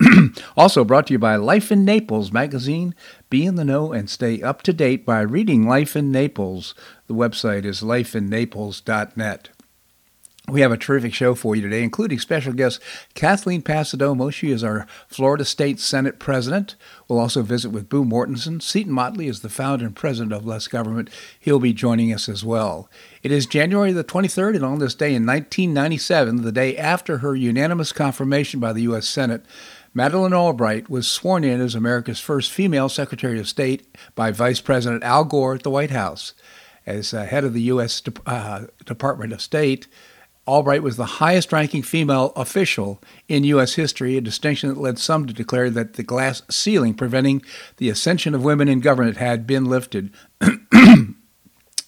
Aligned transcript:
also 0.56 0.84
brought 0.84 1.06
to 1.08 1.12
you 1.12 1.18
by 1.18 1.36
Life 1.36 1.70
in 1.70 1.84
Naples 1.84 2.32
magazine. 2.32 2.94
Be 3.28 3.44
in 3.44 3.56
the 3.56 3.64
know 3.64 3.92
and 3.92 4.08
stay 4.08 4.42
up 4.42 4.62
to 4.62 4.72
date 4.72 5.04
by 5.04 5.20
reading 5.20 5.66
Life 5.66 5.96
in 5.96 6.10
Naples. 6.10 6.74
The 7.06 7.14
website 7.14 7.64
is 7.64 7.82
lifeinnaples.net. 7.82 9.50
We 10.48 10.62
have 10.62 10.72
a 10.72 10.76
terrific 10.76 11.14
show 11.14 11.34
for 11.34 11.54
you 11.54 11.62
today, 11.62 11.82
including 11.82 12.18
special 12.18 12.52
guest 12.52 12.82
Kathleen 13.14 13.62
Passidomo. 13.62 14.32
She 14.32 14.50
is 14.50 14.64
our 14.64 14.86
Florida 15.06 15.44
State 15.44 15.78
Senate 15.78 16.18
president. 16.18 16.74
We'll 17.06 17.20
also 17.20 17.42
visit 17.42 17.70
with 17.70 17.88
Boo 17.88 18.04
Mortenson. 18.04 18.60
Seton 18.60 18.92
Motley 18.92 19.28
is 19.28 19.40
the 19.40 19.48
founder 19.48 19.86
and 19.86 19.94
president 19.94 20.32
of 20.32 20.44
Less 20.44 20.66
Government. 20.66 21.08
He'll 21.38 21.60
be 21.60 21.72
joining 21.72 22.12
us 22.12 22.28
as 22.28 22.44
well. 22.44 22.88
It 23.22 23.30
is 23.30 23.46
January 23.46 23.92
the 23.92 24.02
23rd, 24.02 24.56
and 24.56 24.64
on 24.64 24.80
this 24.80 24.94
day 24.94 25.14
in 25.14 25.24
1997, 25.24 26.42
the 26.42 26.52
day 26.52 26.76
after 26.76 27.18
her 27.18 27.36
unanimous 27.36 27.92
confirmation 27.92 28.58
by 28.58 28.72
the 28.72 28.82
U.S. 28.82 29.06
Senate, 29.06 29.44
Madeleine 29.92 30.32
Albright 30.32 30.88
was 30.88 31.08
sworn 31.08 31.42
in 31.42 31.60
as 31.60 31.74
America's 31.74 32.20
first 32.20 32.52
female 32.52 32.88
Secretary 32.88 33.40
of 33.40 33.48
State 33.48 33.96
by 34.14 34.30
Vice 34.30 34.60
President 34.60 35.02
Al 35.02 35.24
Gore 35.24 35.54
at 35.54 35.62
the 35.64 35.70
White 35.70 35.90
House. 35.90 36.32
As 36.86 37.12
uh, 37.12 37.24
head 37.24 37.44
of 37.44 37.54
the 37.54 37.62
U.S. 37.62 38.00
De- 38.00 38.12
uh, 38.24 38.66
Department 38.84 39.32
of 39.32 39.42
State, 39.42 39.88
Albright 40.46 40.82
was 40.82 40.96
the 40.96 41.04
highest 41.04 41.52
ranking 41.52 41.82
female 41.82 42.32
official 42.36 43.02
in 43.28 43.44
U.S. 43.44 43.74
history, 43.74 44.16
a 44.16 44.20
distinction 44.20 44.68
that 44.68 44.78
led 44.78 44.98
some 44.98 45.26
to 45.26 45.34
declare 45.34 45.70
that 45.70 45.94
the 45.94 46.02
glass 46.02 46.42
ceiling 46.48 46.94
preventing 46.94 47.42
the 47.76 47.90
ascension 47.90 48.34
of 48.34 48.44
women 48.44 48.68
in 48.68 48.80
government 48.80 49.16
had 49.16 49.46
been 49.46 49.64
lifted. 49.64 50.12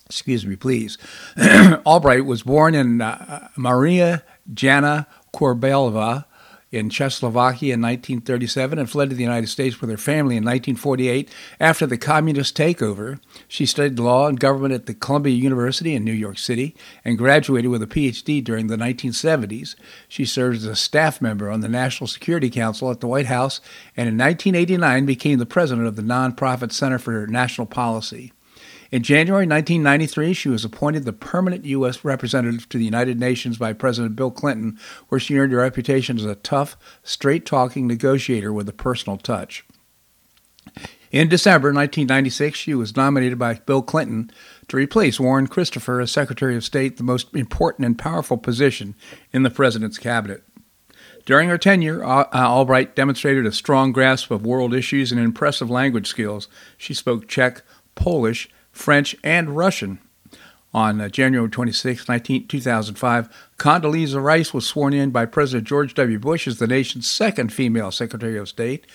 Excuse 0.06 0.44
me, 0.44 0.56
please. 0.56 0.98
Albright 1.86 2.26
was 2.26 2.42
born 2.42 2.74
in 2.74 3.00
uh, 3.00 3.48
Maria 3.56 4.22
Jana 4.52 5.06
Korbelova 5.32 6.26
in 6.72 6.88
Czechoslovakia 6.88 7.74
in 7.74 7.82
1937 7.82 8.78
and 8.78 8.90
fled 8.90 9.10
to 9.10 9.14
the 9.14 9.22
United 9.22 9.48
States 9.48 9.80
with 9.80 9.90
her 9.90 9.98
family 9.98 10.36
in 10.36 10.44
1948 10.44 11.30
after 11.60 11.86
the 11.86 11.98
communist 11.98 12.56
takeover. 12.56 13.20
She 13.46 13.66
studied 13.66 13.98
law 13.98 14.26
and 14.26 14.40
government 14.40 14.72
at 14.72 14.86
the 14.86 14.94
Columbia 14.94 15.34
University 15.34 15.94
in 15.94 16.02
New 16.02 16.12
York 16.12 16.38
City 16.38 16.74
and 17.04 17.18
graduated 17.18 17.70
with 17.70 17.82
a 17.82 17.86
PhD 17.86 18.42
during 18.42 18.68
the 18.68 18.76
1970s. 18.76 19.74
She 20.08 20.24
served 20.24 20.56
as 20.56 20.64
a 20.64 20.74
staff 20.74 21.20
member 21.20 21.50
on 21.50 21.60
the 21.60 21.68
National 21.68 22.08
Security 22.08 22.48
Council 22.48 22.90
at 22.90 23.00
the 23.00 23.06
White 23.06 23.26
House 23.26 23.60
and 23.94 24.08
in 24.08 24.16
1989 24.16 25.04
became 25.04 25.38
the 25.38 25.46
president 25.46 25.86
of 25.86 25.96
the 25.96 26.02
nonprofit 26.02 26.72
Center 26.72 26.98
for 26.98 27.26
National 27.26 27.66
Policy. 27.66 28.32
In 28.92 29.02
January 29.02 29.46
1993, 29.46 30.34
she 30.34 30.50
was 30.50 30.66
appointed 30.66 31.06
the 31.06 31.14
permanent 31.14 31.64
U.S. 31.64 32.04
representative 32.04 32.68
to 32.68 32.76
the 32.76 32.84
United 32.84 33.18
Nations 33.18 33.56
by 33.56 33.72
President 33.72 34.14
Bill 34.14 34.30
Clinton, 34.30 34.78
where 35.08 35.18
she 35.18 35.38
earned 35.38 35.54
a 35.54 35.56
reputation 35.56 36.18
as 36.18 36.26
a 36.26 36.34
tough, 36.34 36.76
straight 37.02 37.46
talking 37.46 37.86
negotiator 37.86 38.52
with 38.52 38.68
a 38.68 38.72
personal 38.74 39.16
touch. 39.16 39.64
In 41.10 41.30
December 41.30 41.68
1996, 41.68 42.58
she 42.58 42.74
was 42.74 42.94
nominated 42.94 43.38
by 43.38 43.54
Bill 43.54 43.80
Clinton 43.80 44.30
to 44.68 44.76
replace 44.76 45.18
Warren 45.18 45.46
Christopher 45.46 46.02
as 46.02 46.12
Secretary 46.12 46.54
of 46.54 46.62
State, 46.62 46.98
the 46.98 47.02
most 47.02 47.34
important 47.34 47.86
and 47.86 47.98
powerful 47.98 48.36
position 48.36 48.94
in 49.32 49.42
the 49.42 49.50
President's 49.50 49.98
cabinet. 49.98 50.42
During 51.24 51.48
her 51.48 51.58
tenure, 51.58 52.04
uh, 52.04 52.26
Albright 52.34 52.94
demonstrated 52.94 53.46
a 53.46 53.52
strong 53.52 53.92
grasp 53.92 54.30
of 54.30 54.44
world 54.44 54.74
issues 54.74 55.12
and 55.12 55.20
impressive 55.20 55.70
language 55.70 56.08
skills. 56.08 56.46
She 56.76 56.92
spoke 56.92 57.26
Czech, 57.26 57.62
Polish, 57.94 58.50
French, 58.72 59.14
and 59.22 59.56
Russian. 59.56 59.98
On 60.74 61.02
uh, 61.02 61.08
January 61.08 61.50
26, 61.50 62.08
19, 62.08 62.48
2005, 62.48 63.28
Condoleezza 63.58 64.22
Rice 64.22 64.54
was 64.54 64.66
sworn 64.66 64.94
in 64.94 65.10
by 65.10 65.26
President 65.26 65.68
George 65.68 65.92
W. 65.94 66.18
Bush 66.18 66.48
as 66.48 66.58
the 66.58 66.66
nation's 66.66 67.08
second 67.08 67.52
female 67.52 67.90
Secretary 67.90 68.38
of 68.38 68.48
State. 68.48 68.86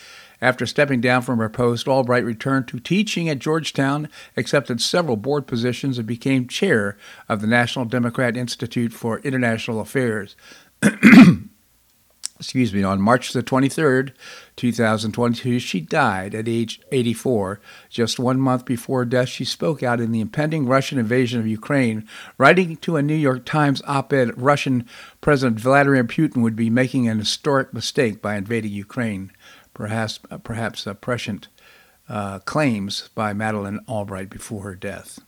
After 0.41 0.65
stepping 0.65 1.01
down 1.01 1.21
from 1.21 1.39
her 1.39 1.49
post, 1.49 1.87
Albright 1.87 2.25
returned 2.25 2.67
to 2.69 2.79
teaching 2.79 3.29
at 3.29 3.39
Georgetown, 3.39 4.09
accepted 4.35 4.81
several 4.81 5.17
board 5.17 5.45
positions, 5.45 5.97
and 5.97 6.07
became 6.07 6.47
chair 6.47 6.97
of 7.29 7.41
the 7.41 7.47
National 7.47 7.85
Democrat 7.85 8.35
Institute 8.35 8.93
for 8.93 9.19
International 9.19 9.79
Affairs. 9.79 10.35
excuse 12.39 12.73
me, 12.73 12.83
on 12.83 13.01
March 13.01 13.33
the 13.33 13.43
23rd, 13.43 14.11
2022, 14.57 15.59
she 15.59 15.79
died 15.79 16.35
at 16.35 16.47
age 16.47 16.81
84. 16.91 17.61
Just 17.89 18.19
one 18.19 18.39
month 18.39 18.65
before 18.65 18.99
her 18.99 19.05
death, 19.05 19.29
she 19.29 19.45
spoke 19.45 19.81
out 19.81 20.01
in 20.01 20.11
the 20.11 20.19
impending 20.19 20.65
Russian 20.65 20.97
invasion 20.97 21.39
of 21.39 21.47
Ukraine, 21.47 22.07
writing 22.37 22.75
to 22.77 22.97
a 22.97 23.01
New 23.01 23.15
York 23.15 23.45
Times 23.45 23.81
op 23.87 24.11
ed 24.11 24.31
Russian 24.35 24.85
President 25.21 25.59
Vladimir 25.59 26.03
Putin 26.03 26.41
would 26.41 26.55
be 26.55 26.69
making 26.69 27.07
an 27.07 27.19
historic 27.19 27.73
mistake 27.73 28.21
by 28.21 28.35
invading 28.35 28.71
Ukraine. 28.71 29.31
Perhaps, 29.73 30.19
perhaps 30.43 30.87
uh, 30.87 30.95
prescient 30.95 31.47
uh, 32.09 32.39
claims 32.39 33.09
by 33.13 33.33
Madeleine 33.33 33.79
Albright 33.87 34.29
before 34.29 34.63
her 34.63 34.75
death. 34.75 35.19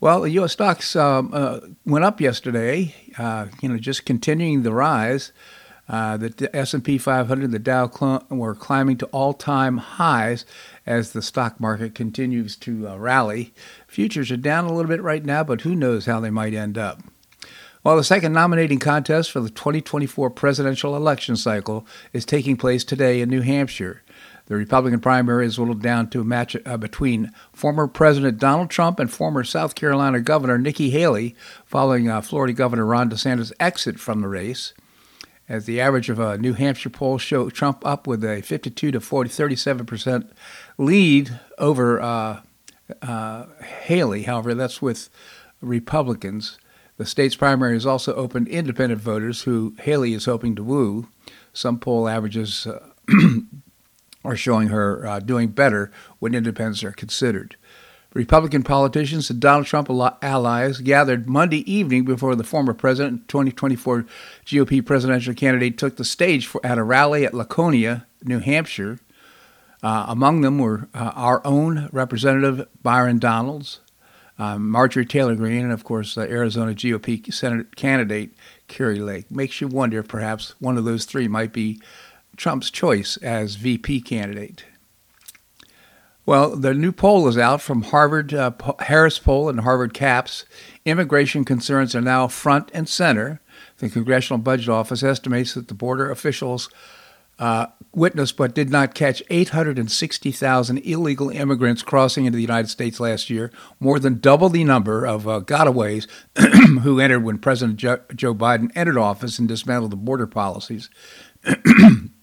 Well, 0.00 0.22
the 0.22 0.30
U.S. 0.32 0.52
stocks 0.52 0.96
um, 0.96 1.30
uh, 1.32 1.60
went 1.86 2.04
up 2.04 2.20
yesterday, 2.20 2.94
uh, 3.16 3.46
you 3.62 3.68
know, 3.68 3.78
just 3.78 4.04
continuing 4.04 4.62
the 4.62 4.72
rise. 4.72 5.32
Uh, 5.88 6.16
the 6.16 6.50
S&P 6.54 6.96
500, 6.96 7.44
and 7.44 7.52
the 7.52 7.58
Dow 7.58 7.90
cl- 7.90 8.24
were 8.30 8.54
climbing 8.54 8.96
to 8.98 9.06
all-time 9.06 9.76
highs 9.76 10.46
as 10.86 11.12
the 11.12 11.20
stock 11.20 11.60
market 11.60 11.94
continues 11.94 12.56
to 12.56 12.88
uh, 12.88 12.96
rally. 12.96 13.52
Futures 13.86 14.30
are 14.30 14.38
down 14.38 14.64
a 14.64 14.72
little 14.72 14.88
bit 14.88 15.02
right 15.02 15.24
now, 15.24 15.44
but 15.44 15.60
who 15.60 15.74
knows 15.74 16.06
how 16.06 16.20
they 16.20 16.30
might 16.30 16.54
end 16.54 16.78
up. 16.78 17.00
Well, 17.82 17.98
the 17.98 18.04
second 18.04 18.32
nominating 18.32 18.78
contest 18.78 19.30
for 19.30 19.40
the 19.40 19.50
2024 19.50 20.30
presidential 20.30 20.96
election 20.96 21.36
cycle 21.36 21.86
is 22.14 22.24
taking 22.24 22.56
place 22.56 22.82
today 22.82 23.20
in 23.20 23.28
New 23.28 23.42
Hampshire. 23.42 24.02
The 24.46 24.54
Republican 24.54 25.00
primary 25.00 25.44
is 25.44 25.58
whittled 25.58 25.82
down 25.82 26.08
to 26.10 26.22
a 26.22 26.24
match 26.24 26.56
uh, 26.64 26.78
between 26.78 27.30
former 27.52 27.86
President 27.86 28.38
Donald 28.38 28.70
Trump 28.70 28.98
and 28.98 29.10
former 29.10 29.44
South 29.44 29.74
Carolina 29.74 30.20
Governor 30.20 30.56
Nikki 30.56 30.90
Haley, 30.90 31.36
following 31.66 32.08
uh, 32.08 32.22
Florida 32.22 32.54
Governor 32.54 32.86
Ron 32.86 33.10
DeSantis' 33.10 33.52
exit 33.60 34.00
from 34.00 34.22
the 34.22 34.28
race 34.28 34.72
as 35.48 35.66
the 35.66 35.80
average 35.80 36.08
of 36.08 36.18
a 36.18 36.38
New 36.38 36.54
Hampshire 36.54 36.90
poll 36.90 37.18
showed 37.18 37.52
Trump 37.52 37.84
up 37.86 38.06
with 38.06 38.24
a 38.24 38.42
52 38.42 38.92
to 38.92 39.00
40, 39.00 39.30
37 39.30 39.86
percent 39.86 40.32
lead 40.78 41.38
over 41.58 42.00
uh, 42.00 42.40
uh, 43.02 43.46
Haley. 43.62 44.22
However, 44.22 44.54
that's 44.54 44.80
with 44.80 45.10
Republicans. 45.60 46.58
The 46.96 47.06
state's 47.06 47.36
primary 47.36 47.74
has 47.74 47.86
also 47.86 48.14
opened 48.14 48.48
independent 48.48 49.00
voters 49.00 49.42
who 49.42 49.74
Haley 49.80 50.14
is 50.14 50.26
hoping 50.26 50.54
to 50.56 50.62
woo. 50.62 51.08
Some 51.52 51.78
poll 51.78 52.08
averages 52.08 52.66
uh, 52.66 52.88
are 54.24 54.36
showing 54.36 54.68
her 54.68 55.06
uh, 55.06 55.20
doing 55.20 55.48
better 55.48 55.90
when 56.20 56.34
independents 56.34 56.84
are 56.84 56.92
considered. 56.92 57.56
Republican 58.14 58.62
politicians 58.62 59.28
and 59.28 59.40
Donald 59.40 59.66
Trump 59.66 59.90
allies 60.22 60.78
gathered 60.78 61.28
Monday 61.28 61.70
evening 61.70 62.04
before 62.04 62.36
the 62.36 62.44
former 62.44 62.72
president, 62.72 63.28
2024 63.28 64.06
GOP 64.46 64.86
presidential 64.86 65.34
candidate, 65.34 65.76
took 65.76 65.96
the 65.96 66.04
stage 66.04 66.46
for, 66.46 66.64
at 66.64 66.78
a 66.78 66.84
rally 66.84 67.26
at 67.26 67.34
Laconia, 67.34 68.06
New 68.22 68.38
Hampshire. 68.38 69.00
Uh, 69.82 70.06
among 70.08 70.40
them 70.40 70.60
were 70.60 70.88
uh, 70.94 71.10
our 71.16 71.44
own 71.44 71.88
Representative 71.92 72.68
Byron 72.84 73.18
Donalds, 73.18 73.80
uh, 74.38 74.58
Marjorie 74.58 75.04
Taylor 75.04 75.34
Greene, 75.34 75.64
and 75.64 75.72
of 75.72 75.82
course, 75.82 76.16
Arizona 76.16 76.72
GOP 76.72 77.32
Senate 77.34 77.74
candidate 77.74 78.30
Kari 78.68 79.00
Lake. 79.00 79.28
Makes 79.28 79.60
you 79.60 79.66
wonder 79.66 79.98
if 79.98 80.08
perhaps 80.08 80.54
one 80.60 80.78
of 80.78 80.84
those 80.84 81.04
three 81.04 81.26
might 81.26 81.52
be 81.52 81.80
Trump's 82.36 82.70
choice 82.70 83.16
as 83.18 83.56
VP 83.56 84.00
candidate. 84.02 84.64
Well, 86.26 86.56
the 86.56 86.72
new 86.72 86.90
poll 86.90 87.28
is 87.28 87.36
out 87.36 87.60
from 87.60 87.82
Harvard 87.82 88.32
uh, 88.32 88.52
Harris 88.80 89.18
Poll 89.18 89.50
and 89.50 89.60
Harvard 89.60 89.92
CAPS. 89.92 90.46
Immigration 90.86 91.44
concerns 91.44 91.94
are 91.94 92.00
now 92.00 92.28
front 92.28 92.70
and 92.72 92.88
center. 92.88 93.40
The 93.78 93.90
Congressional 93.90 94.38
Budget 94.38 94.70
Office 94.70 95.02
estimates 95.02 95.52
that 95.52 95.68
the 95.68 95.74
border 95.74 96.10
officials 96.10 96.70
uh, 97.38 97.66
witnessed 97.92 98.36
but 98.36 98.54
did 98.54 98.70
not 98.70 98.94
catch 98.94 99.22
860,000 99.28 100.78
illegal 100.78 101.28
immigrants 101.30 101.82
crossing 101.82 102.24
into 102.24 102.36
the 102.36 102.42
United 102.42 102.68
States 102.68 103.00
last 103.00 103.28
year, 103.28 103.50
more 103.78 103.98
than 103.98 104.20
double 104.20 104.48
the 104.48 104.64
number 104.64 105.04
of 105.04 105.28
uh, 105.28 105.40
gotaways 105.40 106.06
who 106.82 107.00
entered 107.00 107.20
when 107.20 107.38
President 107.38 107.78
Joe 107.78 108.34
Biden 108.34 108.70
entered 108.74 108.96
office 108.96 109.38
and 109.38 109.48
dismantled 109.48 109.92
the 109.92 109.96
border 109.96 110.26
policies. 110.26 110.88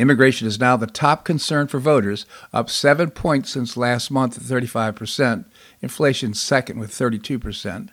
Immigration 0.00 0.48
is 0.48 0.58
now 0.58 0.78
the 0.78 0.86
top 0.86 1.26
concern 1.26 1.66
for 1.66 1.78
voters, 1.78 2.24
up 2.54 2.70
seven 2.70 3.10
points 3.10 3.50
since 3.50 3.76
last 3.76 4.10
month 4.10 4.38
at 4.38 4.42
35%. 4.42 5.44
Inflation 5.82 6.32
second 6.32 6.78
with 6.78 6.90
32%. 6.90 7.90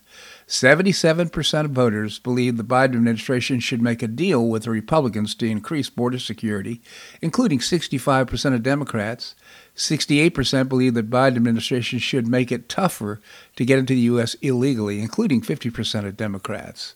77% 0.47 1.65
of 1.65 1.71
voters 1.71 2.19
believe 2.19 2.55
the 2.55 2.63
Biden 2.63 2.95
administration 2.95 3.59
should 3.59 3.81
make 3.81 4.01
a 4.01 4.07
deal 4.07 4.47
with 4.47 4.63
the 4.63 4.69
Republicans 4.69 5.35
to 5.35 5.49
increase 5.49 5.89
border 5.89 6.17
security, 6.17 6.81
including 7.21 7.59
65% 7.59 8.53
of 8.53 8.63
Democrats. 8.63 9.35
68% 9.75 10.69
believe 10.69 10.93
the 10.93 11.03
Biden 11.03 11.35
administration 11.35 11.99
should 11.99 12.25
make 12.25 12.53
it 12.53 12.69
tougher 12.69 13.19
to 13.57 13.65
get 13.65 13.79
into 13.79 13.93
the 13.93 13.99
U.S. 14.01 14.35
illegally, 14.35 15.01
including 15.01 15.41
50% 15.41 16.07
of 16.07 16.15
Democrats. 16.15 16.95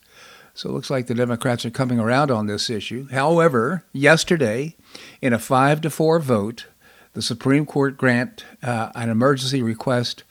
So 0.54 0.70
it 0.70 0.74
looks 0.74 0.90
like 0.90 1.08
the 1.08 1.16
Democrats 1.16 1.66
are 1.66 1.72
coming 1.72 2.00
around 2.00 2.30
on 2.30 2.48
this 2.48 2.70
issue. 2.70 3.08
However, 3.10 3.86
yesterday, 3.94 4.76
in 5.22 5.34
a 5.34 5.40
5 5.40 5.82
to 5.82 5.90
4 5.90 6.20
vote, 6.20 6.66
the 7.14 7.22
Supreme 7.22 7.66
Court 7.66 7.98
grant 7.98 8.46
uh, 8.62 8.92
an 8.96 9.10
emergency 9.10 9.62
request 9.62 10.24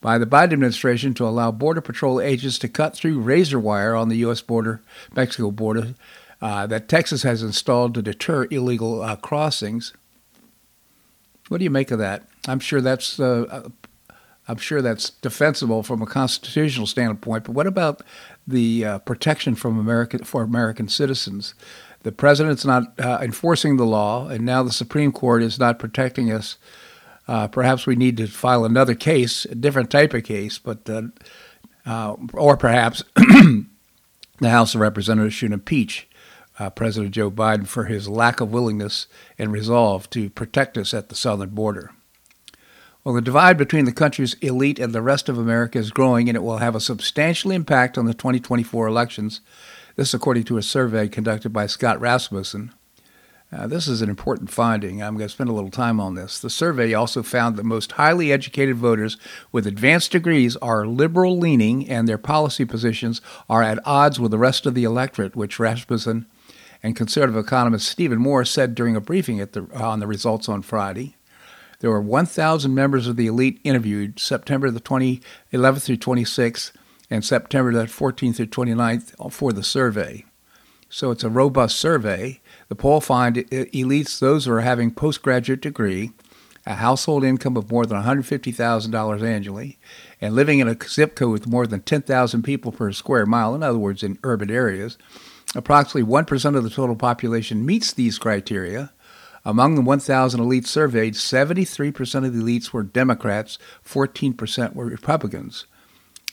by 0.00 0.18
the 0.18 0.26
Biden 0.26 0.52
administration 0.52 1.14
to 1.14 1.26
allow 1.26 1.50
Border 1.50 1.80
Patrol 1.80 2.20
agents 2.20 2.58
to 2.58 2.68
cut 2.68 2.94
through 2.94 3.20
razor 3.20 3.58
wire 3.58 3.94
on 3.94 4.08
the 4.08 4.16
U.S. 4.16 4.40
border, 4.40 4.82
Mexico 5.14 5.50
border, 5.50 5.94
uh, 6.40 6.66
that 6.66 6.88
Texas 6.88 7.22
has 7.22 7.42
installed 7.42 7.94
to 7.94 8.02
deter 8.02 8.46
illegal 8.50 9.00
uh, 9.00 9.16
crossings. 9.16 9.92
What 11.48 11.58
do 11.58 11.64
you 11.64 11.70
make 11.70 11.90
of 11.90 11.98
that? 12.00 12.24
I'm 12.48 12.60
sure 12.60 12.80
that's 12.80 13.20
uh, 13.20 13.46
uh 13.48 13.68
I'm 14.48 14.56
sure 14.56 14.82
that's 14.82 15.10
defensible 15.10 15.84
from 15.84 16.02
a 16.02 16.06
constitutional 16.06 16.88
standpoint. 16.88 17.44
But 17.44 17.52
what 17.52 17.68
about 17.68 18.02
the 18.46 18.84
uh, 18.84 18.98
protection 19.00 19.54
from 19.54 19.78
American 19.78 20.24
for 20.24 20.42
American 20.42 20.88
citizens? 20.88 21.54
The 22.02 22.12
president's 22.12 22.64
not 22.64 22.98
uh, 22.98 23.18
enforcing 23.22 23.76
the 23.76 23.86
law, 23.86 24.28
and 24.28 24.44
now 24.44 24.62
the 24.62 24.72
Supreme 24.72 25.12
Court 25.12 25.42
is 25.42 25.58
not 25.58 25.78
protecting 25.78 26.32
us 26.32 26.56
uh, 27.28 27.48
perhaps 27.48 27.86
we 27.86 27.96
need 27.96 28.16
to 28.16 28.26
file 28.26 28.64
another 28.64 28.94
case, 28.94 29.44
a 29.44 29.54
different 29.54 29.90
type 29.90 30.14
of 30.14 30.24
case, 30.24 30.58
but 30.58 30.88
uh, 30.88 31.02
uh, 31.86 32.16
or 32.32 32.56
perhaps 32.56 33.02
the 33.14 33.66
House 34.42 34.74
of 34.74 34.80
Representatives 34.80 35.34
should 35.34 35.52
impeach 35.52 36.08
uh, 36.58 36.70
President 36.70 37.14
Joe 37.14 37.30
Biden 37.30 37.66
for 37.66 37.84
his 37.84 38.08
lack 38.08 38.40
of 38.40 38.52
willingness 38.52 39.06
and 39.38 39.52
resolve 39.52 40.10
to 40.10 40.30
protect 40.30 40.76
us 40.76 40.92
at 40.92 41.08
the 41.08 41.14
southern 41.14 41.50
border. 41.50 41.92
Well, 43.04 43.16
the 43.16 43.20
divide 43.20 43.58
between 43.58 43.84
the 43.84 43.92
country's 43.92 44.34
elite 44.34 44.78
and 44.78 44.92
the 44.92 45.02
rest 45.02 45.28
of 45.28 45.36
America 45.36 45.76
is 45.76 45.90
growing, 45.90 46.28
and 46.28 46.36
it 46.36 46.42
will 46.42 46.58
have 46.58 46.76
a 46.76 46.80
substantial 46.80 47.50
impact 47.50 47.98
on 47.98 48.04
the 48.04 48.14
2024 48.14 48.86
elections. 48.86 49.40
This, 49.96 50.14
according 50.14 50.44
to 50.44 50.56
a 50.56 50.62
survey 50.62 51.08
conducted 51.08 51.52
by 51.52 51.66
Scott 51.66 52.00
Rasmussen. 52.00 52.72
Uh, 53.52 53.66
this 53.66 53.88
is 53.88 54.02
an 54.02 54.08
important 54.08 54.50
finding. 54.50 55.02
I'm 55.02 55.16
going 55.16 55.26
to 55.26 55.34
spend 55.34 55.50
a 55.50 55.52
little 55.52 55.68
time 55.70 55.98
on 55.98 56.14
this. 56.14 56.38
The 56.38 56.48
survey 56.48 56.94
also 56.94 57.24
found 57.24 57.56
that 57.56 57.64
most 57.64 57.92
highly 57.92 58.32
educated 58.32 58.76
voters 58.76 59.18
with 59.50 59.66
advanced 59.66 60.12
degrees 60.12 60.56
are 60.58 60.86
liberal 60.86 61.36
leaning 61.36 61.86
and 61.88 62.08
their 62.08 62.18
policy 62.18 62.64
positions 62.64 63.20
are 63.50 63.62
at 63.62 63.84
odds 63.84 64.20
with 64.20 64.30
the 64.30 64.38
rest 64.38 64.64
of 64.64 64.74
the 64.74 64.84
electorate, 64.84 65.34
which 65.34 65.58
Rasmussen 65.58 66.24
and 66.84 66.96
conservative 66.96 67.36
economist 67.36 67.88
Stephen 67.88 68.18
Moore 68.18 68.44
said 68.44 68.76
during 68.76 68.94
a 68.94 69.00
briefing 69.00 69.38
the, 69.38 69.68
on 69.74 69.98
the 69.98 70.06
results 70.06 70.48
on 70.48 70.62
Friday. 70.62 71.16
There 71.82 71.90
were 71.90 72.00
1,000 72.00 72.72
members 72.72 73.08
of 73.08 73.16
the 73.16 73.26
elite 73.26 73.60
interviewed 73.64 74.20
September 74.20 74.70
the 74.70 74.78
20, 74.78 75.20
11th 75.52 75.82
through 75.82 75.96
26th 75.96 76.70
and 77.10 77.24
September 77.24 77.72
the 77.72 77.86
14th 77.86 78.36
through 78.36 78.46
29th 78.46 79.32
for 79.32 79.52
the 79.52 79.64
survey. 79.64 80.24
So 80.88 81.10
it's 81.10 81.24
a 81.24 81.28
robust 81.28 81.76
survey. 81.76 82.40
The 82.68 82.76
poll 82.76 83.00
found 83.00 83.34
elites 83.34 84.20
those 84.20 84.44
who 84.44 84.52
are 84.52 84.60
having 84.60 84.92
postgraduate 84.92 85.60
degree, 85.60 86.12
a 86.64 86.76
household 86.76 87.24
income 87.24 87.56
of 87.56 87.72
more 87.72 87.84
than 87.84 88.00
$150,000 88.00 89.22
annually, 89.22 89.80
and 90.20 90.36
living 90.36 90.60
in 90.60 90.68
a 90.68 90.76
zip 90.84 91.16
code 91.16 91.32
with 91.32 91.48
more 91.48 91.66
than 91.66 91.82
10,000 91.82 92.44
people 92.44 92.70
per 92.70 92.92
square 92.92 93.26
mile, 93.26 93.56
in 93.56 93.64
other 93.64 93.78
words, 93.78 94.04
in 94.04 94.20
urban 94.22 94.52
areas. 94.52 94.98
Approximately 95.56 96.08
1% 96.08 96.56
of 96.56 96.62
the 96.62 96.70
total 96.70 96.94
population 96.94 97.66
meets 97.66 97.92
these 97.92 98.20
criteria. 98.20 98.92
Among 99.44 99.74
the 99.74 99.82
1,000 99.82 100.40
elites 100.40 100.68
surveyed, 100.68 101.14
73% 101.14 102.24
of 102.24 102.32
the 102.32 102.42
elites 102.42 102.72
were 102.72 102.84
Democrats, 102.84 103.58
14% 103.84 104.74
were 104.74 104.86
Republicans. 104.86 105.66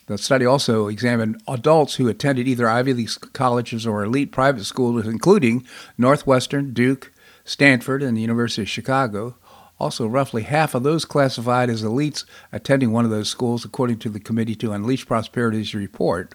The 0.06 0.18
study 0.18 0.46
also 0.46 0.88
examined 0.88 1.42
adults 1.48 1.96
who 1.96 2.08
attended 2.08 2.48
either 2.48 2.68
Ivy 2.68 2.94
League 2.94 3.12
colleges 3.34 3.86
or 3.86 4.04
elite 4.04 4.32
private 4.32 4.66
schools, 4.66 5.08
including 5.08 5.66
Northwestern, 5.98 6.74
Duke, 6.74 7.12
Stanford, 7.44 8.04
and 8.04 8.16
the 8.16 8.22
University 8.22 8.64
of 8.64 8.70
Chicago. 8.70 9.36
Also, 9.80 10.08
roughly 10.08 10.44
half 10.44 10.76
of 10.76 10.84
those 10.84 11.06
classified 11.06 11.70
as 11.70 11.84
elites 11.84 12.26
attending 12.52 12.92
one 12.92 13.06
of 13.06 13.12
those 13.12 13.30
schools, 13.30 13.64
according 13.64 13.98
to 14.00 14.10
the 14.10 14.20
Committee 14.20 14.56
to 14.56 14.72
Unleash 14.72 15.06
Prosperity's 15.06 15.74
report. 15.74 16.34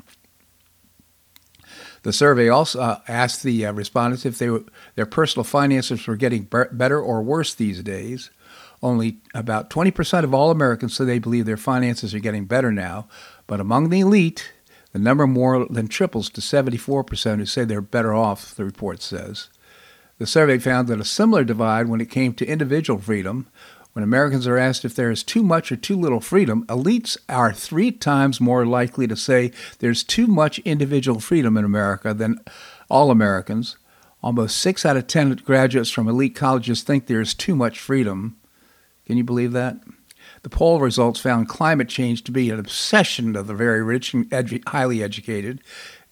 The 2.04 2.12
survey 2.12 2.50
also 2.50 2.80
uh, 2.80 3.00
asked 3.08 3.42
the 3.42 3.66
uh, 3.66 3.72
respondents 3.72 4.26
if 4.26 4.38
they 4.38 4.50
were, 4.50 4.64
their 4.94 5.06
personal 5.06 5.42
finances 5.44 6.06
were 6.06 6.16
getting 6.16 6.44
better 6.44 7.00
or 7.00 7.22
worse 7.22 7.54
these 7.54 7.82
days. 7.82 8.30
Only 8.82 9.16
about 9.34 9.70
20% 9.70 10.22
of 10.22 10.34
all 10.34 10.50
Americans 10.50 10.94
say 10.94 11.06
they 11.06 11.18
believe 11.18 11.46
their 11.46 11.56
finances 11.56 12.14
are 12.14 12.18
getting 12.18 12.44
better 12.44 12.70
now, 12.70 13.08
but 13.46 13.58
among 13.58 13.88
the 13.88 14.00
elite, 14.00 14.52
the 14.92 14.98
number 14.98 15.26
more 15.26 15.66
than 15.66 15.88
triples 15.88 16.28
to 16.30 16.42
74% 16.42 17.38
who 17.38 17.46
say 17.46 17.64
they're 17.64 17.80
better 17.80 18.12
off, 18.12 18.54
the 18.54 18.66
report 18.66 19.00
says. 19.00 19.48
The 20.18 20.26
survey 20.26 20.58
found 20.58 20.88
that 20.88 21.00
a 21.00 21.04
similar 21.04 21.42
divide 21.42 21.88
when 21.88 22.02
it 22.02 22.10
came 22.10 22.34
to 22.34 22.46
individual 22.46 23.00
freedom. 23.00 23.46
When 23.94 24.02
Americans 24.02 24.48
are 24.48 24.58
asked 24.58 24.84
if 24.84 24.96
there 24.96 25.12
is 25.12 25.22
too 25.22 25.44
much 25.44 25.70
or 25.70 25.76
too 25.76 25.96
little 25.96 26.20
freedom, 26.20 26.66
elites 26.66 27.16
are 27.28 27.52
three 27.52 27.92
times 27.92 28.40
more 28.40 28.66
likely 28.66 29.06
to 29.06 29.14
say 29.14 29.52
there's 29.78 30.02
too 30.02 30.26
much 30.26 30.58
individual 30.60 31.20
freedom 31.20 31.56
in 31.56 31.64
America 31.64 32.12
than 32.12 32.40
all 32.90 33.12
Americans. 33.12 33.76
Almost 34.20 34.58
six 34.58 34.84
out 34.84 34.96
of 34.96 35.06
ten 35.06 35.30
graduates 35.36 35.90
from 35.90 36.08
elite 36.08 36.34
colleges 36.34 36.82
think 36.82 37.06
there's 37.06 37.34
too 37.34 37.54
much 37.54 37.78
freedom. 37.78 38.36
Can 39.06 39.16
you 39.16 39.22
believe 39.22 39.52
that? 39.52 39.76
The 40.42 40.50
poll 40.50 40.80
results 40.80 41.20
found 41.20 41.48
climate 41.48 41.88
change 41.88 42.24
to 42.24 42.32
be 42.32 42.50
an 42.50 42.58
obsession 42.58 43.36
of 43.36 43.46
the 43.46 43.54
very 43.54 43.82
rich 43.82 44.12
and 44.12 44.28
edu- 44.30 44.66
highly 44.68 45.04
educated, 45.04 45.60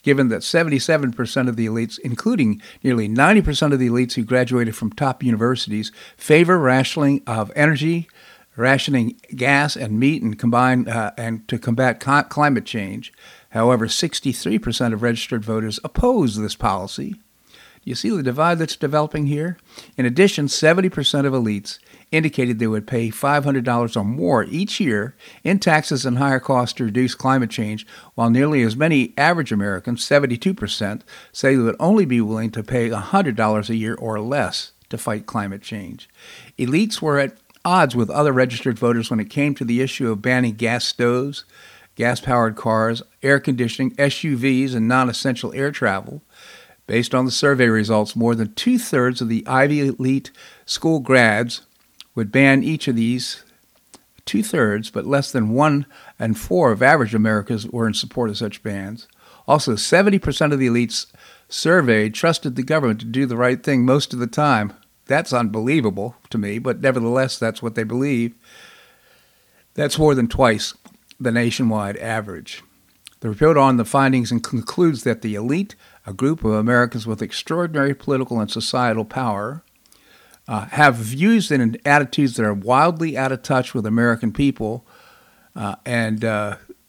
given 0.03 0.29
that 0.29 0.41
77% 0.41 1.49
of 1.49 1.57
the 1.57 1.67
elites, 1.67 1.99
including 2.01 2.61
nearly 2.83 3.09
90% 3.09 3.73
of 3.73 3.79
the 3.79 3.89
elites 3.89 4.15
who 4.15 4.25
graduated 4.25 4.77
from 4.77 4.93
top 4.93 5.23
universities, 5.23 5.93
favor 6.17 6.59
rationing 6.59 7.23
of 7.27 7.53
energy, 7.55 8.09
rationing 8.57 9.19
gas 9.35 9.77
and 9.77 9.99
meat, 9.99 10.23
and 10.23 10.39
combine 10.39 10.89
uh, 10.89 11.13
and 11.17 11.47
to 11.49 11.59
combat 11.59 12.01
co- 12.01 12.23
climate 12.25 12.67
change. 12.67 13.13
However, 13.51 13.87
63% 13.87 14.93
of 14.93 15.03
registered 15.03 15.45
voters 15.45 15.79
oppose 15.85 16.37
this 16.37 16.55
policy. 16.55 17.17
You 17.85 17.95
see 17.95 18.11
the 18.11 18.23
divide 18.23 18.59
that's 18.59 18.77
developing 18.77 19.27
here? 19.27 19.59
In 19.97 20.07
addition, 20.07 20.47
70% 20.47 21.27
of 21.27 21.33
elites 21.33 21.79
indicated 22.13 22.59
they 22.59 22.67
would 22.67 22.87
pay 22.87 23.09
$500 23.09 23.97
or 23.97 24.05
more 24.05 24.45
each 24.45 24.79
year 24.79 25.17
in 25.43 25.59
taxes 25.59 26.07
and 26.07 26.19
higher 26.19 26.39
costs 26.39 26.75
to 26.75 26.85
reduce 26.85 27.15
climate 27.15 27.51
change, 27.51 27.87
while 28.15 28.31
nearly 28.31 28.63
as 28.63 28.77
many 28.77 29.15
average 29.17 29.51
Americans, 29.51 30.07
72%, 30.07 31.01
say 31.33 31.57
they 31.57 31.63
would 31.63 31.77
only 31.81 32.05
be 32.05 32.21
willing 32.21 32.51
to 32.51 32.63
pay 32.63 32.91
$100 32.91 33.69
a 33.69 33.77
year 33.77 33.95
or 33.95 34.21
less 34.21 34.73
to 34.91 34.99
fight 34.99 35.27
climate 35.27 35.63
change. 35.63 36.09
Elites 36.59 37.01
were 37.01 37.19
at 37.19 37.37
odds 37.65 37.97
with 37.97 38.11
other 38.11 38.33
registered 38.33 38.79
voters 38.79 39.11
when 39.11 39.21
it 39.21 39.31
came 39.31 39.55
to 39.55 39.65
the 39.65 39.81
issue 39.81 40.11
of 40.11 40.23
banning 40.23 40.55
gas 40.55 40.85
stoves, 40.85 41.45
gas 41.95 42.21
powered 42.21 42.57
cars, 42.57 43.03
air 43.23 43.41
conditioning, 43.41 43.93
SUVs, 43.97 44.75
and 44.75 44.87
non 44.87 45.09
essential 45.09 45.53
air 45.55 45.71
travel. 45.71 46.23
Based 46.87 47.15
on 47.15 47.25
the 47.25 47.31
survey 47.31 47.69
results, 47.69 48.17
more 48.17 48.35
than 48.35 48.55
two 48.55 48.79
thirds 48.79 49.21
of 49.21 49.29
the 49.29 49.47
Ivy 49.47 49.81
Elite 49.81 50.31
school 50.67 51.01
grads 51.01 51.63
would 52.15 52.33
ban 52.33 52.63
each 52.63 52.89
of 52.89 52.97
these 52.97 53.45
two 54.25 54.43
thirds, 54.43 54.91
but 54.91 55.07
less 55.07 55.33
than 55.33 55.51
one 55.51 55.87
and 56.19 56.39
four 56.39 56.71
of 56.71 56.83
average 56.83 57.15
Americans 57.15 57.67
were 57.67 57.87
in 57.87 57.95
support 57.95 58.31
of 58.31 58.39
such 58.39 58.63
bans. 58.63 59.09
Also, 59.49 59.73
70% 59.73 60.53
of 60.53 60.59
the 60.59 60.69
elites 60.69 61.07
surveyed 61.49 62.15
trusted 62.15 62.55
the 62.55 62.63
government 62.63 63.01
to 63.01 63.07
do 63.07 63.27
the 63.27 63.37
right 63.37 63.63
thing 63.63 63.85
most 63.85 64.13
of 64.13 64.19
the 64.19 64.27
time. 64.27 64.73
That's 65.07 65.33
unbelievable 65.33 66.17
to 66.31 66.39
me, 66.39 66.59
but 66.59 66.81
nevertheless, 66.81 67.39
that's 67.39 67.63
what 67.63 67.75
they 67.75 67.83
believe. 67.83 68.35
That's 69.75 69.99
more 69.99 70.15
than 70.15 70.29
twice 70.29 70.75
the 71.19 71.33
nationwide 71.33 71.97
average. 71.97 72.63
The 73.21 73.29
report 73.29 73.57
on 73.57 73.77
the 73.77 73.85
findings 73.85 74.33
and 74.33 74.43
concludes 74.43 75.05
that 75.05 75.23
the 75.23 75.35
elite, 75.35 75.77
a 76.07 76.13
group 76.13 76.45
of 76.45 76.53
Americans 76.53 77.07
with 77.07 77.23
extraordinary 77.23 77.95
political 77.95 78.41
and 78.41 78.51
societal 78.51 79.05
power, 79.05 79.63
uh, 80.49 80.67
have 80.67 80.97
views 80.97 81.51
and 81.51 81.79
attitudes 81.85 82.37
that 82.37 82.45
are 82.45 82.55
wildly 82.55 83.17
out 83.17 83.33
of 83.33 83.43
touch 83.43 83.75
with 83.75 83.87
American 83.87 84.33
people. 84.33 84.87
Uh, 85.55 85.77
and 85.85 86.25
uh, 86.25 86.57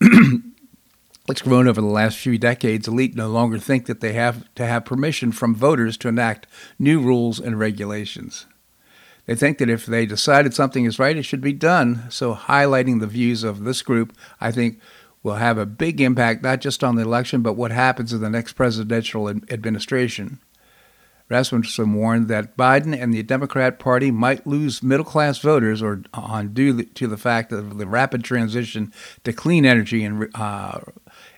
it's 1.28 1.42
grown 1.42 1.68
over 1.68 1.80
the 1.80 1.86
last 1.86 2.18
few 2.18 2.38
decades. 2.38 2.88
Elite 2.88 3.14
no 3.14 3.28
longer 3.28 3.58
think 3.58 3.86
that 3.86 4.00
they 4.00 4.12
have 4.12 4.52
to 4.54 4.66
have 4.66 4.84
permission 4.84 5.32
from 5.32 5.54
voters 5.54 5.96
to 5.98 6.08
enact 6.08 6.46
new 6.78 7.00
rules 7.00 7.38
and 7.38 7.58
regulations. 7.58 8.46
They 9.26 9.34
think 9.34 9.58
that 9.58 9.70
if 9.70 9.86
they 9.86 10.04
decided 10.04 10.52
something 10.52 10.84
is 10.84 10.98
right, 10.98 11.16
it 11.16 11.22
should 11.22 11.40
be 11.40 11.54
done. 11.54 12.04
So, 12.10 12.34
highlighting 12.34 13.00
the 13.00 13.06
views 13.06 13.42
of 13.42 13.64
this 13.64 13.80
group, 13.80 14.14
I 14.38 14.52
think, 14.52 14.80
will 15.22 15.36
have 15.36 15.56
a 15.56 15.64
big 15.64 16.00
impact 16.00 16.42
not 16.42 16.60
just 16.60 16.84
on 16.84 16.96
the 16.96 17.02
election, 17.02 17.40
but 17.40 17.54
what 17.54 17.70
happens 17.70 18.12
in 18.12 18.20
the 18.20 18.28
next 18.28 18.52
presidential 18.52 19.28
administration. 19.28 20.40
Rasmussen 21.30 21.94
warned 21.94 22.28
that 22.28 22.56
Biden 22.56 23.00
and 23.00 23.12
the 23.12 23.22
Democrat 23.22 23.78
Party 23.78 24.10
might 24.10 24.46
lose 24.46 24.82
middle 24.82 25.06
class 25.06 25.38
voters 25.38 25.82
or 25.82 26.02
on 26.12 26.52
due 26.52 26.82
to 26.82 27.06
the 27.06 27.16
fact 27.16 27.50
of 27.50 27.78
the 27.78 27.86
rapid 27.86 28.22
transition 28.22 28.92
to 29.24 29.32
clean 29.32 29.64
energy 29.64 30.04
and 30.04 30.28
uh, 30.34 30.80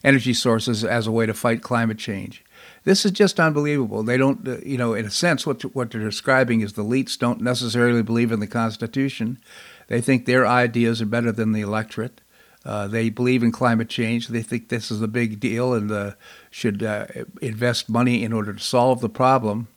energy 0.03 0.35
sources 0.35 0.85
as 0.85 1.07
a 1.07 1.13
way 1.13 1.25
to 1.25 1.35
fight 1.35 1.63
climate 1.63 1.99
change. 1.99 2.45
This 2.83 3.05
is 3.05 3.13
just 3.13 3.39
unbelievable. 3.39 4.03
They 4.03 4.17
don't, 4.17 4.47
uh, 4.47 4.59
you 4.65 4.77
know, 4.77 4.95
in 4.95 5.07
a 5.07 5.11
sense, 5.11 5.47
what 5.47 5.63
what 5.75 5.91
they're 5.91 6.01
describing 6.01 6.63
is 6.63 6.73
the 6.73 6.85
elites 6.85 7.17
don't 7.19 7.41
necessarily 7.41 8.03
believe 8.03 8.33
in 8.33 8.41
the 8.41 8.47
Constitution. 8.47 9.39
They 9.87 10.01
think 10.01 10.27
their 10.27 10.47
ideas 10.47 11.01
are 11.01 11.07
better 11.07 11.31
than 11.31 11.53
the 11.53 11.61
electorate. 11.61 12.21
Uh, 12.65 12.89
they 12.89 13.09
believe 13.11 13.45
in 13.45 13.53
climate 13.53 13.89
change. 13.89 14.27
They 14.27 14.43
think 14.43 14.69
this 14.69 14.91
is 14.91 15.01
a 15.01 15.07
big 15.07 15.39
deal 15.39 15.73
and 15.73 15.91
uh, 15.93 16.13
should 16.51 16.83
uh, 16.83 17.07
invest 17.41 17.89
money 17.89 18.25
in 18.25 18.33
order 18.33 18.53
to 18.53 18.63
solve 18.63 19.01
the 19.01 19.09
problem. 19.09 19.69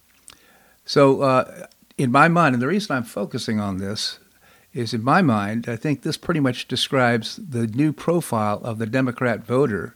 So, 0.90 1.22
uh, 1.22 1.68
in 2.00 2.12
my 2.12 2.28
mind, 2.30 2.56
and 2.56 2.62
the 2.64 2.68
reason 2.68 2.96
I'm 2.96 3.04
focusing 3.04 3.60
on 3.60 3.78
this 3.78 4.18
is 4.74 4.92
in 4.92 5.04
my 5.04 5.22
mind, 5.22 5.70
I 5.70 5.76
think 5.76 6.02
this 6.02 6.18
pretty 6.18 6.40
much 6.40 6.68
describes 6.68 7.36
the 7.36 7.68
new 7.68 7.94
profile 7.94 8.60
of 8.64 8.80
the 8.80 8.88
Democrat 8.88 9.46
voter, 9.46 9.96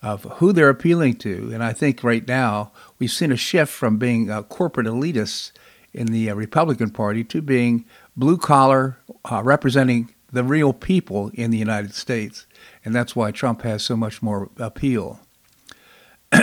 of 0.00 0.22
who 0.34 0.52
they're 0.52 0.68
appealing 0.68 1.16
to. 1.16 1.50
And 1.52 1.60
I 1.60 1.72
think 1.72 2.04
right 2.04 2.24
now 2.24 2.70
we've 3.00 3.10
seen 3.10 3.32
a 3.32 3.36
shift 3.36 3.72
from 3.72 3.96
being 3.96 4.30
uh, 4.30 4.44
corporate 4.44 4.86
elitists 4.86 5.50
in 5.92 6.06
the 6.06 6.30
uh, 6.30 6.36
Republican 6.36 6.90
Party 6.90 7.24
to 7.24 7.42
being 7.42 7.84
blue 8.16 8.38
collar, 8.38 8.98
uh, 9.24 9.42
representing 9.42 10.14
the 10.30 10.44
real 10.44 10.72
people 10.72 11.32
in 11.34 11.50
the 11.50 11.58
United 11.58 11.94
States. 11.94 12.46
And 12.84 12.94
that's 12.94 13.16
why 13.16 13.32
Trump 13.32 13.62
has 13.62 13.82
so 13.82 13.96
much 13.96 14.22
more 14.22 14.50
appeal. 14.56 15.18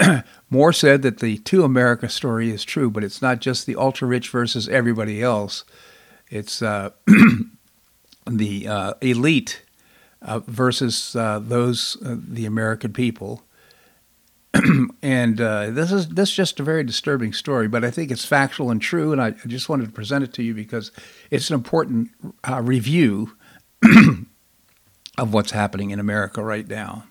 Moore 0.49 0.73
said 0.73 1.01
that 1.01 1.19
the 1.19 1.37
two 1.39 1.63
America 1.63 2.09
story 2.09 2.51
is 2.51 2.63
true, 2.63 2.89
but 2.89 3.03
it's 3.03 3.21
not 3.21 3.39
just 3.39 3.65
the 3.65 3.75
ultra 3.75 4.07
rich 4.07 4.29
versus 4.29 4.67
everybody 4.69 5.21
else. 5.21 5.63
It's 6.29 6.61
uh, 6.61 6.91
the 8.27 8.67
uh, 8.67 8.93
elite 9.01 9.63
uh, 10.21 10.39
versus 10.39 11.15
uh, 11.15 11.39
those 11.39 11.97
uh, 12.05 12.15
the 12.17 12.45
American 12.45 12.93
people. 12.93 13.43
and 15.01 15.39
uh, 15.39 15.69
this 15.69 15.91
is 15.91 16.09
this 16.09 16.29
is 16.29 16.35
just 16.35 16.59
a 16.59 16.63
very 16.63 16.83
disturbing 16.83 17.33
story, 17.33 17.67
but 17.67 17.85
I 17.85 17.91
think 17.91 18.11
it's 18.11 18.25
factual 18.25 18.71
and 18.71 18.81
true, 18.81 19.11
and 19.11 19.21
I, 19.21 19.27
I 19.27 19.47
just 19.47 19.69
wanted 19.69 19.85
to 19.85 19.91
present 19.91 20.23
it 20.23 20.33
to 20.33 20.43
you 20.43 20.53
because 20.53 20.91
it's 21.29 21.49
an 21.49 21.55
important 21.55 22.09
review 22.59 23.33
of 25.17 25.33
what's 25.33 25.51
happening 25.51 25.91
in 25.91 25.99
America 25.99 26.43
right 26.43 26.67
now. 26.67 27.05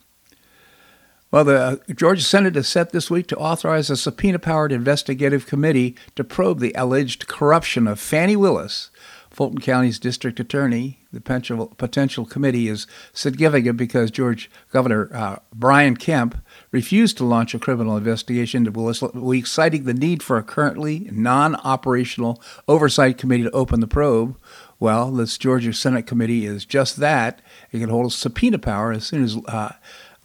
Well, 1.30 1.44
the 1.44 1.60
uh, 1.60 1.76
Georgia 1.94 2.22
Senate 2.22 2.56
is 2.56 2.68
set 2.68 2.90
this 2.90 3.10
week 3.10 3.26
to 3.26 3.36
authorize 3.36 3.90
a 3.90 3.98
subpoena 3.98 4.38
powered 4.38 4.72
investigative 4.72 5.46
committee 5.46 5.94
to 6.16 6.24
probe 6.24 6.60
the 6.60 6.72
alleged 6.74 7.26
corruption 7.26 7.86
of 7.86 8.00
Fani 8.00 8.34
Willis, 8.34 8.90
Fulton 9.28 9.60
County's 9.60 9.98
district 9.98 10.40
attorney. 10.40 11.00
The 11.12 11.20
potential, 11.20 11.66
potential 11.76 12.24
committee 12.24 12.66
is 12.68 12.86
significant 13.12 13.76
because 13.76 14.10
George 14.10 14.50
Governor 14.72 15.10
uh, 15.12 15.36
Brian 15.54 15.98
Kemp 15.98 16.42
refused 16.70 17.18
to 17.18 17.26
launch 17.26 17.54
a 17.54 17.58
criminal 17.58 17.98
investigation 17.98 18.66
into 18.66 18.70
Willis 18.70 19.02
week, 19.02 19.46
citing 19.46 19.84
the 19.84 19.92
need 19.92 20.22
for 20.22 20.38
a 20.38 20.42
currently 20.42 21.10
non 21.12 21.56
operational 21.56 22.42
oversight 22.66 23.18
committee 23.18 23.42
to 23.42 23.50
open 23.50 23.80
the 23.80 23.86
probe. 23.86 24.38
Well, 24.80 25.10
this 25.10 25.36
Georgia 25.36 25.74
Senate 25.74 26.06
committee 26.06 26.46
is 26.46 26.64
just 26.64 26.96
that. 26.96 27.42
It 27.70 27.80
can 27.80 27.90
hold 27.90 28.06
a 28.06 28.10
subpoena 28.10 28.58
power 28.58 28.92
as 28.92 29.04
soon 29.04 29.24
as. 29.24 29.36
Uh, 29.46 29.72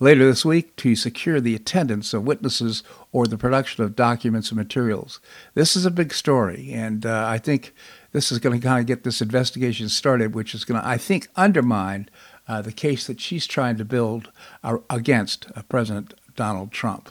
later 0.04 0.26
this 0.26 0.44
week 0.44 0.76
to 0.76 0.98
secure 0.98 1.40
the 1.40 1.56
attendance 1.56 2.14
of 2.14 2.28
witnesses 2.28 2.84
or 3.14 3.26
the 3.26 3.38
production 3.38 3.86
of 3.86 3.96
documents 3.96 4.50
and 4.50 4.58
materials. 4.58 5.22
This 5.54 5.78
is 5.78 5.86
a 5.86 5.92
big 5.92 6.14
story, 6.14 6.74
and 6.74 7.06
uh, 7.06 7.26
I 7.26 7.38
think 7.38 7.74
this 8.12 8.30
is 8.30 8.40
going 8.40 8.60
to 8.60 8.68
kind 8.68 8.82
of 8.82 8.86
get 8.86 9.06
this 9.06 9.22
investigation 9.22 9.88
started, 9.88 10.36
which 10.36 10.54
is 10.54 10.66
going 10.66 10.80
to, 10.80 10.86
I 10.86 10.98
think, 10.98 11.30
undermine 11.38 12.10
uh, 12.50 12.62
the 12.62 12.74
case 12.74 13.08
that 13.08 13.22
she's 13.22 13.48
trying 13.48 13.78
to 13.78 13.86
build 13.86 14.30
uh, 14.62 14.80
against 14.90 15.48
uh, 15.56 15.62
President 15.70 16.14
Donald 16.36 16.74
Trump. 16.74 17.10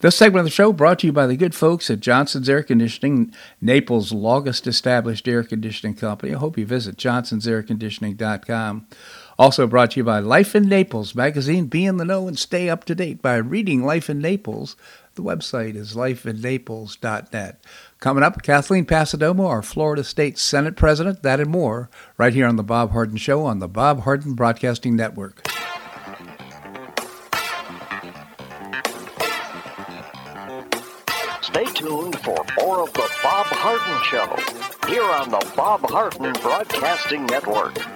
This 0.00 0.16
segment 0.16 0.40
of 0.40 0.44
the 0.46 0.50
show 0.50 0.72
brought 0.72 0.98
to 1.00 1.06
you 1.06 1.12
by 1.12 1.26
the 1.26 1.36
good 1.36 1.54
folks 1.54 1.90
at 1.90 2.00
Johnson's 2.00 2.48
Air 2.48 2.62
Conditioning, 2.62 3.32
Naples' 3.60 4.12
longest 4.12 4.66
established 4.66 5.26
air 5.26 5.42
conditioning 5.42 5.94
company. 5.94 6.34
I 6.34 6.38
hope 6.38 6.58
you 6.58 6.66
visit 6.66 6.96
johnsonsairconditioning.com. 6.96 8.86
Also 9.38 9.66
brought 9.66 9.90
to 9.90 10.00
you 10.00 10.04
by 10.04 10.18
Life 10.18 10.54
in 10.54 10.66
Naples 10.66 11.14
magazine. 11.14 11.66
Be 11.66 11.84
in 11.84 11.98
the 11.98 12.06
know 12.06 12.26
and 12.26 12.38
stay 12.38 12.70
up 12.70 12.84
to 12.84 12.94
date 12.94 13.20
by 13.20 13.36
reading 13.36 13.84
Life 13.84 14.08
in 14.08 14.18
Naples. 14.18 14.76
The 15.14 15.22
website 15.22 15.76
is 15.76 15.94
lifeinnaples.net. 15.94 17.64
Coming 18.00 18.22
up, 18.22 18.42
Kathleen 18.42 18.86
Passidomo, 18.86 19.46
our 19.46 19.62
Florida 19.62 20.04
State 20.04 20.38
Senate 20.38 20.76
President, 20.76 21.22
that 21.22 21.40
and 21.40 21.50
more, 21.50 21.90
right 22.16 22.32
here 22.32 22.46
on 22.46 22.56
The 22.56 22.62
Bob 22.62 22.92
Harden 22.92 23.18
Show 23.18 23.44
on 23.44 23.58
the 23.58 23.68
Bob 23.68 24.00
Harden 24.00 24.34
Broadcasting 24.34 24.96
Network. 24.96 25.46
Stay 31.42 31.64
tuned 31.74 32.18
for 32.20 32.44
more 32.58 32.82
of 32.82 32.92
The 32.94 33.10
Bob 33.22 33.46
Harden 33.46 34.02
Show 34.04 34.88
here 34.88 35.04
on 35.04 35.30
the 35.30 35.52
Bob 35.56 35.82
Harden 35.90 36.32
Broadcasting 36.42 37.26
Network. 37.26 37.95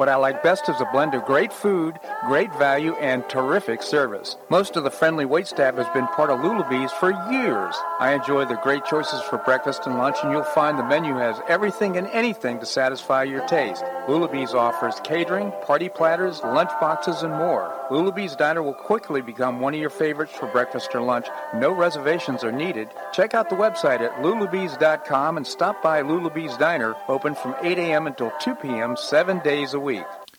What 0.00 0.08
I 0.08 0.16
like 0.16 0.42
best 0.42 0.66
is 0.70 0.80
a 0.80 0.86
blend 0.86 1.12
of 1.12 1.26
great 1.26 1.52
food, 1.52 2.00
great 2.26 2.50
value, 2.54 2.94
and 2.94 3.22
terrific 3.28 3.82
service. 3.82 4.38
Most 4.48 4.76
of 4.76 4.82
the 4.82 4.90
friendly 4.90 5.26
waitstaff 5.26 5.76
has 5.76 5.86
been 5.92 6.06
part 6.06 6.30
of 6.30 6.38
Lulabee's 6.38 6.90
for 6.92 7.10
years. 7.30 7.76
I 7.98 8.14
enjoy 8.14 8.46
the 8.46 8.58
great 8.62 8.86
choices 8.86 9.20
for 9.20 9.36
breakfast 9.36 9.82
and 9.84 9.98
lunch, 9.98 10.16
and 10.22 10.32
you'll 10.32 10.42
find 10.42 10.78
the 10.78 10.84
menu 10.84 11.16
has 11.16 11.36
everything 11.48 11.98
and 11.98 12.06
anything 12.14 12.60
to 12.60 12.64
satisfy 12.64 13.24
your 13.24 13.46
taste. 13.46 13.84
Lulabee's 14.08 14.54
offers 14.54 14.98
catering, 15.04 15.52
party 15.66 15.90
platters, 15.90 16.40
lunch 16.42 16.70
boxes, 16.80 17.22
and 17.22 17.34
more. 17.34 17.70
Lulabee's 17.90 18.36
Diner 18.36 18.62
will 18.62 18.72
quickly 18.72 19.20
become 19.20 19.60
one 19.60 19.74
of 19.74 19.80
your 19.80 19.90
favorites 19.90 20.32
for 20.32 20.46
breakfast 20.46 20.94
or 20.94 21.02
lunch. 21.02 21.26
No 21.54 21.72
reservations 21.72 22.42
are 22.42 22.52
needed. 22.52 22.88
Check 23.12 23.34
out 23.34 23.50
the 23.50 23.56
website 23.56 24.00
at 24.00 24.22
lulabees.com 24.22 25.36
and 25.36 25.46
stop 25.46 25.82
by 25.82 26.00
Lulabee's 26.00 26.56
Diner, 26.56 26.94
open 27.06 27.34
from 27.34 27.54
8 27.60 27.76
a.m. 27.76 28.06
until 28.06 28.32
2 28.40 28.54
p.m. 28.54 28.96
seven 28.96 29.40
days 29.40 29.74
a 29.74 29.80
week. 29.80 29.89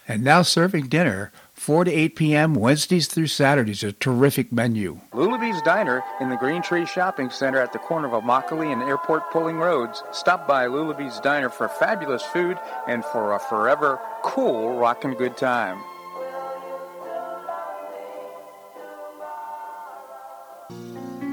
And 0.07 0.23
now 0.23 0.41
serving 0.41 0.87
dinner 0.87 1.31
4 1.53 1.85
to 1.85 1.91
8 1.91 2.15
p.m. 2.15 2.53
Wednesdays 2.55 3.07
through 3.07 3.27
Saturdays. 3.27 3.83
A 3.83 3.91
terrific 3.91 4.51
menu. 4.51 4.99
Lulabee's 5.13 5.61
Diner 5.61 6.01
in 6.19 6.29
the 6.29 6.35
Green 6.35 6.61
Tree 6.61 6.85
Shopping 6.85 7.29
Center 7.29 7.59
at 7.59 7.71
the 7.71 7.79
corner 7.79 8.07
of 8.07 8.23
Immokalee 8.23 8.73
and 8.73 8.81
Airport 8.81 9.29
Pulling 9.31 9.57
Roads. 9.57 10.03
Stop 10.11 10.47
by 10.47 10.65
Lulabee's 10.65 11.19
Diner 11.19 11.49
for 11.49 11.67
fabulous 11.67 12.23
food 12.23 12.57
and 12.87 13.05
for 13.05 13.33
a 13.33 13.39
forever 13.39 13.99
cool 14.23 14.77
rockin' 14.77 15.13
good 15.13 15.37
time. 15.37 15.81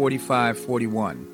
4541. 0.00 1.28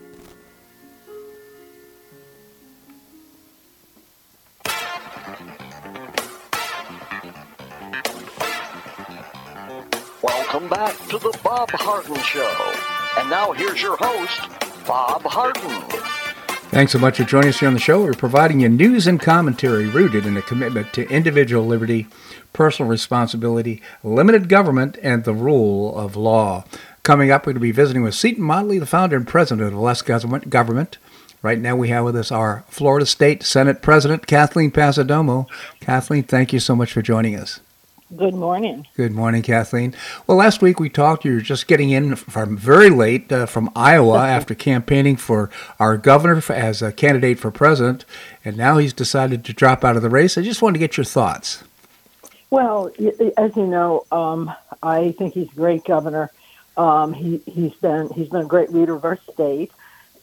Welcome 10.20 10.68
back 10.68 10.98
to 11.10 11.18
the 11.18 11.38
Bob 11.44 11.70
Harden 11.70 12.16
Show. 12.16 12.74
And 13.18 13.30
now 13.30 13.52
here's 13.52 13.80
your 13.80 13.96
host, 14.00 14.40
Bob 14.84 15.22
Harden. 15.22 16.06
Thanks 16.70 16.90
so 16.90 16.98
much 16.98 17.18
for 17.18 17.24
joining 17.24 17.50
us 17.50 17.60
here 17.60 17.68
on 17.68 17.74
the 17.74 17.80
show. 17.80 18.02
We're 18.02 18.14
providing 18.14 18.58
you 18.58 18.68
news 18.68 19.06
and 19.06 19.20
commentary 19.20 19.86
rooted 19.86 20.26
in 20.26 20.36
a 20.36 20.42
commitment 20.42 20.92
to 20.94 21.08
individual 21.08 21.64
liberty, 21.64 22.08
personal 22.52 22.90
responsibility, 22.90 23.80
limited 24.02 24.48
government, 24.48 24.98
and 25.02 25.22
the 25.22 25.34
rule 25.34 25.96
of 25.96 26.16
law. 26.16 26.64
Coming 27.06 27.30
up, 27.30 27.42
we're 27.46 27.52
going 27.52 27.60
to 27.60 27.60
be 27.60 27.70
visiting 27.70 28.02
with 28.02 28.16
Seton 28.16 28.42
Motley, 28.42 28.80
the 28.80 28.84
founder 28.84 29.14
and 29.16 29.28
president 29.28 29.64
of 29.64 29.72
the 29.72 29.78
Less 29.78 30.02
Government. 30.02 30.98
Right 31.40 31.60
now, 31.60 31.76
we 31.76 31.86
have 31.90 32.04
with 32.04 32.16
us 32.16 32.32
our 32.32 32.64
Florida 32.66 33.06
State 33.06 33.44
Senate 33.44 33.80
President, 33.80 34.26
Kathleen 34.26 34.72
Passidomo. 34.72 35.46
Kathleen, 35.78 36.24
thank 36.24 36.52
you 36.52 36.58
so 36.58 36.74
much 36.74 36.92
for 36.92 37.02
joining 37.02 37.36
us. 37.36 37.60
Good 38.16 38.34
morning. 38.34 38.88
Good 38.96 39.12
morning, 39.12 39.42
Kathleen. 39.42 39.94
Well, 40.26 40.36
last 40.36 40.60
week 40.60 40.80
we 40.80 40.88
talked. 40.88 41.24
You 41.24 41.34
were 41.34 41.40
just 41.40 41.68
getting 41.68 41.90
in 41.90 42.16
from 42.16 42.56
very 42.56 42.90
late 42.90 43.30
uh, 43.30 43.46
from 43.46 43.70
Iowa 43.76 44.18
after 44.26 44.56
campaigning 44.56 45.14
for 45.14 45.48
our 45.78 45.96
governor 45.96 46.42
as 46.48 46.82
a 46.82 46.90
candidate 46.90 47.38
for 47.38 47.52
president, 47.52 48.04
and 48.44 48.56
now 48.56 48.78
he's 48.78 48.92
decided 48.92 49.44
to 49.44 49.52
drop 49.52 49.84
out 49.84 49.94
of 49.94 50.02
the 50.02 50.10
race. 50.10 50.36
I 50.36 50.42
just 50.42 50.60
wanted 50.60 50.80
to 50.80 50.80
get 50.80 50.96
your 50.96 51.04
thoughts. 51.04 51.62
Well, 52.50 52.90
as 53.36 53.54
you 53.54 53.68
know, 53.68 54.06
um, 54.10 54.52
I 54.82 55.12
think 55.12 55.34
he's 55.34 55.52
a 55.52 55.54
great 55.54 55.84
governor. 55.84 56.32
Um, 56.76 57.12
he, 57.12 57.38
he's 57.46 57.74
been 57.74 58.08
he's 58.10 58.28
been 58.28 58.42
a 58.42 58.46
great 58.46 58.72
leader 58.72 58.94
of 58.94 59.04
our 59.04 59.18
state, 59.32 59.72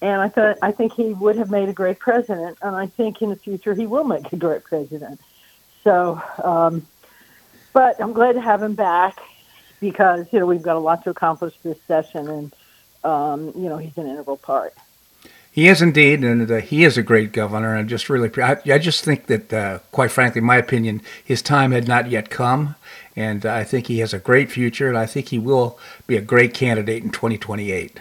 and 0.01 0.21
I 0.21 0.29
thought 0.29 0.57
I 0.61 0.71
think 0.71 0.93
he 0.93 1.13
would 1.13 1.35
have 1.35 1.49
made 1.49 1.69
a 1.69 1.73
great 1.73 1.99
president, 1.99 2.57
and 2.61 2.75
I 2.75 2.87
think 2.87 3.21
in 3.21 3.29
the 3.29 3.35
future 3.35 3.73
he 3.73 3.87
will 3.87 4.03
make 4.03 4.31
a 4.33 4.37
great 4.37 4.63
president. 4.63 5.19
So. 5.83 6.21
Um, 6.43 6.85
but 7.73 7.99
I'm 7.99 8.13
glad 8.13 8.33
to 8.33 8.41
have 8.41 8.61
him 8.61 8.75
back 8.75 9.17
because 9.81 10.27
you 10.31 10.39
know 10.39 10.45
we've 10.45 10.61
got 10.61 10.75
a 10.75 10.79
lot 10.79 11.03
to 11.03 11.09
accomplish 11.09 11.55
this 11.63 11.77
session, 11.87 12.29
and 12.29 12.55
um, 13.03 13.51
you 13.55 13.67
know 13.67 13.77
he's 13.77 13.97
an 13.97 14.07
integral 14.07 14.37
part. 14.37 14.73
He 15.51 15.67
is 15.67 15.81
indeed, 15.81 16.23
and 16.23 16.49
uh, 16.49 16.57
he 16.57 16.83
is 16.83 16.97
a 16.97 17.03
great 17.03 17.31
governor. 17.31 17.75
And 17.75 17.87
just 17.87 18.09
really, 18.09 18.31
I, 18.41 18.57
I 18.65 18.79
just 18.79 19.03
think 19.03 19.27
that, 19.27 19.53
uh, 19.53 19.79
quite 19.91 20.09
frankly, 20.09 20.41
my 20.41 20.57
opinion, 20.57 21.03
his 21.23 21.43
time 21.43 21.73
had 21.73 21.87
not 21.87 22.09
yet 22.09 22.31
come, 22.31 22.73
and 23.15 23.45
I 23.45 23.63
think 23.63 23.87
he 23.87 23.99
has 23.99 24.13
a 24.13 24.19
great 24.19 24.51
future, 24.51 24.87
and 24.87 24.97
I 24.97 25.05
think 25.05 25.29
he 25.29 25.39
will 25.39 25.77
be 26.07 26.17
a 26.17 26.21
great 26.21 26.53
candidate 26.53 27.03
in 27.03 27.11
2028. 27.11 27.99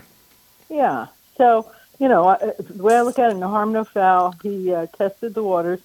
Yeah. 0.68 1.06
So 1.36 1.70
you 2.02 2.08
know, 2.08 2.36
the 2.58 2.82
way 2.82 2.96
I 2.96 3.02
look 3.02 3.20
at 3.20 3.30
it, 3.30 3.34
no 3.34 3.48
harm, 3.48 3.72
no 3.72 3.84
foul. 3.84 4.34
He 4.42 4.74
uh, 4.74 4.86
tested 4.86 5.34
the 5.34 5.42
waters. 5.44 5.80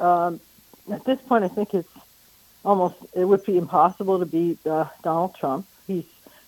Um, 0.00 0.40
at 0.90 1.04
this 1.04 1.20
point, 1.20 1.44
I 1.44 1.48
think 1.48 1.74
it's 1.74 1.88
almost 2.64 2.96
it 3.14 3.24
would 3.24 3.44
be 3.44 3.56
impossible 3.56 4.18
to 4.18 4.26
beat 4.26 4.66
uh, 4.66 4.86
Donald 5.04 5.36
Trump. 5.36 5.66
He's 5.86 6.06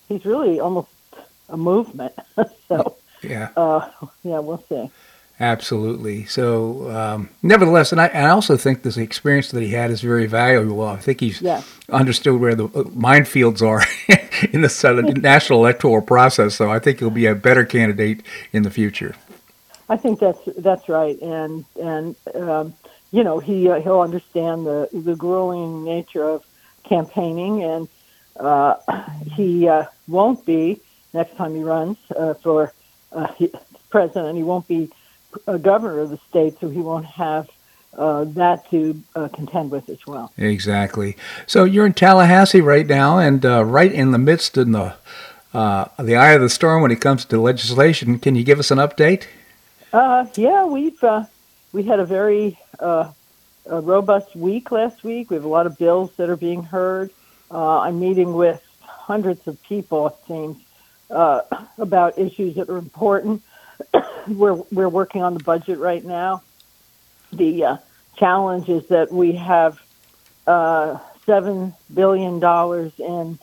he's 0.08 0.24
really 0.24 0.58
almost 0.58 0.88
a 1.48 1.56
movement. 1.56 2.14
so 2.68 2.96
yeah, 3.22 3.50
uh, 3.56 3.88
yeah, 4.24 4.40
we'll 4.40 4.64
see. 4.68 4.90
Absolutely. 5.40 6.24
So, 6.26 6.90
um, 6.90 7.28
nevertheless, 7.42 7.90
and 7.90 8.00
I, 8.00 8.08
I, 8.08 8.28
also 8.28 8.56
think 8.56 8.82
this 8.82 8.96
experience 8.96 9.50
that 9.50 9.62
he 9.62 9.70
had 9.70 9.90
is 9.90 10.00
very 10.00 10.26
valuable. 10.26 10.82
I 10.82 10.98
think 10.98 11.20
he's 11.20 11.40
yeah. 11.40 11.62
understood 11.90 12.40
where 12.40 12.54
the 12.54 12.66
uh, 12.66 12.84
minefields 12.84 13.60
are 13.60 13.82
in 14.52 14.60
the 14.60 15.14
national 15.20 15.58
electoral 15.58 16.02
process. 16.02 16.54
So, 16.54 16.70
I 16.70 16.78
think 16.78 17.00
he'll 17.00 17.10
be 17.10 17.26
a 17.26 17.34
better 17.34 17.64
candidate 17.64 18.22
in 18.52 18.62
the 18.62 18.70
future. 18.70 19.16
I 19.88 19.96
think 19.96 20.20
that's 20.20 20.40
that's 20.58 20.88
right, 20.88 21.20
and 21.20 21.64
and 21.80 22.14
um, 22.34 22.74
you 23.10 23.24
know, 23.24 23.38
he 23.38 23.68
uh, 23.68 23.80
he'll 23.80 24.00
understand 24.00 24.66
the 24.66 24.88
the 24.92 25.14
grueling 25.14 25.84
nature 25.84 26.24
of 26.24 26.44
campaigning, 26.84 27.62
and 27.62 27.88
uh, 28.38 28.76
he 29.34 29.68
uh, 29.68 29.84
won't 30.08 30.44
be 30.46 30.80
next 31.12 31.36
time 31.36 31.54
he 31.54 31.62
runs 31.62 31.98
uh, 32.16 32.34
for 32.34 32.72
uh, 33.12 33.28
president. 33.90 34.36
He 34.36 34.42
won't 34.42 34.66
be 34.66 34.90
a 35.46 35.58
governor 35.58 36.00
of 36.00 36.10
the 36.10 36.18
state, 36.28 36.58
so 36.60 36.68
he 36.68 36.80
won't 36.80 37.06
have 37.06 37.48
uh, 37.96 38.24
that 38.24 38.68
to 38.70 39.02
uh, 39.14 39.28
contend 39.28 39.70
with 39.70 39.88
as 39.88 40.06
well. 40.06 40.32
Exactly. 40.38 41.16
So 41.46 41.64
you're 41.64 41.86
in 41.86 41.92
Tallahassee 41.92 42.60
right 42.60 42.86
now, 42.86 43.18
and 43.18 43.44
uh, 43.44 43.64
right 43.64 43.92
in 43.92 44.12
the 44.12 44.18
midst 44.18 44.56
in 44.56 44.72
the 44.72 44.94
uh, 45.54 45.84
the 45.98 46.16
eye 46.16 46.32
of 46.32 46.40
the 46.40 46.48
storm 46.48 46.82
when 46.82 46.90
it 46.90 47.00
comes 47.00 47.24
to 47.26 47.40
legislation. 47.40 48.18
Can 48.18 48.34
you 48.34 48.44
give 48.44 48.58
us 48.58 48.70
an 48.70 48.78
update? 48.78 49.26
Uh, 49.92 50.26
yeah, 50.36 50.64
we've 50.64 51.02
uh, 51.04 51.24
we 51.72 51.82
had 51.82 52.00
a 52.00 52.06
very 52.06 52.58
uh, 52.80 53.10
a 53.66 53.80
robust 53.80 54.34
week 54.34 54.70
last 54.70 55.04
week. 55.04 55.30
We 55.30 55.36
have 55.36 55.44
a 55.44 55.48
lot 55.48 55.66
of 55.66 55.78
bills 55.78 56.12
that 56.16 56.30
are 56.30 56.36
being 56.36 56.62
heard. 56.62 57.10
Uh, 57.50 57.80
I'm 57.80 58.00
meeting 58.00 58.32
with 58.32 58.62
hundreds 58.80 59.46
of 59.46 59.62
people, 59.62 60.06
it 60.08 60.14
seems, 60.26 60.56
uh, 61.10 61.42
about 61.78 62.18
issues 62.18 62.56
that 62.56 62.68
are 62.68 62.78
important. 62.78 63.42
We're 64.28 64.54
we're 64.72 64.88
working 64.88 65.22
on 65.22 65.34
the 65.34 65.42
budget 65.42 65.78
right 65.78 66.04
now. 66.04 66.42
The 67.32 67.64
uh, 67.64 67.76
challenge 68.16 68.68
is 68.68 68.86
that 68.88 69.12
we 69.12 69.32
have 69.32 69.80
uh, 70.46 70.98
seven 71.26 71.74
billion 71.92 72.40
dollars 72.40 72.92
in 72.98 73.38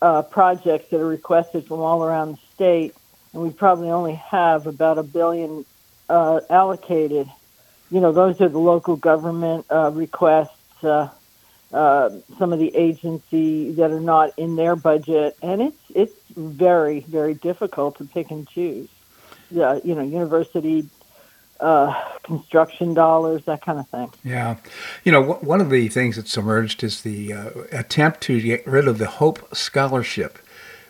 uh, 0.00 0.22
projects 0.22 0.90
that 0.90 1.00
are 1.00 1.06
requested 1.06 1.66
from 1.66 1.80
all 1.80 2.04
around 2.04 2.32
the 2.32 2.40
state, 2.54 2.94
and 3.32 3.42
we 3.42 3.50
probably 3.50 3.90
only 3.90 4.14
have 4.14 4.66
about 4.66 4.98
a 4.98 5.02
billion 5.02 5.64
uh, 6.08 6.40
allocated 6.50 7.28
you 7.94 8.00
know, 8.00 8.10
those 8.10 8.40
are 8.40 8.48
the 8.48 8.58
local 8.58 8.96
government 8.96 9.66
uh, 9.70 9.90
requests, 9.92 10.82
uh, 10.82 11.08
uh, 11.72 12.10
some 12.38 12.52
of 12.52 12.58
the 12.58 12.74
agency 12.74 13.70
that 13.72 13.90
are 13.92 14.00
not 14.00 14.36
in 14.36 14.56
their 14.56 14.74
budget, 14.74 15.36
and 15.42 15.62
it's 15.62 15.78
it's 15.94 16.14
very 16.36 17.00
very 17.00 17.34
difficult 17.34 17.98
to 17.98 18.04
pick 18.04 18.32
and 18.32 18.48
choose. 18.48 18.88
Yeah, 19.50 19.78
you 19.84 19.94
know, 19.94 20.02
university 20.02 20.88
uh, 21.60 21.94
construction 22.22 22.94
dollars, 22.94 23.44
that 23.46 23.62
kind 23.62 23.78
of 23.78 23.88
thing. 23.88 24.10
Yeah. 24.24 24.56
You 25.04 25.12
know, 25.12 25.34
one 25.34 25.60
of 25.60 25.70
the 25.70 25.88
things 25.88 26.16
that's 26.16 26.36
emerged 26.36 26.82
is 26.82 27.02
the 27.02 27.32
uh, 27.32 27.50
attempt 27.72 28.20
to 28.22 28.40
get 28.40 28.66
rid 28.66 28.88
of 28.88 28.98
the 28.98 29.06
Hope 29.06 29.54
Scholarship 29.54 30.38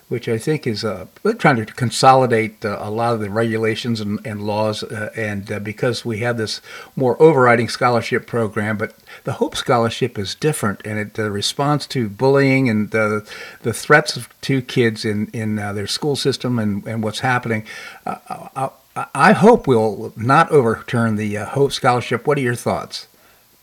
which 0.08 0.28
I 0.28 0.38
think 0.38 0.66
is 0.66 0.84
uh, 0.84 1.06
trying 1.38 1.56
to 1.56 1.66
consolidate 1.66 2.64
uh, 2.64 2.78
a 2.80 2.90
lot 2.90 3.14
of 3.14 3.20
the 3.20 3.30
regulations 3.30 4.00
and, 4.00 4.24
and 4.26 4.46
laws. 4.46 4.82
Uh, 4.82 5.10
and 5.16 5.50
uh, 5.50 5.58
because 5.58 6.04
we 6.04 6.18
have 6.18 6.36
this 6.36 6.60
more 6.94 7.20
overriding 7.20 7.68
scholarship 7.68 8.26
program, 8.26 8.76
but 8.76 8.94
the 9.24 9.34
Hope 9.34 9.56
Scholarship 9.56 10.18
is 10.18 10.34
different, 10.34 10.82
and 10.84 10.98
it 10.98 11.18
uh, 11.18 11.30
responds 11.30 11.86
to 11.88 12.08
bullying 12.08 12.68
and 12.68 12.90
the 12.90 13.24
threats 13.72 14.28
to 14.42 14.62
kids 14.62 15.04
in 15.04 15.28
in 15.32 15.58
uh, 15.58 15.72
their 15.72 15.86
school 15.86 16.16
system 16.16 16.58
and, 16.58 16.86
and 16.86 17.02
what's 17.02 17.20
happening. 17.20 17.64
I, 18.06 18.70
I 19.14 19.32
hope 19.32 19.66
we'll 19.66 20.12
not 20.16 20.50
overturn 20.50 21.16
the 21.16 21.34
Hope 21.36 21.72
Scholarship. 21.72 22.26
What 22.26 22.38
are 22.38 22.42
your 22.42 22.54
thoughts? 22.54 23.08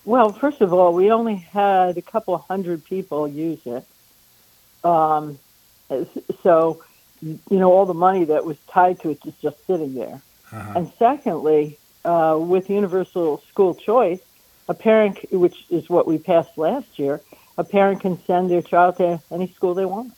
Well, 0.04 0.34
first 0.34 0.62
of 0.62 0.74
all, 0.74 0.94
we 0.94 1.12
only 1.12 1.36
had 1.36 1.98
a 1.98 2.02
couple 2.02 2.38
hundred 2.38 2.84
people 2.84 3.28
use 3.28 3.62
it. 3.66 3.86
Um, 4.84 5.38
so, 6.44 6.84
you 7.22 7.40
know, 7.50 7.72
all 7.72 7.86
the 7.86 7.94
money 7.94 8.24
that 8.26 8.46
was 8.46 8.58
tied 8.68 9.00
to 9.02 9.10
it 9.12 9.20
is 9.26 9.34
just 9.42 9.66
sitting 9.68 9.94
there. 9.94 10.22
Uh-huh. 10.52 10.74
And 10.76 10.92
secondly, 10.98 11.78
uh, 12.04 12.38
with 12.40 12.70
universal 12.70 13.44
school 13.50 13.76
choice, 13.76 14.22
a 14.68 14.74
parent, 14.74 15.20
which 15.32 15.66
is 15.70 15.90
what 15.90 16.08
we 16.08 16.18
passed 16.18 16.58
last 16.58 16.98
year, 16.98 17.22
a 17.58 17.64
parent 17.64 18.02
can 18.02 18.24
send 18.26 18.50
their 18.50 18.62
child 18.62 18.98
to 18.98 19.22
any 19.32 19.48
school 19.48 19.74
they 19.74 19.86
want 19.86 20.14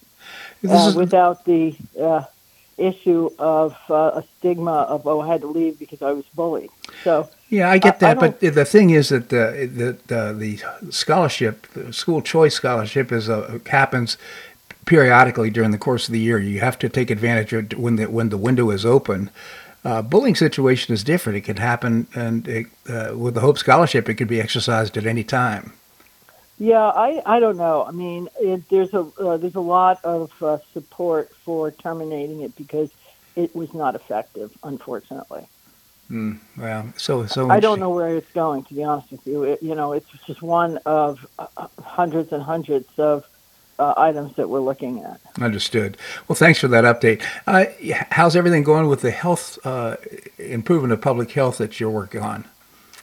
uh, 0.68 0.88
is... 0.90 0.96
without 0.96 1.46
the 1.46 1.76
uh, 2.00 2.24
issue 2.78 3.30
of 3.38 3.76
uh, 3.90 4.22
a 4.22 4.24
stigma 4.38 4.72
of 4.72 5.06
oh 5.06 5.22
I 5.22 5.28
had 5.28 5.42
to 5.42 5.48
leave 5.48 5.78
because 5.78 6.02
I 6.02 6.12
was 6.12 6.26
bullied. 6.34 6.72
So 7.04 7.30
yeah, 7.50 7.70
I 7.70 7.78
get 7.78 8.00
that, 8.00 8.18
I 8.18 8.20
but 8.20 8.40
the 8.40 8.66
thing 8.66 8.90
is 8.92 9.10
that 9.10 9.30
the 9.30 9.98
the, 10.08 10.34
the 10.34 10.92
scholarship, 10.92 11.68
the 11.74 11.94
school 11.94 12.22
choice 12.22 12.56
scholarship, 12.56 13.12
is 13.12 13.30
uh, 13.30 13.60
happens 13.68 14.18
periodically 14.86 15.50
during 15.50 15.72
the 15.72 15.78
course 15.78 16.08
of 16.08 16.14
the 16.14 16.20
year. 16.20 16.40
You 16.40 16.60
have 16.60 16.78
to 16.80 16.90
take 16.90 17.10
advantage 17.12 17.54
of 17.54 17.72
when 17.78 17.96
the 17.98 18.10
when 18.10 18.30
the 18.30 18.38
window 18.38 18.70
is 18.72 18.86
open. 18.86 19.30
uh, 19.86 20.02
bullying 20.02 20.36
situation 20.36 20.94
is 20.94 21.04
different. 21.04 21.38
It 21.38 21.42
could 21.42 21.60
happen, 21.60 22.08
and 22.16 22.48
it, 22.48 22.68
uh, 22.88 23.14
with 23.18 23.34
the 23.34 23.42
Hope 23.42 23.58
Scholarship, 23.58 24.08
it 24.08 24.16
could 24.16 24.28
be 24.30 24.40
exercised 24.40 24.96
at 24.98 25.06
any 25.06 25.24
time. 25.24 25.74
Yeah, 26.58 26.86
I, 26.86 27.22
I 27.26 27.40
don't 27.40 27.58
know. 27.58 27.84
I 27.84 27.92
mean, 27.92 28.30
it, 28.40 28.70
there's 28.70 28.94
a 28.94 29.02
uh, 29.20 29.38
there's 29.38 29.56
a 29.56 29.60
lot 29.60 30.00
of 30.06 30.32
uh, 30.42 30.60
support 30.72 31.36
for 31.36 31.72
terminating 31.72 32.42
it 32.42 32.56
because 32.56 32.92
it 33.36 33.56
was 33.56 33.74
not 33.74 33.96
effective, 33.96 34.56
unfortunately. 34.64 35.48
Mm, 36.12 36.40
well, 36.58 36.94
so 36.96 37.26
so 37.26 37.50
I 37.50 37.60
don't 37.60 37.80
know 37.80 37.90
where 37.90 38.16
it's 38.16 38.32
going. 38.32 38.64
To 38.66 38.74
be 38.74 38.84
honest 38.84 39.12
with 39.12 39.26
you, 39.28 39.44
it, 39.44 39.64
you 39.64 39.76
know, 39.76 39.94
it's 39.94 40.08
just 40.26 40.42
one 40.42 40.78
of 40.86 41.26
uh, 41.40 41.68
hundreds 41.84 42.32
and 42.32 42.42
hundreds 42.42 42.88
of 42.98 43.26
uh, 43.84 43.94
items 43.98 44.36
that 44.36 44.50
we're 44.50 44.62
looking 44.62 45.04
at. 45.04 45.20
Understood. 45.42 45.98
Well, 46.28 46.36
thanks 46.36 46.60
for 46.60 46.70
that 46.70 46.86
update. 46.86 47.22
Uh, 47.46 47.66
how's 48.12 48.36
everything 48.36 48.64
going 48.64 48.88
with 48.88 49.02
the 49.02 49.12
health 49.12 49.60
uh, 49.66 49.98
improvement 50.38 50.94
of 50.94 51.02
public 51.02 51.32
health 51.32 51.58
that 51.58 51.80
you're 51.80 51.90
working 51.90 52.22
on? 52.22 52.46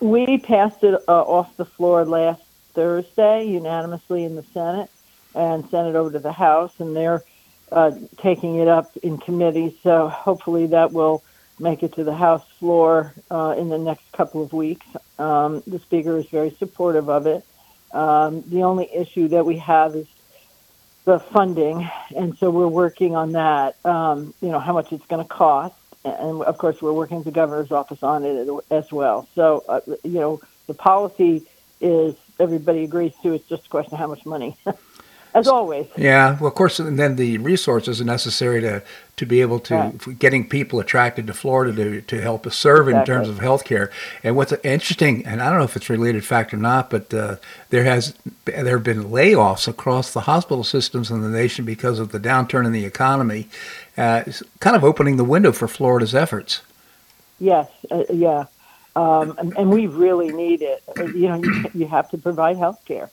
We 0.01 0.39
passed 0.39 0.83
it 0.83 0.95
uh, 1.07 1.23
off 1.23 1.55
the 1.57 1.67
floor 1.67 2.05
last 2.07 2.43
Thursday 2.73 3.45
unanimously 3.45 4.25
in 4.25 4.37
the 4.37 4.45
Senate 4.55 4.91
and 5.35 5.69
sent 5.69 5.89
it 5.89 5.95
over 5.95 6.11
to 6.13 6.19
the 6.19 6.33
House, 6.33 6.73
and 6.79 6.97
they're 6.97 7.23
uh, 7.71 7.93
taking 8.17 8.57
it 8.57 8.69
up 8.69 8.97
in 9.03 9.19
committee. 9.19 9.77
So 9.83 10.09
hopefully 10.09 10.67
that 10.69 10.93
will 10.93 11.23
make 11.59 11.83
it 11.83 11.93
to 11.95 12.05
the 12.05 12.15
House 12.15 12.47
floor 12.59 13.13
uh, 13.31 13.55
in 13.59 13.69
the 13.69 13.79
next 13.79 14.11
couple 14.13 14.43
of 14.43 14.55
weeks. 14.55 14.87
Um, 15.19 15.63
the 15.67 15.79
Speaker 15.79 16.17
is 16.17 16.27
very 16.27 16.51
supportive 16.59 17.11
of 17.11 17.27
it. 17.27 17.45
Um, 17.93 18.43
the 18.47 18.63
only 18.63 18.89
issue 18.93 19.29
that 19.29 19.45
we 19.45 19.59
have 19.59 19.95
is 19.95 20.07
the 21.11 21.19
funding, 21.19 21.91
and 22.17 22.39
so 22.39 22.51
we're 22.51 22.69
working 22.69 23.17
on 23.17 23.33
that. 23.33 23.85
Um, 23.85 24.33
you 24.41 24.49
know 24.49 24.61
how 24.61 24.73
much 24.73 24.93
it's 24.93 25.05
going 25.07 25.23
to 25.23 25.29
cost, 25.29 25.75
and 26.05 26.43
of 26.43 26.57
course 26.57 26.81
we're 26.81 26.93
working 26.93 27.17
with 27.17 27.25
the 27.25 27.33
governor's 27.33 27.73
office 27.73 28.03
on 28.05 28.25
it 28.25 28.49
as 28.71 28.93
well. 28.93 29.29
So 29.35 29.65
uh, 29.69 29.81
you 30.05 30.21
know 30.21 30.41
the 30.69 30.75
policy 30.75 31.43
is 31.81 32.15
everybody 32.39 32.85
agrees 32.85 33.13
to. 33.23 33.33
It's 33.33 33.49
just 33.49 33.67
a 33.67 33.69
question 33.69 33.95
of 33.95 33.99
how 33.99 34.07
much 34.07 34.25
money. 34.25 34.57
as 35.35 35.49
always. 35.49 35.87
Yeah, 35.97 36.39
well, 36.39 36.49
of 36.49 36.55
course, 36.55 36.79
and 36.79 36.99
then 36.99 37.17
the 37.17 37.39
resources 37.39 38.01
are 38.01 38.05
necessary 38.05 38.61
to 38.61 38.83
to 39.17 39.27
be 39.27 39.43
able 39.43 39.61
to 39.61 39.75
right. 39.75 40.19
getting 40.19 40.49
people 40.49 40.81
attracted 40.81 41.27
to 41.27 41.35
Florida 41.35 41.73
to 41.75 42.01
to 42.01 42.21
help 42.21 42.47
us 42.47 42.57
serve 42.57 42.89
exactly. 42.89 43.01
in 43.01 43.19
terms 43.19 43.29
of 43.29 43.37
healthcare. 43.45 43.91
And 44.25 44.35
what's 44.35 44.53
interesting, 44.65 45.25
and 45.27 45.41
I 45.43 45.51
don't 45.51 45.59
know 45.59 45.65
if 45.65 45.77
it's 45.77 45.91
related 45.91 46.25
fact 46.25 46.53
or 46.53 46.57
not, 46.57 46.91
but 46.91 47.13
uh, 47.15 47.37
there 47.71 47.85
has 47.85 48.15
there 48.45 48.77
have 48.77 48.85
been 48.85 49.05
layoffs 49.05 49.69
across 49.69 50.13
the 50.13 50.23
hospital 50.23 50.65
systems 50.65 51.11
in 51.11 51.23
the 51.23 51.29
nation 51.29 51.65
because 51.65 51.99
of 51.99 52.13
the 52.13 52.21
downturn 52.21 52.67
in 52.67 52.73
the 52.73 52.85
economy, 52.85 53.49
uh, 53.97 54.25
kind 54.59 54.77
of 54.77 54.85
opening 54.85 55.17
the 55.17 55.25
window 55.25 55.53
for 55.53 55.69
Florida's 55.69 56.15
efforts. 56.15 56.63
Yes, 57.39 57.69
uh, 57.91 58.05
yeah. 58.11 58.47
Um, 58.97 59.37
and, 59.39 59.57
and, 59.57 59.71
we 59.71 59.87
really 59.87 60.33
need 60.33 60.63
it. 60.63 60.83
You 60.99 61.29
know, 61.29 61.37
you, 61.37 61.65
you 61.75 61.87
have 61.87 62.11
to 62.11 62.19
provide 62.19 62.57
health 62.57 62.85
care 62.85 63.09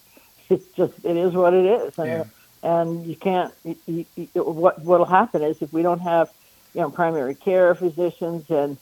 it's 0.49 0.67
just 0.75 0.93
it 1.03 1.17
is 1.17 1.33
what 1.33 1.53
it 1.53 1.65
is, 1.65 1.97
and, 1.99 2.07
yeah. 2.07 2.23
and 2.63 3.05
you 3.05 3.15
can't. 3.15 3.53
You, 3.63 4.05
you, 4.15 4.27
what 4.36 4.81
what'll 4.83 5.05
happen 5.05 5.41
is 5.41 5.62
if 5.62 5.71
we 5.73 5.81
don't 5.81 5.99
have 5.99 6.31
you 6.73 6.81
know 6.81 6.89
primary 6.89 7.36
care 7.36 7.73
physicians 7.75 8.49
and 8.49 8.77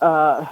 uh, 0.00 0.46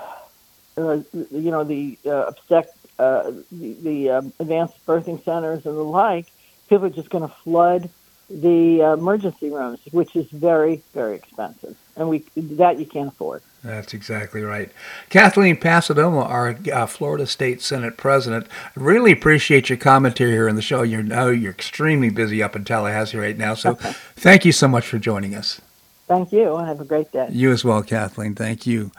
uh, 0.76 1.00
you 1.12 1.50
know 1.50 1.64
the 1.64 1.98
uh, 2.06 2.26
obstetric, 2.28 2.74
uh, 2.98 3.32
the, 3.52 3.72
the 3.82 4.11
um, 4.11 4.32
advanced 4.38 4.84
birthing 4.87 5.22
centers 5.24 5.66
and 5.66 5.76
the 5.76 5.82
like, 5.82 6.26
people 6.68 6.87
are 6.87 6.90
just 6.90 7.11
going 7.11 7.26
to 7.26 7.34
flood 7.42 7.90
the 8.30 8.82
uh, 8.82 8.92
emergency 8.94 9.50
rooms, 9.50 9.80
which 9.90 10.14
is 10.16 10.26
very 10.30 10.82
very 10.92 11.16
expensive, 11.16 11.76
and 11.96 12.08
we 12.08 12.24
that 12.36 12.78
you 12.78 12.86
can't 12.86 13.08
afford. 13.08 13.42
That's 13.64 13.92
exactly 13.92 14.42
right. 14.42 14.70
Kathleen 15.08 15.56
Passidomo, 15.56 16.24
our 16.24 16.56
uh, 16.72 16.86
Florida 16.86 17.26
State 17.26 17.60
Senate 17.60 17.96
President, 17.96 18.46
really 18.76 19.12
appreciate 19.12 19.68
your 19.68 19.78
commentary 19.78 20.32
here 20.32 20.48
on 20.48 20.54
the 20.56 20.62
show. 20.62 20.82
You 20.82 21.02
know 21.02 21.28
you're 21.30 21.52
extremely 21.52 22.10
busy 22.10 22.42
up 22.42 22.54
in 22.54 22.64
Tallahassee 22.64 23.18
right 23.18 23.36
now, 23.36 23.54
so 23.54 23.74
thank 24.14 24.44
you 24.44 24.52
so 24.52 24.68
much 24.68 24.86
for 24.86 24.98
joining 24.98 25.34
us. 25.34 25.60
Thank 26.06 26.32
you, 26.32 26.56
and 26.56 26.66
have 26.66 26.80
a 26.80 26.84
great 26.84 27.12
day. 27.12 27.28
You 27.30 27.52
as 27.52 27.64
well, 27.64 27.82
Kathleen. 27.82 28.34
Thank 28.34 28.66
you. 28.66 28.92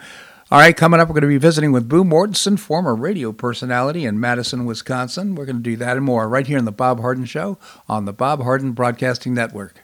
All 0.52 0.58
right, 0.58 0.76
coming 0.76 0.98
up, 0.98 1.06
we're 1.06 1.12
going 1.12 1.22
to 1.22 1.28
be 1.28 1.38
visiting 1.38 1.70
with 1.70 1.88
Boo 1.88 2.02
Mortenson, 2.02 2.58
former 2.58 2.92
radio 2.92 3.30
personality 3.30 4.04
in 4.04 4.18
Madison, 4.18 4.64
Wisconsin. 4.64 5.36
We're 5.36 5.46
going 5.46 5.58
to 5.58 5.62
do 5.62 5.76
that 5.76 5.96
and 5.96 6.04
more 6.04 6.28
right 6.28 6.44
here 6.44 6.58
on 6.58 6.64
The 6.64 6.72
Bob 6.72 6.98
Harden 6.98 7.24
Show 7.24 7.56
on 7.88 8.04
the 8.04 8.12
Bob 8.12 8.42
Harden 8.42 8.72
Broadcasting 8.72 9.32
Network. 9.32 9.76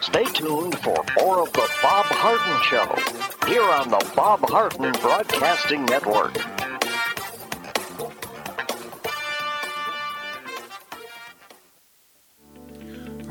Stay 0.00 0.24
tuned 0.26 0.78
for 0.78 1.04
more 1.18 1.42
of 1.42 1.52
The 1.54 1.68
Bob 1.82 2.06
Harden 2.06 2.62
Show 2.62 3.48
here 3.48 3.64
on 3.64 3.90
the 3.90 4.12
Bob 4.14 4.48
Harden 4.48 4.92
Broadcasting 4.92 5.86
Network. 5.86 6.61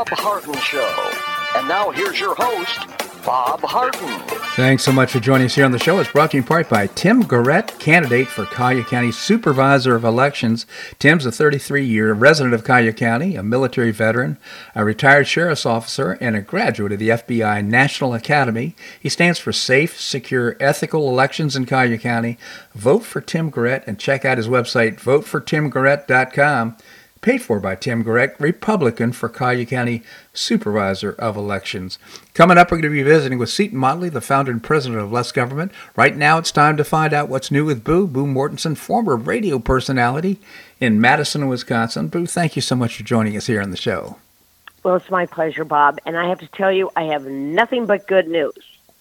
Bob 0.00 0.18
Harden 0.18 0.54
Show. 0.60 1.12
And 1.56 1.68
now 1.68 1.90
here's 1.90 2.18
your 2.18 2.34
host, 2.34 2.78
Bob 3.22 3.60
Harden. 3.60 4.18
Thanks 4.56 4.82
so 4.82 4.92
much 4.92 5.12
for 5.12 5.20
joining 5.20 5.44
us 5.44 5.54
here 5.54 5.66
on 5.66 5.72
the 5.72 5.78
show. 5.78 5.98
It's 5.98 6.10
brought 6.10 6.30
to 6.30 6.38
you 6.38 6.42
in 6.42 6.46
part 6.48 6.70
by 6.70 6.86
Tim 6.86 7.20
Garrett, 7.20 7.78
candidate 7.78 8.28
for 8.28 8.46
Collier 8.46 8.82
County 8.82 9.12
Supervisor 9.12 9.94
of 9.94 10.04
Elections. 10.04 10.64
Tim's 10.98 11.26
a 11.26 11.30
33 11.30 11.84
year 11.84 12.14
resident 12.14 12.54
of 12.54 12.64
Collier 12.64 12.94
County, 12.94 13.36
a 13.36 13.42
military 13.42 13.90
veteran, 13.90 14.38
a 14.74 14.86
retired 14.86 15.28
sheriff's 15.28 15.66
officer, 15.66 16.12
and 16.12 16.34
a 16.34 16.40
graduate 16.40 16.92
of 16.92 16.98
the 16.98 17.10
FBI 17.10 17.62
National 17.62 18.14
Academy. 18.14 18.74
He 18.98 19.10
stands 19.10 19.38
for 19.38 19.52
safe, 19.52 20.00
secure, 20.00 20.56
ethical 20.60 21.10
elections 21.10 21.56
in 21.56 21.66
Collier 21.66 21.98
County. 21.98 22.38
Vote 22.74 23.04
for 23.04 23.20
Tim 23.20 23.50
Garrett 23.50 23.84
and 23.86 23.98
check 23.98 24.24
out 24.24 24.38
his 24.38 24.48
website, 24.48 24.98
votefortimgarrett.com 24.98 26.76
paid 27.20 27.42
for 27.42 27.60
by 27.60 27.74
Tim 27.74 28.02
Garrett, 28.02 28.34
Republican 28.38 29.12
for 29.12 29.28
Collier 29.28 29.64
County 29.64 30.02
Supervisor 30.32 31.12
of 31.12 31.36
Elections. 31.36 31.98
Coming 32.34 32.58
up, 32.58 32.70
we're 32.70 32.78
going 32.78 32.92
to 32.92 32.96
be 32.96 33.02
visiting 33.02 33.38
with 33.38 33.50
Seton 33.50 33.78
Motley, 33.78 34.08
the 34.08 34.20
founder 34.20 34.50
and 34.50 34.62
president 34.62 35.00
of 35.00 35.12
Less 35.12 35.32
Government. 35.32 35.72
Right 35.96 36.16
now, 36.16 36.38
it's 36.38 36.52
time 36.52 36.76
to 36.76 36.84
find 36.84 37.12
out 37.12 37.28
what's 37.28 37.50
new 37.50 37.64
with 37.64 37.84
Boo, 37.84 38.06
Boo 38.06 38.26
Mortenson, 38.26 38.76
former 38.76 39.16
radio 39.16 39.58
personality 39.58 40.38
in 40.80 41.00
Madison, 41.00 41.46
Wisconsin. 41.48 42.08
Boo, 42.08 42.26
thank 42.26 42.56
you 42.56 42.62
so 42.62 42.74
much 42.74 42.96
for 42.96 43.02
joining 43.02 43.36
us 43.36 43.46
here 43.46 43.60
on 43.60 43.70
the 43.70 43.76
show. 43.76 44.16
Well, 44.82 44.96
it's 44.96 45.10
my 45.10 45.26
pleasure, 45.26 45.64
Bob. 45.64 45.98
And 46.06 46.16
I 46.16 46.28
have 46.28 46.38
to 46.38 46.46
tell 46.48 46.72
you, 46.72 46.90
I 46.96 47.04
have 47.04 47.26
nothing 47.26 47.84
but 47.86 48.06
good 48.06 48.28
news. 48.28 48.54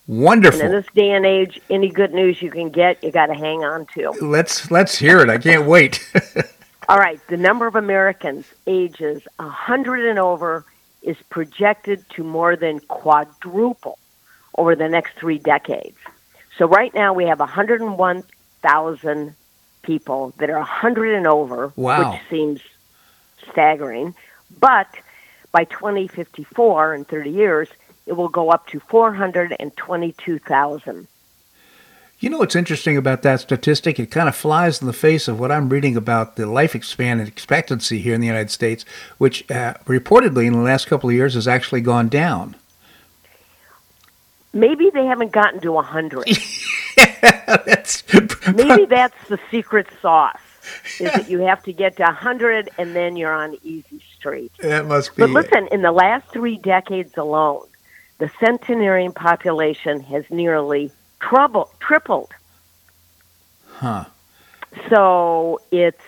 Wonderful. 0.07 0.59
And 0.59 0.73
in 0.73 0.75
this 0.75 0.91
day 0.93 1.11
and 1.11 1.25
age, 1.25 1.61
any 1.69 1.89
good 1.89 2.13
news 2.13 2.41
you 2.41 2.49
can 2.49 2.69
get, 2.69 3.01
you 3.03 3.11
got 3.11 3.27
to 3.27 3.35
hang 3.35 3.63
on 3.63 3.85
to. 3.93 4.09
Let's 4.19 4.71
let's 4.71 4.97
hear 4.97 5.19
it. 5.19 5.29
I 5.29 5.37
can't 5.37 5.67
wait. 5.67 6.03
All 6.89 6.97
right, 6.97 7.21
the 7.27 7.37
number 7.37 7.67
of 7.67 7.75
Americans 7.75 8.47
ages 8.65 9.21
100 9.35 10.09
and 10.09 10.17
over 10.17 10.65
is 11.03 11.17
projected 11.29 12.03
to 12.15 12.23
more 12.23 12.55
than 12.55 12.79
quadruple 12.79 13.99
over 14.57 14.75
the 14.75 14.89
next 14.89 15.15
three 15.15 15.37
decades. 15.37 15.99
So 16.57 16.65
right 16.65 16.91
now 16.91 17.13
we 17.13 17.25
have 17.25 17.39
101,000 17.39 19.35
people 19.83 20.33
that 20.39 20.49
are 20.49 20.57
100 20.57 21.13
and 21.13 21.27
over, 21.27 21.71
wow. 21.75 22.11
which 22.11 22.21
seems 22.27 22.59
staggering. 23.51 24.15
But 24.59 24.87
by 25.51 25.65
2054, 25.65 26.95
in 26.95 27.05
30 27.05 27.29
years, 27.29 27.69
it 28.07 28.13
will 28.13 28.29
go 28.29 28.49
up 28.49 28.65
to 28.69 28.79
422,000. 28.79 31.07
You 32.21 32.29
know 32.29 32.39
what's 32.39 32.55
interesting 32.55 32.97
about 32.97 33.21
that 33.21 33.39
statistic? 33.39 33.97
It 33.97 34.11
kind 34.11 34.27
of 34.27 34.35
flies 34.35 34.81
in 34.81 34.87
the 34.87 34.93
face 34.93 35.29
of 35.29 35.39
what 35.39 35.53
I'm 35.53 35.69
reading 35.69 35.95
about 35.95 36.35
the 36.35 36.45
life 36.45 36.83
span 36.83 37.19
and 37.19 37.27
expectancy 37.29 37.99
here 37.99 38.13
in 38.13 38.19
the 38.19 38.27
United 38.27 38.51
States, 38.51 38.83
which 39.17 39.49
uh, 39.49 39.75
reportedly 39.85 40.45
in 40.45 40.51
the 40.51 40.59
last 40.59 40.87
couple 40.87 41.09
of 41.09 41.15
years 41.15 41.35
has 41.35 41.47
actually 41.47 41.79
gone 41.79 42.09
down. 42.09 42.57
Maybe 44.51 44.89
they 44.89 45.05
haven't 45.05 45.31
gotten 45.31 45.61
to 45.61 45.71
100. 45.71 46.25
that's, 47.65 48.03
Maybe 48.53 48.85
that's 48.89 49.27
the 49.29 49.39
secret 49.49 49.87
sauce. 50.01 50.41
Is 50.99 51.11
that 51.13 51.29
you 51.29 51.39
have 51.39 51.63
to 51.63 51.73
get 51.73 51.95
to 51.97 52.03
100 52.03 52.69
and 52.77 52.93
then 52.93 53.15
you're 53.15 53.33
on 53.33 53.55
easy 53.63 54.01
street. 54.17 54.51
That 54.59 54.85
must 54.85 55.15
be. 55.15 55.21
But 55.21 55.29
listen, 55.29 55.69
in 55.71 55.83
the 55.83 55.93
last 55.93 56.27
three 56.31 56.57
decades 56.57 57.17
alone, 57.17 57.65
the 58.17 58.29
centenarian 58.41 59.13
population 59.13 60.01
has 60.01 60.25
nearly 60.29 60.91
trouble, 61.19 61.71
tripled. 61.79 62.31
Huh. 63.67 64.05
So 64.89 65.61
it's 65.71 66.01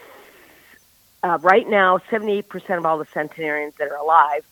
uh, 1.23 1.37
right 1.41 1.67
now 1.67 1.99
78% 2.09 2.77
of 2.77 2.85
all 2.85 2.97
the 2.97 3.07
centenarians 3.13 3.75
that 3.79 3.89
are 3.91 3.97
alive 3.97 4.45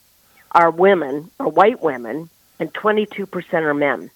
are 0.52 0.70
women, 0.70 1.30
or 1.38 1.48
white 1.48 1.82
women, 1.82 2.28
and 2.58 2.72
22% 2.74 3.52
are 3.54 3.74
men. 3.74 4.10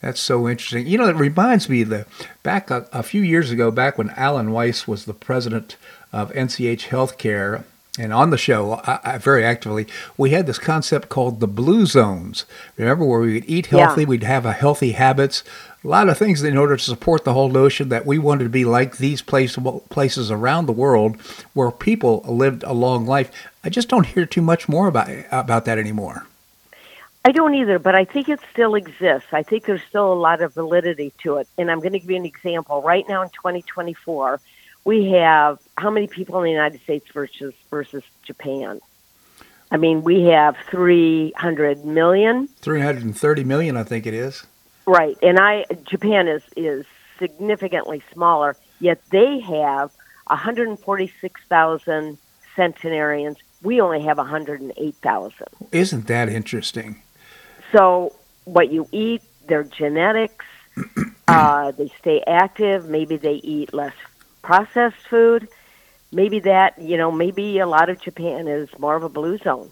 That's 0.00 0.20
so 0.20 0.48
interesting. 0.48 0.86
You 0.86 0.98
know, 0.98 1.08
it 1.08 1.16
reminds 1.16 1.68
me 1.68 1.82
that 1.84 2.06
back 2.42 2.70
a, 2.70 2.86
a 2.92 3.02
few 3.02 3.22
years 3.22 3.50
ago, 3.50 3.70
back 3.70 3.96
when 3.96 4.10
Allen 4.10 4.50
Weiss 4.50 4.86
was 4.86 5.06
the 5.06 5.14
president 5.14 5.76
of 6.12 6.30
NCH 6.32 6.88
Healthcare, 6.88 7.64
and 7.98 8.12
on 8.12 8.30
the 8.30 8.38
show, 8.38 8.80
I, 8.84 8.98
I, 9.04 9.18
very 9.18 9.44
actively, 9.44 9.86
we 10.16 10.30
had 10.30 10.46
this 10.46 10.58
concept 10.58 11.08
called 11.08 11.40
the 11.40 11.46
blue 11.46 11.86
zones. 11.86 12.44
Remember, 12.76 13.04
where 13.04 13.20
we 13.20 13.34
would 13.34 13.48
eat 13.48 13.66
healthy, 13.66 14.02
Yeah. 14.02 14.08
we'd 14.08 14.22
have 14.24 14.44
a 14.44 14.52
healthy 14.52 14.92
habits, 14.92 15.44
a 15.84 15.88
lot 15.88 16.08
of 16.08 16.18
things 16.18 16.42
in 16.42 16.56
order 16.56 16.76
to 16.76 16.82
support 16.82 17.24
the 17.24 17.34
whole 17.34 17.50
notion 17.50 17.90
that 17.90 18.06
we 18.06 18.18
wanted 18.18 18.44
to 18.44 18.50
be 18.50 18.64
like 18.64 18.96
these 18.96 19.22
place, 19.22 19.56
places 19.90 20.30
around 20.30 20.66
the 20.66 20.72
world 20.72 21.20
where 21.52 21.70
people 21.70 22.24
lived 22.26 22.62
a 22.64 22.72
long 22.72 23.06
life. 23.06 23.30
I 23.62 23.68
just 23.68 23.88
don't 23.88 24.06
hear 24.06 24.26
too 24.26 24.42
much 24.42 24.68
more 24.68 24.88
about 24.88 25.08
about 25.30 25.64
that 25.66 25.78
anymore. 25.78 26.26
I 27.26 27.32
don't 27.32 27.54
either, 27.54 27.78
but 27.78 27.94
I 27.94 28.04
think 28.04 28.28
it 28.28 28.40
still 28.52 28.74
exists. 28.74 29.28
I 29.32 29.42
think 29.42 29.64
there's 29.64 29.82
still 29.88 30.12
a 30.12 30.14
lot 30.14 30.42
of 30.42 30.52
validity 30.52 31.12
to 31.22 31.36
it. 31.36 31.48
And 31.56 31.70
I'm 31.70 31.80
going 31.80 31.92
to 31.92 31.98
give 31.98 32.10
you 32.10 32.16
an 32.16 32.26
example. 32.26 32.82
Right 32.82 33.08
now 33.08 33.22
in 33.22 33.30
2024, 33.30 34.40
we 34.84 35.10
have 35.12 35.58
how 35.76 35.90
many 35.90 36.06
people 36.06 36.38
in 36.38 36.44
the 36.44 36.50
United 36.50 36.80
States 36.82 37.06
versus 37.12 37.54
versus 37.70 38.02
Japan? 38.22 38.80
I 39.70 39.76
mean, 39.76 40.02
we 40.02 40.24
have 40.24 40.56
300 40.70 41.84
million. 41.84 42.48
330 42.60 43.44
million, 43.44 43.76
I 43.76 43.82
think 43.82 44.06
it 44.06 44.14
is. 44.14 44.46
Right. 44.86 45.16
And 45.22 45.38
I 45.38 45.64
Japan 45.84 46.28
is 46.28 46.42
is 46.56 46.86
significantly 47.18 48.02
smaller, 48.12 48.56
yet 48.80 49.00
they 49.10 49.40
have 49.40 49.90
146,000 50.26 52.18
centenarians. 52.56 53.38
We 53.62 53.80
only 53.80 54.02
have 54.02 54.18
108,000. 54.18 55.46
Isn't 55.72 56.06
that 56.06 56.28
interesting? 56.28 57.02
So, 57.72 58.14
what 58.44 58.70
you 58.70 58.86
eat, 58.92 59.22
their 59.46 59.64
genetics, 59.64 60.44
uh, 61.28 61.72
they 61.72 61.90
stay 61.98 62.22
active. 62.26 62.88
Maybe 62.88 63.16
they 63.16 63.34
eat 63.34 63.72
less 63.72 63.94
processed 64.42 65.08
food. 65.08 65.48
Maybe 66.14 66.38
that, 66.40 66.80
you 66.80 66.96
know, 66.96 67.10
maybe 67.10 67.58
a 67.58 67.66
lot 67.66 67.88
of 67.90 68.00
Japan 68.00 68.46
is 68.48 68.68
more 68.78 68.94
of 68.94 69.02
a 69.02 69.08
blue 69.08 69.36
zone. 69.38 69.70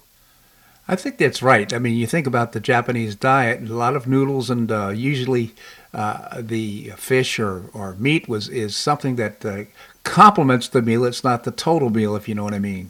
I 0.87 0.97
think 0.97 1.17
that's 1.17 1.41
right. 1.41 1.73
I 1.73 1.79
mean, 1.79 1.95
you 1.95 2.05
think 2.05 2.27
about 2.27 2.51
the 2.51 2.59
Japanese 2.59 3.15
diet, 3.15 3.69
a 3.69 3.73
lot 3.73 3.95
of 3.95 4.05
noodles, 4.05 4.49
and 4.49 4.69
uh, 4.69 4.89
usually 4.89 5.53
uh, 5.93 6.41
the 6.41 6.91
fish 6.97 7.39
or, 7.39 7.63
or 7.73 7.95
meat 7.95 8.27
was 8.27 8.49
is 8.49 8.75
something 8.75 9.15
that 9.15 9.45
uh, 9.45 9.63
complements 10.03 10.67
the 10.67 10.81
meal. 10.81 11.05
It's 11.05 11.23
not 11.23 11.45
the 11.45 11.51
total 11.51 11.89
meal, 11.89 12.17
if 12.17 12.27
you 12.27 12.35
know 12.35 12.43
what 12.43 12.53
I 12.53 12.59
mean. 12.59 12.89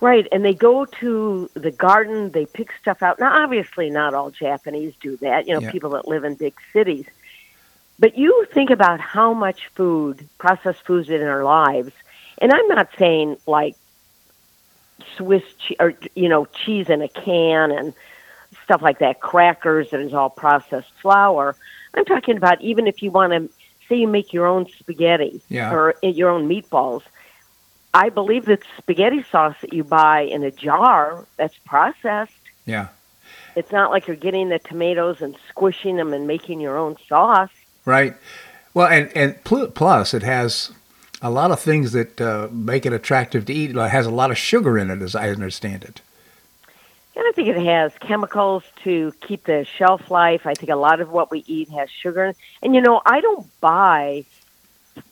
Right, 0.00 0.26
and 0.32 0.44
they 0.44 0.54
go 0.54 0.84
to 0.86 1.48
the 1.54 1.70
garden, 1.70 2.32
they 2.32 2.46
pick 2.46 2.72
stuff 2.80 3.00
out. 3.00 3.20
Now, 3.20 3.44
obviously, 3.44 3.90
not 3.90 4.12
all 4.12 4.30
Japanese 4.30 4.92
do 5.00 5.16
that, 5.18 5.46
you 5.46 5.54
know, 5.54 5.60
Yeah. 5.60 5.70
people 5.70 5.90
that 5.90 6.08
live 6.08 6.24
in 6.24 6.34
big 6.34 6.54
cities. 6.72 7.06
But 8.00 8.18
you 8.18 8.44
think 8.52 8.70
about 8.70 8.98
how 8.98 9.32
much 9.32 9.68
food, 9.68 10.28
processed 10.38 10.84
foods 10.84 11.08
in 11.10 11.22
our 11.22 11.44
lives, 11.44 11.92
and 12.38 12.52
I'm 12.52 12.68
not 12.68 12.88
saying 12.98 13.36
like 13.46 13.76
Swiss 15.16 15.42
che- 15.58 15.76
or 15.80 15.94
you 16.14 16.28
know 16.28 16.46
cheese 16.46 16.88
in 16.88 17.02
a 17.02 17.08
can 17.08 17.70
and 17.70 17.92
stuff 18.64 18.80
like 18.82 18.98
that, 19.00 19.20
crackers 19.20 19.90
that 19.90 20.00
is 20.00 20.14
all 20.14 20.30
processed 20.30 20.90
flour. 21.02 21.54
I'm 21.94 22.04
talking 22.04 22.36
about 22.36 22.60
even 22.62 22.86
if 22.86 23.02
you 23.02 23.10
want 23.10 23.32
to 23.32 23.48
say 23.88 23.96
you 23.96 24.08
make 24.08 24.32
your 24.32 24.46
own 24.46 24.66
spaghetti 24.78 25.42
Yeah. 25.48 25.72
or 25.72 25.94
uh, 26.02 26.06
your 26.08 26.30
own 26.30 26.48
meatballs. 26.48 27.02
I 27.92 28.08
believe 28.08 28.46
that 28.46 28.60
spaghetti 28.78 29.24
sauce 29.30 29.54
that 29.60 29.72
you 29.72 29.84
buy 29.84 30.22
in 30.22 30.42
a 30.42 30.50
jar 30.50 31.26
that's 31.36 31.56
processed. 31.66 32.32
Yeah, 32.66 32.88
It's 33.54 33.70
not 33.70 33.90
like 33.90 34.06
you're 34.08 34.16
getting 34.16 34.48
the 34.48 34.58
tomatoes 34.58 35.20
and 35.20 35.36
squishing 35.48 35.96
them 35.96 36.12
and 36.12 36.26
making 36.26 36.60
your 36.60 36.76
own 36.78 36.96
sauce. 37.08 37.50
right. 37.84 38.14
Well, 38.72 38.88
and 38.88 39.12
and 39.16 39.44
plus 39.44 40.14
it 40.14 40.22
has 40.24 40.72
a 41.24 41.30
lot 41.30 41.50
of 41.50 41.58
things 41.58 41.92
that 41.92 42.20
uh, 42.20 42.48
make 42.52 42.84
it 42.84 42.92
attractive 42.92 43.46
to 43.46 43.52
eat. 43.52 43.70
It 43.70 43.76
has 43.76 44.04
a 44.04 44.10
lot 44.10 44.30
of 44.30 44.36
sugar 44.36 44.76
in 44.76 44.90
it, 44.90 45.00
as 45.00 45.16
I 45.16 45.30
understand 45.30 45.82
it. 45.82 46.02
And 47.16 47.24
I 47.26 47.32
think 47.32 47.48
it 47.48 47.64
has 47.64 47.92
chemicals 48.00 48.62
to 48.82 49.10
keep 49.22 49.44
the 49.44 49.64
shelf 49.78 50.10
life. 50.10 50.46
I 50.46 50.52
think 50.52 50.70
a 50.70 50.76
lot 50.76 51.00
of 51.00 51.10
what 51.10 51.30
we 51.30 51.42
eat 51.46 51.70
has 51.70 51.88
sugar. 51.90 52.24
in 52.24 52.30
it. 52.30 52.36
And 52.62 52.74
you 52.74 52.82
know, 52.82 53.00
I 53.06 53.22
don't 53.22 53.48
buy 53.62 54.26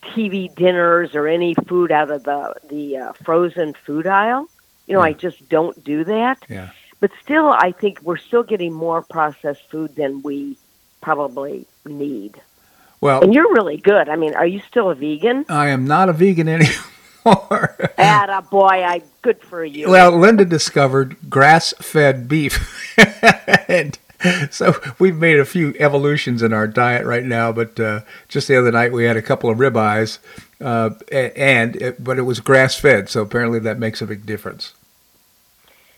TV 0.02 0.54
dinners 0.54 1.14
or 1.14 1.26
any 1.26 1.54
food 1.66 1.90
out 1.90 2.10
of 2.10 2.24
the 2.24 2.54
the 2.68 2.98
uh, 2.98 3.12
frozen 3.24 3.72
food 3.72 4.06
aisle. 4.06 4.48
You 4.86 4.94
know, 4.94 5.00
I 5.00 5.14
just 5.14 5.48
don't 5.48 5.82
do 5.82 6.04
that. 6.04 6.44
Yeah. 6.48 6.70
But 7.00 7.12
still, 7.22 7.48
I 7.50 7.72
think 7.72 8.02
we're 8.02 8.18
still 8.18 8.42
getting 8.42 8.74
more 8.74 9.00
processed 9.00 9.62
food 9.70 9.96
than 9.96 10.22
we 10.22 10.58
probably 11.00 11.66
need. 11.86 12.38
Well, 13.02 13.20
And 13.20 13.34
you're 13.34 13.52
really 13.52 13.78
good. 13.78 14.08
I 14.08 14.14
mean, 14.14 14.34
are 14.36 14.46
you 14.46 14.60
still 14.60 14.88
a 14.88 14.94
vegan? 14.94 15.44
I 15.48 15.68
am 15.70 15.84
not 15.84 16.08
a 16.08 16.12
vegan 16.12 16.48
anymore. 17.26 17.76
Atta 17.98 18.46
boy, 18.48 18.84
I 18.84 19.02
good 19.22 19.40
for 19.42 19.64
you. 19.64 19.90
Well, 19.90 20.16
Linda 20.16 20.44
discovered 20.44 21.16
grass-fed 21.28 22.28
beef, 22.28 22.96
and 23.68 23.98
so 24.50 24.80
we've 25.00 25.16
made 25.16 25.40
a 25.40 25.44
few 25.44 25.74
evolutions 25.80 26.42
in 26.42 26.52
our 26.52 26.68
diet 26.68 27.04
right 27.04 27.24
now. 27.24 27.50
But 27.50 27.78
uh, 27.80 28.02
just 28.28 28.46
the 28.46 28.56
other 28.56 28.70
night, 28.70 28.92
we 28.92 29.04
had 29.04 29.16
a 29.16 29.22
couple 29.22 29.50
of 29.50 29.58
ribeyes, 29.58 30.18
uh, 30.60 30.90
and 31.10 31.74
it, 31.74 32.02
but 32.02 32.18
it 32.18 32.22
was 32.22 32.38
grass-fed, 32.38 33.08
so 33.08 33.22
apparently 33.22 33.58
that 33.58 33.80
makes 33.80 34.00
a 34.00 34.06
big 34.06 34.24
difference. 34.24 34.74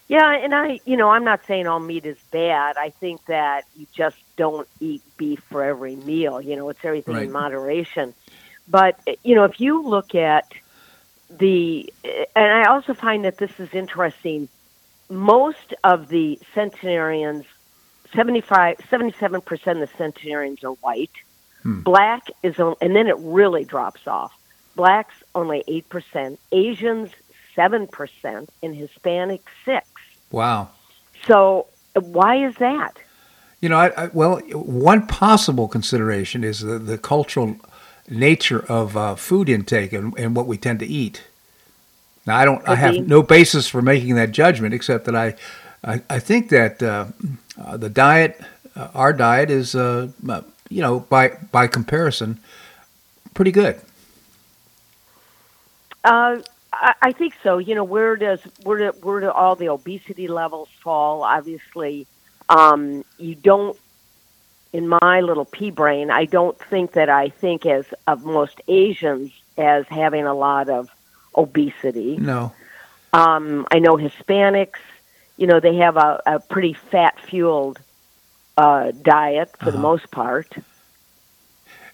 Yeah, 0.06 0.34
and 0.36 0.54
I, 0.54 0.80
you 0.84 0.96
know, 0.96 1.08
I'm 1.10 1.24
not 1.24 1.40
saying 1.46 1.66
all 1.66 1.80
meat 1.80 2.04
is 2.04 2.18
bad. 2.30 2.76
I 2.76 2.90
think 2.90 3.24
that 3.26 3.64
you 3.76 3.86
just 3.94 4.16
don't 4.36 4.68
eat 4.78 5.02
beef 5.16 5.40
for 5.50 5.62
every 5.64 5.96
meal. 5.96 6.40
You 6.42 6.56
know, 6.56 6.68
it's 6.68 6.84
everything 6.84 7.14
Right. 7.14 7.26
in 7.26 7.32
moderation. 7.32 8.12
But 8.68 8.98
you 9.22 9.34
know, 9.34 9.44
if 9.44 9.60
you 9.60 9.82
look 9.82 10.14
at 10.14 10.46
the, 11.30 11.92
and 12.36 12.52
I 12.52 12.64
also 12.68 12.94
find 12.94 13.24
that 13.24 13.38
this 13.38 13.58
is 13.58 13.72
interesting. 13.72 14.48
Most 15.10 15.74
of 15.82 16.08
the 16.08 16.38
centenarians, 16.54 17.44
75, 18.14 18.76
77 18.90 19.40
percent 19.40 19.82
of 19.82 19.90
the 19.90 19.96
centenarians 19.96 20.62
are 20.64 20.72
white. 20.72 21.10
Hmm. 21.62 21.80
Black 21.80 22.28
is, 22.42 22.58
on, 22.58 22.76
and 22.82 22.94
then 22.94 23.06
it 23.06 23.16
really 23.18 23.64
drops 23.64 24.06
off. 24.06 24.32
Blacks 24.76 25.14
only 25.34 25.64
eight 25.66 25.88
percent, 25.88 26.38
Asians 26.52 27.10
seven 27.54 27.86
percent, 27.86 28.50
and 28.62 28.74
Hispanic 28.74 29.42
six. 29.64 29.86
Wow. 30.34 30.70
So 31.28 31.66
why 31.94 32.44
is 32.44 32.56
that? 32.56 32.98
You 33.60 33.68
know, 33.68 33.78
I, 33.78 34.04
I, 34.04 34.06
well, 34.12 34.40
one 34.52 35.06
possible 35.06 35.68
consideration 35.68 36.42
is 36.42 36.60
the, 36.60 36.78
the 36.78 36.98
cultural 36.98 37.56
nature 38.08 38.64
of 38.68 38.96
uh, 38.96 39.14
food 39.14 39.48
intake 39.48 39.92
and, 39.92 40.12
and 40.18 40.34
what 40.34 40.46
we 40.46 40.58
tend 40.58 40.80
to 40.80 40.86
eat. 40.86 41.22
Now, 42.26 42.36
I 42.36 42.44
don't, 42.44 42.68
I 42.68 42.74
have 42.74 42.94
be. 42.94 43.00
no 43.02 43.22
basis 43.22 43.68
for 43.68 43.80
making 43.80 44.16
that 44.16 44.32
judgment, 44.32 44.74
except 44.74 45.04
that 45.04 45.14
I, 45.14 45.36
I, 45.84 46.02
I 46.10 46.18
think 46.18 46.48
that 46.48 46.82
uh, 46.82 47.06
uh, 47.56 47.76
the 47.76 47.88
diet, 47.88 48.40
uh, 48.74 48.88
our 48.92 49.12
diet, 49.12 49.50
is, 49.50 49.76
uh, 49.76 50.08
uh, 50.28 50.42
you 50.68 50.82
know, 50.82 51.00
by 51.00 51.38
by 51.52 51.68
comparison, 51.68 52.40
pretty 53.34 53.52
good. 53.52 53.80
I, 56.80 56.94
I 57.02 57.12
think 57.12 57.34
so. 57.42 57.58
You 57.58 57.74
know, 57.74 57.84
where 57.84 58.16
does 58.16 58.40
where 58.62 58.78
do, 58.78 58.98
where 59.00 59.20
do 59.20 59.30
all 59.30 59.56
the 59.56 59.68
obesity 59.68 60.28
levels 60.28 60.68
fall? 60.82 61.22
Obviously, 61.22 62.06
um, 62.48 63.04
you 63.18 63.34
don't. 63.34 63.76
In 64.72 64.88
my 64.88 65.20
little 65.20 65.44
pea 65.44 65.70
brain, 65.70 66.10
I 66.10 66.24
don't 66.24 66.58
think 66.58 66.92
that 66.94 67.08
I 67.08 67.28
think 67.28 67.64
as 67.64 67.84
of 68.08 68.24
most 68.24 68.60
Asians 68.66 69.30
as 69.56 69.86
having 69.88 70.24
a 70.26 70.34
lot 70.34 70.68
of 70.68 70.88
obesity. 71.36 72.16
No, 72.16 72.52
Um, 73.12 73.66
I 73.70 73.78
know 73.78 73.96
Hispanics, 73.96 74.80
you 75.36 75.46
know, 75.46 75.60
they 75.60 75.76
have 75.76 75.96
a, 75.96 76.20
a 76.26 76.40
pretty 76.40 76.72
fat 76.90 77.14
fueled 77.20 77.78
uh, 78.56 78.90
diet 79.00 79.54
for 79.58 79.70
the 79.70 79.78
Uh-huh. 79.78 79.82
most 79.90 80.10
part. 80.10 80.48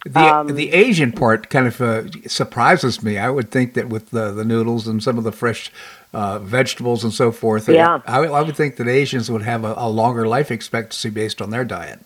The 0.04 0.18
Um, 0.20 0.46
the 0.54 0.72
Asian 0.72 1.12
part 1.12 1.50
kind 1.50 1.66
of 1.66 1.80
uh, 1.80 2.04
surprises 2.26 3.02
me. 3.02 3.18
I 3.18 3.28
would 3.28 3.50
think 3.50 3.74
that 3.74 3.88
with 3.88 4.10
the, 4.10 4.32
the 4.32 4.44
noodles 4.44 4.86
and 4.88 5.02
some 5.02 5.18
of 5.18 5.24
the 5.24 5.32
fresh 5.32 5.70
uh, 6.14 6.38
vegetables 6.38 7.04
and 7.04 7.12
so 7.12 7.30
forth, 7.30 7.68
Yeah. 7.68 8.00
I, 8.06 8.18
I 8.20 8.40
would 8.42 8.56
think 8.56 8.76
that 8.76 8.88
Asians 8.88 9.30
would 9.30 9.42
have 9.42 9.64
a, 9.64 9.74
a 9.76 9.88
longer 9.88 10.26
life 10.26 10.50
expectancy 10.50 11.10
based 11.10 11.42
on 11.42 11.50
their 11.50 11.64
diet. 11.64 12.00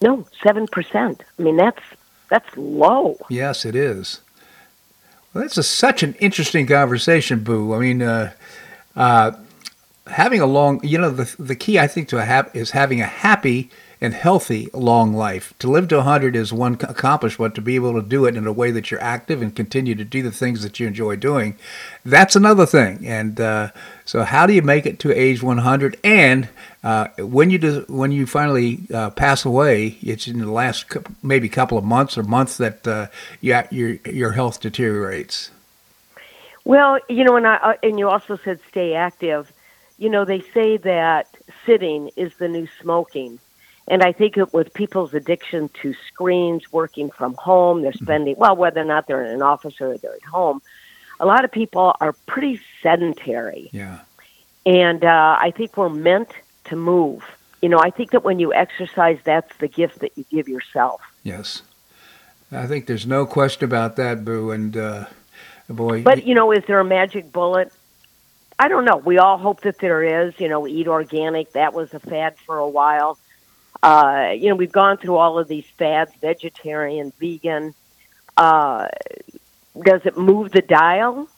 No, 0.00 0.26
seven 0.42 0.68
percent. 0.68 1.24
I 1.38 1.42
mean, 1.42 1.56
that's 1.56 1.82
that's 2.30 2.56
low. 2.56 3.16
Yes, 3.28 3.64
it 3.64 3.74
is. 3.74 4.20
Well, 5.34 5.42
that's 5.42 5.58
a, 5.58 5.62
such 5.64 6.02
an 6.04 6.14
interesting 6.20 6.66
conversation, 6.68 7.42
Boo. 7.42 7.74
I 7.74 7.78
mean, 7.80 8.00
uh, 8.02 8.32
uh, 8.94 9.32
having 10.06 10.40
a 10.40 10.46
long, 10.46 10.80
you 10.84 10.98
know, 10.98 11.10
the 11.10 11.34
the 11.38 11.56
key 11.56 11.80
I 11.80 11.88
think 11.88 12.08
to 12.10 12.18
a 12.18 12.24
hap- 12.24 12.54
is 12.54 12.70
having 12.70 13.00
a 13.00 13.06
happy 13.06 13.70
and 14.00 14.14
healthy 14.14 14.68
long 14.72 15.12
life. 15.12 15.54
To 15.58 15.70
live 15.70 15.88
to 15.88 15.96
100 15.96 16.36
is 16.36 16.52
one 16.52 16.74
accomplishment. 16.74 17.54
To 17.56 17.60
be 17.60 17.74
able 17.74 17.94
to 17.94 18.06
do 18.06 18.24
it 18.26 18.36
in 18.36 18.46
a 18.46 18.52
way 18.52 18.70
that 18.70 18.90
you're 18.90 19.02
active 19.02 19.42
and 19.42 19.54
continue 19.54 19.94
to 19.94 20.04
do 20.04 20.22
the 20.22 20.30
things 20.30 20.62
that 20.62 20.78
you 20.78 20.86
enjoy 20.86 21.16
doing, 21.16 21.56
that's 22.04 22.36
another 22.36 22.66
thing. 22.66 23.06
And 23.06 23.40
uh, 23.40 23.70
so, 24.04 24.22
how 24.22 24.46
do 24.46 24.52
you 24.52 24.62
make 24.62 24.86
it 24.86 24.98
to 25.00 25.12
age 25.12 25.42
100? 25.42 25.98
And 26.04 26.48
uh, 26.84 27.08
when 27.18 27.50
you 27.50 27.58
do, 27.58 27.84
when 27.88 28.12
you 28.12 28.26
finally 28.26 28.80
uh, 28.94 29.10
pass 29.10 29.44
away, 29.44 29.98
it's 30.02 30.28
in 30.28 30.38
the 30.38 30.50
last 30.50 30.86
maybe 31.22 31.48
couple 31.48 31.76
of 31.76 31.84
months 31.84 32.16
or 32.16 32.22
months 32.22 32.56
that 32.58 32.86
uh, 32.86 33.08
yeah, 33.40 33.66
your 33.70 33.98
your 34.06 34.32
health 34.32 34.60
deteriorates. 34.60 35.50
Well, 36.64 37.00
you 37.08 37.24
know, 37.24 37.36
and 37.36 37.46
I 37.46 37.56
uh, 37.56 37.74
and 37.82 37.98
you 37.98 38.08
also 38.08 38.38
said 38.44 38.60
stay 38.68 38.94
active. 38.94 39.52
You 39.98 40.08
know, 40.08 40.24
they 40.24 40.40
say 40.40 40.76
that 40.76 41.26
sitting 41.66 42.10
is 42.14 42.36
the 42.36 42.48
new 42.48 42.68
smoking. 42.80 43.40
And 43.90 44.02
I 44.02 44.12
think 44.12 44.36
it, 44.36 44.52
with 44.52 44.72
people's 44.74 45.14
addiction 45.14 45.70
to 45.82 45.94
screens, 46.06 46.70
working 46.72 47.10
from 47.10 47.34
home, 47.34 47.82
they're 47.82 47.92
spending, 47.92 48.36
well, 48.36 48.54
whether 48.54 48.80
or 48.80 48.84
not 48.84 49.06
they're 49.06 49.24
in 49.24 49.32
an 49.32 49.42
office 49.42 49.80
or 49.80 49.96
they're 49.96 50.14
at 50.14 50.24
home, 50.24 50.60
a 51.20 51.26
lot 51.26 51.44
of 51.44 51.50
people 51.50 51.94
are 52.00 52.12
pretty 52.26 52.60
sedentary. 52.82 53.70
Yeah. 53.72 54.00
And 54.66 55.04
uh, 55.04 55.36
I 55.40 55.50
think 55.50 55.76
we're 55.76 55.88
meant 55.88 56.30
to 56.64 56.76
move. 56.76 57.24
You 57.62 57.68
know, 57.68 57.78
I 57.78 57.90
think 57.90 58.10
that 58.12 58.22
when 58.22 58.38
you 58.38 58.52
exercise, 58.52 59.18
that's 59.24 59.56
the 59.56 59.68
gift 59.68 60.00
that 60.00 60.16
you 60.16 60.24
give 60.30 60.48
yourself. 60.48 61.00
Yes. 61.22 61.62
I 62.52 62.66
think 62.66 62.86
there's 62.86 63.06
no 63.06 63.26
question 63.26 63.64
about 63.64 63.96
that, 63.96 64.24
Boo. 64.24 64.50
And 64.50 64.76
uh, 64.76 65.06
boy, 65.68 66.02
But 66.02 66.26
you 66.26 66.34
know, 66.34 66.52
is 66.52 66.64
there 66.66 66.80
a 66.80 66.84
magic 66.84 67.32
bullet? 67.32 67.72
I 68.58 68.68
don't 68.68 68.84
know. 68.84 68.96
We 68.96 69.18
all 69.18 69.38
hope 69.38 69.62
that 69.62 69.78
there 69.78 70.26
is. 70.26 70.38
You 70.38 70.48
know, 70.48 70.66
eat 70.66 70.88
organic. 70.88 71.52
That 71.52 71.74
was 71.74 71.92
a 71.94 72.00
fad 72.00 72.36
for 72.38 72.58
a 72.58 72.68
while. 72.68 73.18
Uh, 73.82 74.34
you 74.36 74.48
know, 74.48 74.56
we've 74.56 74.72
gone 74.72 74.96
through 74.96 75.16
all 75.16 75.38
of 75.38 75.48
these 75.48 75.66
fads: 75.78 76.12
vegetarian, 76.20 77.12
vegan. 77.20 77.74
Uh, 78.36 78.88
does 79.82 80.04
it 80.04 80.16
move 80.16 80.52
the 80.52 80.62
dial? 80.62 81.28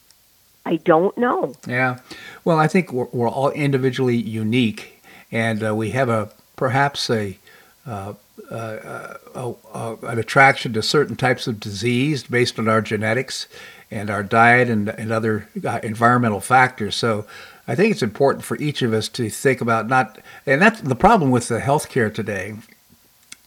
I 0.65 0.77
don't 0.77 1.17
know. 1.17 1.55
Yeah. 1.67 1.99
Well, 2.45 2.59
I 2.59 2.67
think 2.67 2.93
we're, 2.93 3.07
we're 3.11 3.29
all 3.29 3.49
individually 3.51 4.17
unique, 4.17 5.01
and 5.31 5.63
uh, 5.63 5.75
we 5.75 5.91
have 5.91 6.09
a 6.09 6.31
perhaps 6.55 7.09
a, 7.09 7.37
uh, 7.87 8.13
uh, 8.51 8.55
uh, 9.33 9.53
uh, 9.73 9.95
an 10.03 10.19
attraction 10.19 10.73
to 10.73 10.81
certain 10.83 11.15
types 11.15 11.47
of 11.47 11.59
disease 11.59 12.23
based 12.23 12.59
on 12.59 12.67
our 12.67 12.81
genetics 12.81 13.47
and 13.89 14.09
our 14.09 14.23
diet 14.23 14.69
and, 14.69 14.89
and 14.89 15.11
other 15.11 15.47
uh, 15.65 15.79
environmental 15.81 16.39
factors. 16.39 16.95
So 16.95 17.25
I 17.67 17.75
think 17.75 17.91
it's 17.91 18.03
important 18.03 18.43
for 18.43 18.57
each 18.57 18.81
of 18.81 18.93
us 18.93 19.07
to 19.09 19.29
think 19.29 19.61
about 19.61 19.87
not, 19.87 20.19
and 20.45 20.61
that's 20.61 20.81
the 20.81 20.95
problem 20.95 21.31
with 21.31 21.47
the 21.47 21.59
healthcare 21.59 22.13
today 22.13 22.55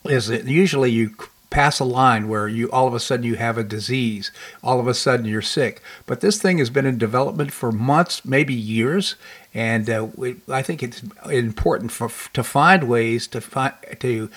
is 0.05 0.29
that 0.29 0.45
usually 0.45 0.91
you 0.91 1.15
pass 1.51 1.79
a 1.79 1.85
line 1.85 2.29
where 2.29 2.49
you 2.49 2.71
all 2.73 2.89
of 2.89 2.95
a 2.95 3.01
sudden 3.01 3.25
you 3.25 3.37
have 3.37 3.57
a 3.57 3.63
disease 3.63 4.33
all 4.63 4.81
of 4.81 4.89
a 4.89 4.95
sudden 4.95 5.25
you're 5.25 5.41
sick. 5.41 5.81
But 6.05 6.21
this 6.21 6.43
thing 6.43 6.59
has 6.59 6.69
been 6.69 6.85
in 6.85 6.99
development 6.99 7.53
for 7.53 7.71
months 7.71 8.25
maybe 8.25 8.55
years 8.55 9.15
and 9.55 9.89
uh, 9.89 10.09
we, 10.17 10.37
i 10.49 10.61
think 10.61 10.83
it's 10.83 11.03
important 11.31 11.93
for 11.93 12.11
to 12.33 12.43
find 12.43 12.89
ways 12.89 13.27
to 13.29 13.41
find 13.41 13.73
to 14.01 14.29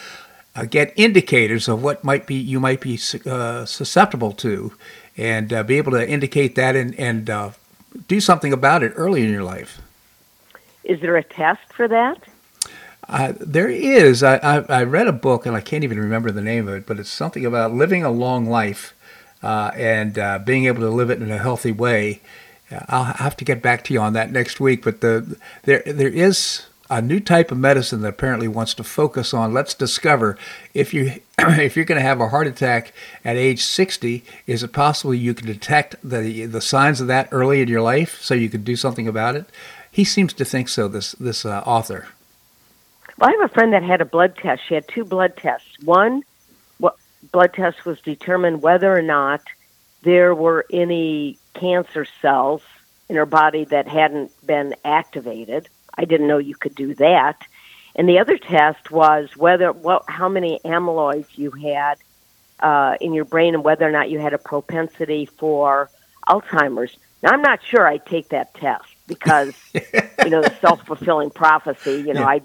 uh, 0.55 0.65
get 0.65 0.93
indicators 0.95 1.67
of 1.67 1.83
what 1.83 2.03
might 2.03 2.27
be 2.27 2.35
you 2.35 2.59
might 2.59 2.81
be 2.81 2.99
uh, 3.25 3.65
susceptible 3.65 4.31
to 4.31 4.73
and 5.17 5.51
uh, 5.51 5.63
be 5.63 5.77
able 5.77 5.91
to 5.91 6.07
indicate 6.07 6.55
that 6.55 6.75
and 6.75 6.97
and 6.99 7.29
uh, 7.29 7.49
do 8.07 8.19
something 8.21 8.53
about 8.53 8.83
it 8.83 8.93
early 8.95 9.23
in 9.23 9.31
your 9.31 9.43
life 9.43 9.81
Is 10.83 11.01
there 11.01 11.17
a 11.17 11.23
test 11.23 11.73
for 11.73 11.87
that? 11.87 12.21
Uh, 13.07 13.33
there 13.39 13.69
is. 13.69 14.21
I, 14.21 14.37
I, 14.37 14.59
I 14.79 14.83
read 14.83 15.07
a 15.07 15.13
book, 15.13 15.45
and 15.45 15.55
I 15.55 15.61
can't 15.61 15.83
even 15.83 15.99
remember 15.99 16.31
the 16.31 16.41
name 16.41 16.67
of 16.67 16.73
it, 16.75 16.85
but 16.85 16.99
it's 16.99 17.09
something 17.09 17.45
about 17.45 17.73
living 17.73 18.03
a 18.03 18.11
long 18.11 18.47
life 18.47 18.93
uh, 19.41 19.71
and 19.75 20.19
uh, 20.19 20.39
being 20.39 20.65
able 20.65 20.81
to 20.81 20.89
live 20.89 21.09
it 21.09 21.21
in 21.21 21.31
a 21.31 21.37
healthy 21.37 21.71
way. 21.71 22.21
Uh, 22.71 22.81
I'll 22.89 23.03
have 23.05 23.37
to 23.37 23.45
get 23.45 23.61
back 23.61 23.83
to 23.85 23.93
you 23.93 24.01
on 24.01 24.13
that 24.13 24.31
next 24.31 24.59
week. 24.59 24.83
But 24.83 25.01
the 25.01 25.37
there 25.63 25.83
there 25.85 26.09
is 26.09 26.65
a 26.89 27.01
new 27.01 27.19
type 27.19 27.51
of 27.51 27.57
medicine 27.57 28.01
that 28.01 28.09
apparently 28.09 28.47
wants 28.47 28.73
to 28.75 28.83
focus 28.83 29.33
on. 29.33 29.53
Let's 29.53 29.73
discover 29.73 30.37
if 30.73 30.93
you 30.93 31.21
if 31.39 31.75
you're 31.75 31.85
going 31.85 31.99
to 31.99 32.07
have 32.07 32.21
a 32.21 32.29
heart 32.29 32.47
attack 32.47 32.93
at 33.23 33.35
age 33.35 33.63
60, 33.63 34.23
is 34.45 34.63
it 34.63 34.73
possible 34.73 35.13
you 35.13 35.33
can 35.33 35.47
detect 35.47 35.95
the 36.03 36.45
the 36.45 36.61
signs 36.61 37.01
of 37.01 37.07
that 37.07 37.29
early 37.31 37.61
in 37.61 37.67
your 37.67 37.81
life, 37.81 38.21
so 38.21 38.33
you 38.33 38.49
can 38.49 38.63
do 38.63 38.75
something 38.75 39.07
about 39.07 39.35
it? 39.35 39.45
He 39.91 40.03
seems 40.03 40.33
to 40.33 40.45
think 40.45 40.69
so. 40.69 40.87
This 40.87 41.13
this 41.13 41.45
uh, 41.45 41.63
author. 41.65 42.07
Well, 43.17 43.29
I 43.29 43.33
have 43.33 43.49
a 43.49 43.53
friend 43.53 43.73
that 43.73 43.83
had 43.83 44.01
a 44.01 44.05
blood 44.05 44.37
test. 44.37 44.61
She 44.67 44.75
had 44.75 44.87
two 44.87 45.03
blood 45.03 45.35
tests. 45.37 45.67
One 45.83 46.23
what 46.77 46.95
blood 47.31 47.53
test 47.53 47.85
was 47.85 47.99
determined 48.01 48.61
whether 48.61 48.95
or 48.95 49.01
not 49.01 49.41
there 50.03 50.35
were 50.35 50.65
any 50.71 51.39
cancer 51.55 52.05
cells 52.21 52.61
in 53.09 53.15
her 53.15 53.25
body 53.25 53.65
that 53.65 53.87
hadn't 53.87 54.31
been 54.45 54.75
activated. 54.85 55.69
I 55.97 56.05
didn't 56.05 56.27
know 56.27 56.37
you 56.37 56.55
could 56.55 56.75
do 56.75 56.93
that. 56.95 57.41
And 57.95 58.07
the 58.07 58.19
other 58.19 58.37
test 58.37 58.91
was 58.91 59.35
whether 59.35 59.71
what 59.71 60.03
how 60.07 60.29
many 60.29 60.59
amyloids 60.63 61.25
you 61.35 61.51
had 61.51 61.97
uh, 62.59 62.95
in 63.01 63.13
your 63.13 63.25
brain 63.25 63.55
and 63.55 63.63
whether 63.63 63.87
or 63.87 63.91
not 63.91 64.09
you 64.09 64.19
had 64.19 64.33
a 64.33 64.37
propensity 64.37 65.25
for 65.25 65.89
Alzheimer's. 66.27 66.95
Now, 67.23 67.31
I'm 67.31 67.41
not 67.41 67.63
sure 67.63 67.87
I'd 67.87 68.05
take 68.05 68.29
that 68.29 68.53
test 68.53 68.85
because 69.07 69.55
you 69.73 70.29
know 70.29 70.41
the 70.41 70.55
self 70.61 70.85
fulfilling 70.85 71.31
prophecy. 71.31 72.03
You 72.05 72.13
know, 72.13 72.21
Yeah. 72.21 72.27
I 72.27 72.41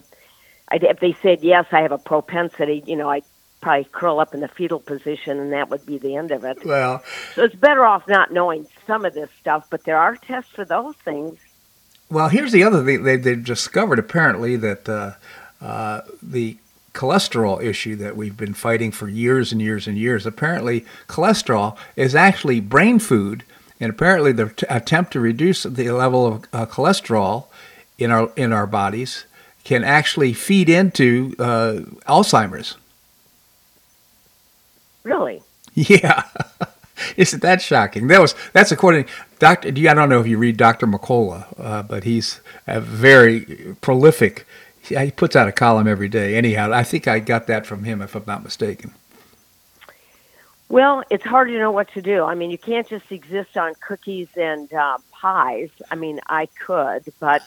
I'd, 0.68 0.84
if 0.84 1.00
they 1.00 1.14
said 1.22 1.42
yes, 1.42 1.66
I 1.70 1.82
have 1.82 1.92
a 1.92 1.98
propensity, 1.98 2.82
you 2.86 2.96
know, 2.96 3.10
I'd 3.10 3.24
probably 3.60 3.84
curl 3.92 4.20
up 4.20 4.34
in 4.34 4.40
the 4.40 4.48
fetal 4.48 4.80
position, 4.80 5.38
and 5.38 5.52
that 5.52 5.68
would 5.68 5.84
be 5.84 5.98
the 5.98 6.16
end 6.16 6.30
of 6.30 6.44
it. 6.44 6.64
Well, 6.64 7.02
So 7.34 7.44
it's 7.44 7.54
better 7.54 7.84
off 7.84 8.08
not 8.08 8.32
knowing 8.32 8.66
some 8.86 9.04
of 9.04 9.12
this 9.12 9.28
stuff, 9.38 9.66
but 9.70 9.84
there 9.84 9.98
are 9.98 10.16
tests 10.16 10.50
for 10.50 10.64
those 10.64 10.96
things. 11.04 11.38
Well, 12.12 12.28
here's 12.28 12.52
the 12.52 12.62
other 12.62 12.84
thing 12.84 13.04
they, 13.04 13.16
they 13.16 13.34
discovered 13.34 13.98
apparently 13.98 14.56
that 14.56 14.86
uh, 14.86 15.12
uh, 15.62 16.02
the 16.22 16.58
cholesterol 16.92 17.62
issue 17.62 17.96
that 17.96 18.18
we've 18.18 18.36
been 18.36 18.52
fighting 18.52 18.90
for 18.90 19.08
years 19.08 19.50
and 19.50 19.62
years 19.62 19.88
and 19.88 19.96
years. 19.96 20.26
Apparently, 20.26 20.84
cholesterol 21.08 21.74
is 21.96 22.14
actually 22.14 22.60
brain 22.60 22.98
food, 22.98 23.44
and 23.80 23.88
apparently, 23.88 24.30
the 24.30 24.50
t- 24.50 24.66
attempt 24.68 25.14
to 25.14 25.20
reduce 25.20 25.62
the 25.62 25.90
level 25.90 26.26
of 26.26 26.44
uh, 26.52 26.66
cholesterol 26.66 27.46
in 27.96 28.10
our 28.10 28.30
in 28.36 28.52
our 28.52 28.66
bodies 28.66 29.24
can 29.64 29.82
actually 29.82 30.34
feed 30.34 30.68
into 30.68 31.34
uh, 31.38 31.80
Alzheimer's. 32.06 32.76
Really? 35.02 35.42
Yeah. 35.74 36.24
Isn't 37.16 37.40
that 37.40 37.62
shocking? 37.62 38.08
That 38.08 38.20
was 38.20 38.34
that's 38.52 38.70
according 38.72 39.06
Doctor. 39.42 39.70
I 39.70 39.94
don't 39.94 40.08
know 40.08 40.20
if 40.20 40.28
you 40.28 40.38
read 40.38 40.56
Doctor 40.56 40.86
McCullough, 40.86 41.52
uh, 41.58 41.82
but 41.82 42.04
he's 42.04 42.40
a 42.68 42.80
very 42.80 43.74
prolific. 43.80 44.46
He 44.80 45.10
puts 45.10 45.34
out 45.34 45.48
a 45.48 45.52
column 45.52 45.88
every 45.88 46.08
day. 46.08 46.36
Anyhow, 46.36 46.70
I 46.72 46.84
think 46.84 47.08
I 47.08 47.18
got 47.18 47.48
that 47.48 47.66
from 47.66 47.82
him, 47.82 48.00
if 48.00 48.14
I'm 48.14 48.22
not 48.24 48.44
mistaken. 48.44 48.94
Well, 50.68 51.02
it's 51.10 51.24
hard 51.24 51.48
to 51.48 51.58
know 51.58 51.72
what 51.72 51.92
to 51.94 52.00
do. 52.00 52.22
I 52.22 52.36
mean, 52.36 52.52
you 52.52 52.56
can't 52.56 52.86
just 52.86 53.10
exist 53.10 53.56
on 53.56 53.74
cookies 53.80 54.28
and 54.36 54.72
uh, 54.72 54.98
pies. 55.10 55.70
I 55.90 55.96
mean, 55.96 56.20
I 56.28 56.46
could, 56.46 57.12
but 57.18 57.42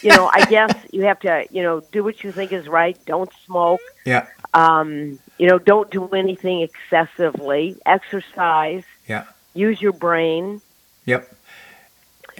you 0.00 0.16
know, 0.16 0.30
I 0.32 0.46
guess 0.46 0.74
you 0.90 1.02
have 1.02 1.20
to, 1.20 1.46
you 1.50 1.62
know, 1.62 1.80
do 1.92 2.02
what 2.02 2.24
you 2.24 2.32
think 2.32 2.50
is 2.54 2.66
right. 2.66 2.98
Don't 3.04 3.30
smoke. 3.44 3.82
Yeah. 4.06 4.26
Um, 4.54 5.18
you 5.36 5.48
know, 5.48 5.58
don't 5.58 5.90
do 5.90 6.08
anything 6.08 6.62
excessively. 6.62 7.76
Exercise. 7.84 8.84
Yeah. 9.06 9.24
Use 9.52 9.82
your 9.82 9.92
brain. 9.92 10.62
Yep. 11.06 11.34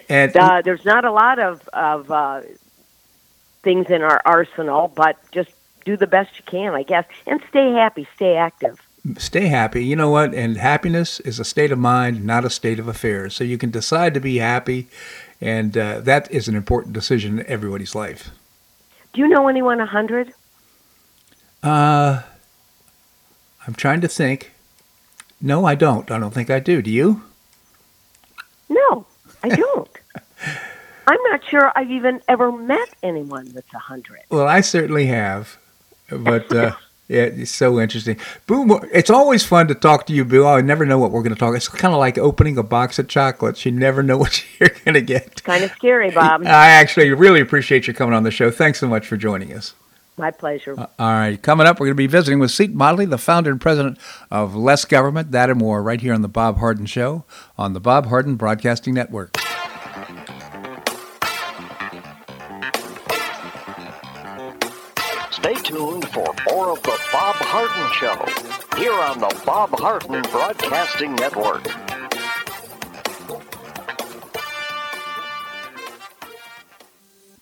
And 0.08 0.36
uh, 0.36 0.62
there's 0.62 0.84
not 0.84 1.04
a 1.04 1.10
lot 1.10 1.38
of 1.38 1.66
of 1.68 2.10
uh, 2.10 2.42
things 3.62 3.90
in 3.90 4.02
our 4.02 4.20
arsenal, 4.24 4.92
but 4.94 5.16
just 5.32 5.50
do 5.84 5.96
the 5.96 6.06
best 6.06 6.36
you 6.38 6.44
can, 6.44 6.74
I 6.74 6.82
guess, 6.82 7.04
and 7.26 7.40
stay 7.48 7.72
happy, 7.72 8.06
stay 8.14 8.36
active. 8.36 8.80
Stay 9.18 9.46
happy. 9.46 9.84
You 9.84 9.94
know 9.94 10.10
what? 10.10 10.34
And 10.34 10.56
happiness 10.56 11.20
is 11.20 11.38
a 11.38 11.44
state 11.44 11.70
of 11.70 11.78
mind, 11.78 12.24
not 12.24 12.44
a 12.44 12.50
state 12.50 12.80
of 12.80 12.88
affairs. 12.88 13.34
So 13.34 13.44
you 13.44 13.56
can 13.56 13.70
decide 13.70 14.14
to 14.14 14.20
be 14.20 14.38
happy, 14.38 14.88
and 15.40 15.76
uh, 15.78 16.00
that 16.00 16.30
is 16.30 16.48
an 16.48 16.56
important 16.56 16.92
decision 16.92 17.38
in 17.38 17.46
everybody's 17.46 17.94
life. 17.94 18.30
Do 19.12 19.20
you 19.20 19.28
know 19.28 19.48
anyone 19.48 19.80
a 19.80 19.86
hundred? 19.86 20.32
Uh, 21.62 22.22
I'm 23.66 23.74
trying 23.74 24.00
to 24.00 24.08
think. 24.08 24.52
No, 25.40 25.64
I 25.64 25.74
don't. 25.74 26.10
I 26.10 26.18
don't 26.18 26.34
think 26.34 26.50
I 26.50 26.60
do. 26.60 26.82
Do 26.82 26.90
you? 26.90 27.22
No, 28.68 29.06
I 29.42 29.48
don't. 29.50 29.88
I'm 31.06 31.22
not 31.30 31.44
sure 31.44 31.72
I've 31.76 31.90
even 31.90 32.20
ever 32.26 32.50
met 32.50 32.88
anyone 33.02 33.48
that's 33.52 33.72
a 33.72 33.78
hundred. 33.78 34.20
Well, 34.28 34.48
I 34.48 34.60
certainly 34.60 35.06
have, 35.06 35.56
but 36.10 36.52
uh, 36.52 36.74
yeah, 37.08 37.22
it's 37.22 37.52
so 37.52 37.78
interesting. 37.78 38.18
Boo, 38.48 38.80
it's 38.92 39.10
always 39.10 39.44
fun 39.44 39.68
to 39.68 39.74
talk 39.74 40.06
to 40.06 40.12
you, 40.12 40.24
Boo. 40.24 40.44
I 40.44 40.60
never 40.62 40.84
know 40.84 40.98
what 40.98 41.12
we're 41.12 41.22
going 41.22 41.34
to 41.34 41.38
talk. 41.38 41.54
It's 41.54 41.68
kind 41.68 41.94
of 41.94 42.00
like 42.00 42.18
opening 42.18 42.58
a 42.58 42.64
box 42.64 42.98
of 42.98 43.06
chocolates. 43.06 43.64
You 43.64 43.70
never 43.70 44.02
know 44.02 44.18
what 44.24 44.44
you're 44.58 44.70
going 44.84 44.94
to 44.94 45.00
get. 45.00 45.26
It's 45.26 45.42
kind 45.42 45.62
of 45.62 45.70
scary, 45.72 46.10
Bob. 46.10 46.42
I 46.44 46.68
actually 46.70 47.10
really 47.12 47.40
appreciate 47.40 47.86
you 47.86 47.94
coming 47.94 48.14
on 48.14 48.24
the 48.24 48.32
show. 48.32 48.50
Thanks 48.50 48.80
so 48.80 48.88
much 48.88 49.06
for 49.06 49.16
joining 49.16 49.52
us. 49.52 49.74
My 50.18 50.30
pleasure. 50.30 50.74
Uh, 50.78 50.86
all 50.98 51.12
right. 51.12 51.40
Coming 51.40 51.66
up, 51.66 51.78
we're 51.78 51.86
going 51.86 51.94
to 51.96 51.98
be 51.98 52.06
visiting 52.06 52.38
with 52.38 52.50
Seton 52.50 52.76
Motley, 52.76 53.04
the 53.04 53.18
founder 53.18 53.50
and 53.50 53.60
president 53.60 53.98
of 54.30 54.54
Less 54.56 54.84
Government, 54.86 55.30
that 55.32 55.50
and 55.50 55.58
more, 55.58 55.82
right 55.82 56.00
here 56.00 56.14
on 56.14 56.22
The 56.22 56.28
Bob 56.28 56.56
Harden 56.58 56.86
Show 56.86 57.24
on 57.58 57.74
the 57.74 57.80
Bob 57.80 58.06
Harden 58.06 58.36
Broadcasting 58.36 58.94
Network. 58.94 59.36
Stay 65.30 65.54
tuned 65.62 66.08
for 66.08 66.34
more 66.50 66.70
of 66.70 66.82
The 66.82 66.98
Bob 67.12 67.36
Harden 67.36 67.92
Show 67.92 68.80
here 68.80 68.94
on 68.94 69.20
the 69.20 69.42
Bob 69.44 69.78
Harden 69.78 70.22
Broadcasting 70.22 71.14
Network. 71.14 71.95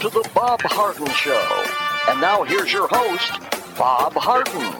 To 0.00 0.08
the 0.08 0.28
Bob 0.34 0.60
Harden 0.62 1.06
Show. 1.10 1.64
And 2.08 2.18
now 2.22 2.42
here's 2.42 2.72
your 2.72 2.88
host, 2.90 3.32
Bob 3.76 4.14
Harden. 4.14 4.72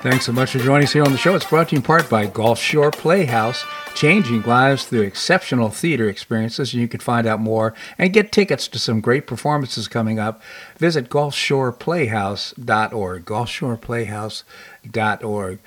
Thanks 0.00 0.24
so 0.24 0.32
much 0.32 0.52
for 0.52 0.60
joining 0.60 0.84
us 0.84 0.94
here 0.94 1.04
on 1.04 1.12
the 1.12 1.18
show. 1.18 1.34
It's 1.34 1.44
brought 1.44 1.68
to 1.68 1.74
you 1.74 1.80
in 1.80 1.82
part 1.82 2.08
by 2.08 2.24
Gulf 2.24 2.58
Shore 2.58 2.90
Playhouse, 2.90 3.66
changing 3.94 4.40
lives 4.42 4.86
through 4.86 5.02
exceptional 5.02 5.68
theater 5.68 6.08
experiences. 6.08 6.72
And 6.72 6.80
you 6.80 6.88
can 6.88 7.00
find 7.00 7.26
out 7.26 7.38
more 7.38 7.74
and 7.98 8.14
get 8.14 8.32
tickets 8.32 8.66
to 8.68 8.78
some 8.78 9.02
great 9.02 9.26
performances 9.26 9.88
coming 9.88 10.18
up. 10.18 10.40
Visit 10.78 11.10
GulfShorePlayhouse.org. 11.10 13.24
GulfShorePlayhouse.org. 13.26 15.58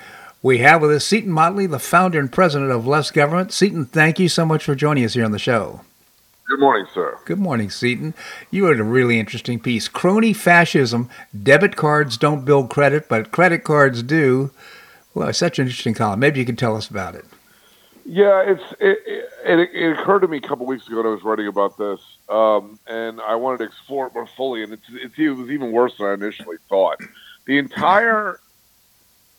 We 0.42 0.58
have 0.58 0.82
with 0.82 0.92
us 0.92 1.06
Seton 1.06 1.32
Motley, 1.32 1.68
the 1.68 1.78
founder 1.78 2.20
and 2.20 2.32
president 2.32 2.72
of 2.72 2.88
Less 2.88 3.12
Government. 3.12 3.54
Seton, 3.54 3.86
thank 3.86 4.20
you 4.20 4.30
so 4.30 4.48
much 4.48 4.64
for 4.64 4.74
joining 4.74 5.06
us 5.06 5.14
here 5.14 5.26
on 5.26 5.32
the 5.32 5.38
show. 5.38 5.82
Good 6.48 6.60
morning, 6.60 6.86
sir. 6.94 7.18
Good 7.26 7.40
morning, 7.40 7.72
Seton. 7.72 8.14
You 8.52 8.68
wrote 8.68 8.80
a 8.80 8.84
really 8.84 9.20
interesting 9.20 9.60
piece. 9.60 9.88
Crony 9.88 10.32
fascism, 10.32 11.10
debit 11.42 11.76
cards 11.76 12.18
don't 12.18 12.46
build 12.46 12.70
credit, 12.70 13.10
but 13.10 13.32
credit 13.32 13.64
cards 13.64 14.04
do. 14.04 14.52
Well, 15.16 15.30
it's 15.30 15.40
such 15.40 15.58
an 15.58 15.66
interesting 15.66 15.96
column. 15.96 16.20
Maybe 16.20 16.40
you 16.40 16.46
can 16.46 16.56
tell 16.56 16.76
us 16.76 16.88
about 16.88 17.16
it. 17.16 17.26
Yeah, 18.06 18.44
it's 18.44 18.64
it, 18.80 19.00
it, 19.44 19.70
it 19.74 19.98
occurred 19.98 20.20
to 20.20 20.28
me 20.28 20.38
a 20.38 20.42
couple 20.42 20.68
weeks 20.68 20.86
ago 20.86 20.98
when 20.98 21.08
I 21.08 21.10
was 21.10 21.24
writing 21.24 21.48
about 21.48 21.80
this, 21.80 22.00
um, 22.30 22.78
and 22.86 23.20
I 23.22 23.34
wanted 23.34 23.58
to 23.60 23.64
explore 23.64 24.06
it 24.06 24.14
more 24.14 24.28
fully. 24.28 24.62
And 24.62 24.74
it's, 24.74 24.86
it's, 24.92 25.18
it 25.18 25.30
was 25.30 25.50
even 25.50 25.72
worse 25.72 25.98
than 25.98 26.08
I 26.08 26.14
initially 26.14 26.58
thought. 26.70 27.00
The 27.48 27.58
entire 27.58 28.40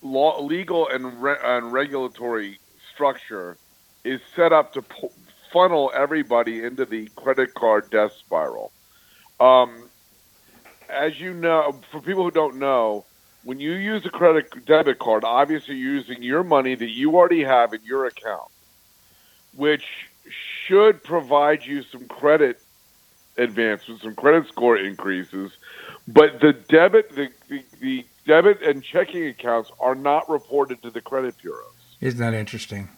law, 0.02 0.40
legal 0.40 0.88
and, 0.88 1.22
re, 1.22 1.36
and 1.40 1.72
regulatory 1.72 2.59
structure 2.92 3.57
is 4.02 4.20
set 4.34 4.52
up 4.52 4.72
to 4.72 4.82
pu- 4.82 5.11
funnel 5.57 5.90
everybody 5.94 6.62
into 6.62 6.84
the 6.84 7.09
credit 7.16 7.54
card 7.54 7.88
death 7.90 8.12
spiral. 8.18 8.72
Um, 9.40 9.88
as 10.90 11.18
you 11.18 11.32
know, 11.32 11.80
for 11.90 12.00
people 12.00 12.24
who 12.24 12.30
don't 12.30 12.57
know, 12.57 13.07
when 13.42 13.59
you 13.59 13.72
use 13.72 14.04
a 14.04 14.11
credit 14.11 14.66
debit 14.66 14.98
card, 14.98 15.24
obviously 15.24 15.76
you're 15.76 15.94
using 15.94 16.22
your 16.22 16.44
money 16.44 16.74
that 16.74 16.90
you 16.90 17.16
already 17.16 17.44
have 17.44 17.72
in 17.72 17.80
your 17.84 18.07
account 18.07 18.50
which 19.57 19.84
should 20.66 21.02
provide 21.02 21.64
you 21.64 21.82
some 21.82 22.07
credit 22.07 22.61
advancements, 23.36 24.02
some 24.02 24.14
credit 24.14 24.46
score 24.48 24.76
increases. 24.76 25.52
But 26.07 26.40
the 26.40 26.52
debit, 26.52 27.14
the, 27.14 27.30
the, 27.48 27.64
the 27.80 28.07
debit 28.26 28.62
and 28.62 28.82
checking 28.82 29.26
accounts 29.26 29.70
are 29.80 29.94
not 29.94 30.28
reported 30.28 30.82
to 30.82 30.90
the 30.90 31.00
credit 31.00 31.36
bureaus. 31.38 31.72
Isn't 32.00 32.20
that 32.20 32.34
interesting? 32.34 32.88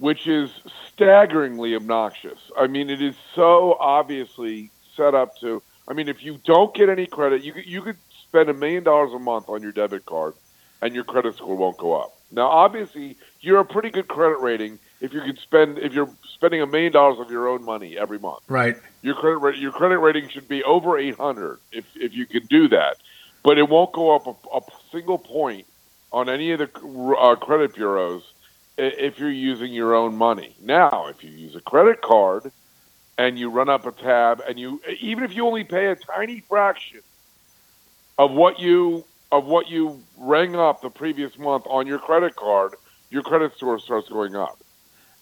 Which 0.00 0.26
is 0.26 0.50
staggeringly 0.88 1.76
obnoxious. 1.76 2.38
I 2.58 2.66
mean, 2.66 2.90
it 2.90 3.00
is 3.00 3.14
so 3.36 3.76
obviously 3.78 4.70
set 4.96 5.14
up 5.14 5.36
to. 5.40 5.62
I 5.86 5.92
mean, 5.92 6.08
if 6.08 6.24
you 6.24 6.40
don't 6.44 6.74
get 6.74 6.88
any 6.88 7.06
credit, 7.06 7.42
you 7.42 7.52
could, 7.52 7.66
you 7.66 7.82
could 7.82 7.96
spend 8.22 8.48
a 8.48 8.54
million 8.54 8.82
dollars 8.82 9.12
a 9.12 9.18
month 9.18 9.48
on 9.48 9.62
your 9.62 9.72
debit 9.72 10.06
card, 10.06 10.34
and 10.82 10.94
your 10.94 11.04
credit 11.04 11.36
score 11.36 11.56
won't 11.56 11.76
go 11.76 12.00
up. 12.00 12.16
Now, 12.32 12.48
obviously, 12.48 13.16
you're 13.40 13.60
a 13.60 13.64
pretty 13.64 13.90
good 13.90 14.08
credit 14.08 14.40
rating 14.40 14.78
if 15.00 15.12
you 15.12 15.20
could 15.20 15.38
spend 15.38 15.78
if 15.78 15.92
you're 15.92 16.08
spending 16.34 16.62
a 16.62 16.66
million 16.66 16.92
dollars 16.92 17.18
of 17.18 17.30
your 17.30 17.48
own 17.48 17.64
money 17.64 17.98
every 17.98 18.18
month. 18.18 18.42
Right. 18.48 18.76
Your 19.02 19.14
credit 19.14 19.58
your 19.58 19.72
credit 19.72 19.98
rating 19.98 20.28
should 20.28 20.48
be 20.48 20.62
over 20.62 20.98
800 20.98 21.58
if 21.72 21.84
if 21.96 22.14
you 22.14 22.26
can 22.26 22.46
do 22.46 22.68
that, 22.68 22.96
but 23.42 23.58
it 23.58 23.68
won't 23.68 23.92
go 23.92 24.14
up 24.14 24.26
a, 24.26 24.56
a 24.56 24.60
single 24.92 25.18
point 25.18 25.66
on 26.12 26.28
any 26.28 26.52
of 26.52 26.58
the 26.58 26.70
uh, 27.18 27.36
credit 27.36 27.74
bureaus 27.74 28.22
if 28.80 29.18
you're 29.18 29.30
using 29.30 29.72
your 29.72 29.94
own 29.94 30.16
money. 30.16 30.56
Now, 30.60 31.06
if 31.08 31.22
you 31.22 31.30
use 31.30 31.54
a 31.54 31.60
credit 31.60 32.00
card 32.00 32.50
and 33.18 33.38
you 33.38 33.50
run 33.50 33.68
up 33.68 33.86
a 33.86 33.92
tab 33.92 34.42
and 34.48 34.58
you 34.58 34.80
even 35.00 35.24
if 35.24 35.34
you 35.34 35.46
only 35.46 35.64
pay 35.64 35.86
a 35.88 35.96
tiny 35.96 36.40
fraction 36.40 37.00
of 38.18 38.32
what 38.32 38.58
you 38.58 39.04
of 39.32 39.44
what 39.44 39.68
you 39.68 40.02
rang 40.18 40.56
up 40.56 40.80
the 40.82 40.90
previous 40.90 41.38
month 41.38 41.64
on 41.66 41.86
your 41.86 41.98
credit 41.98 42.34
card, 42.34 42.74
your 43.10 43.22
credit 43.22 43.54
score 43.56 43.78
starts 43.78 44.08
going 44.08 44.34
up. 44.34 44.58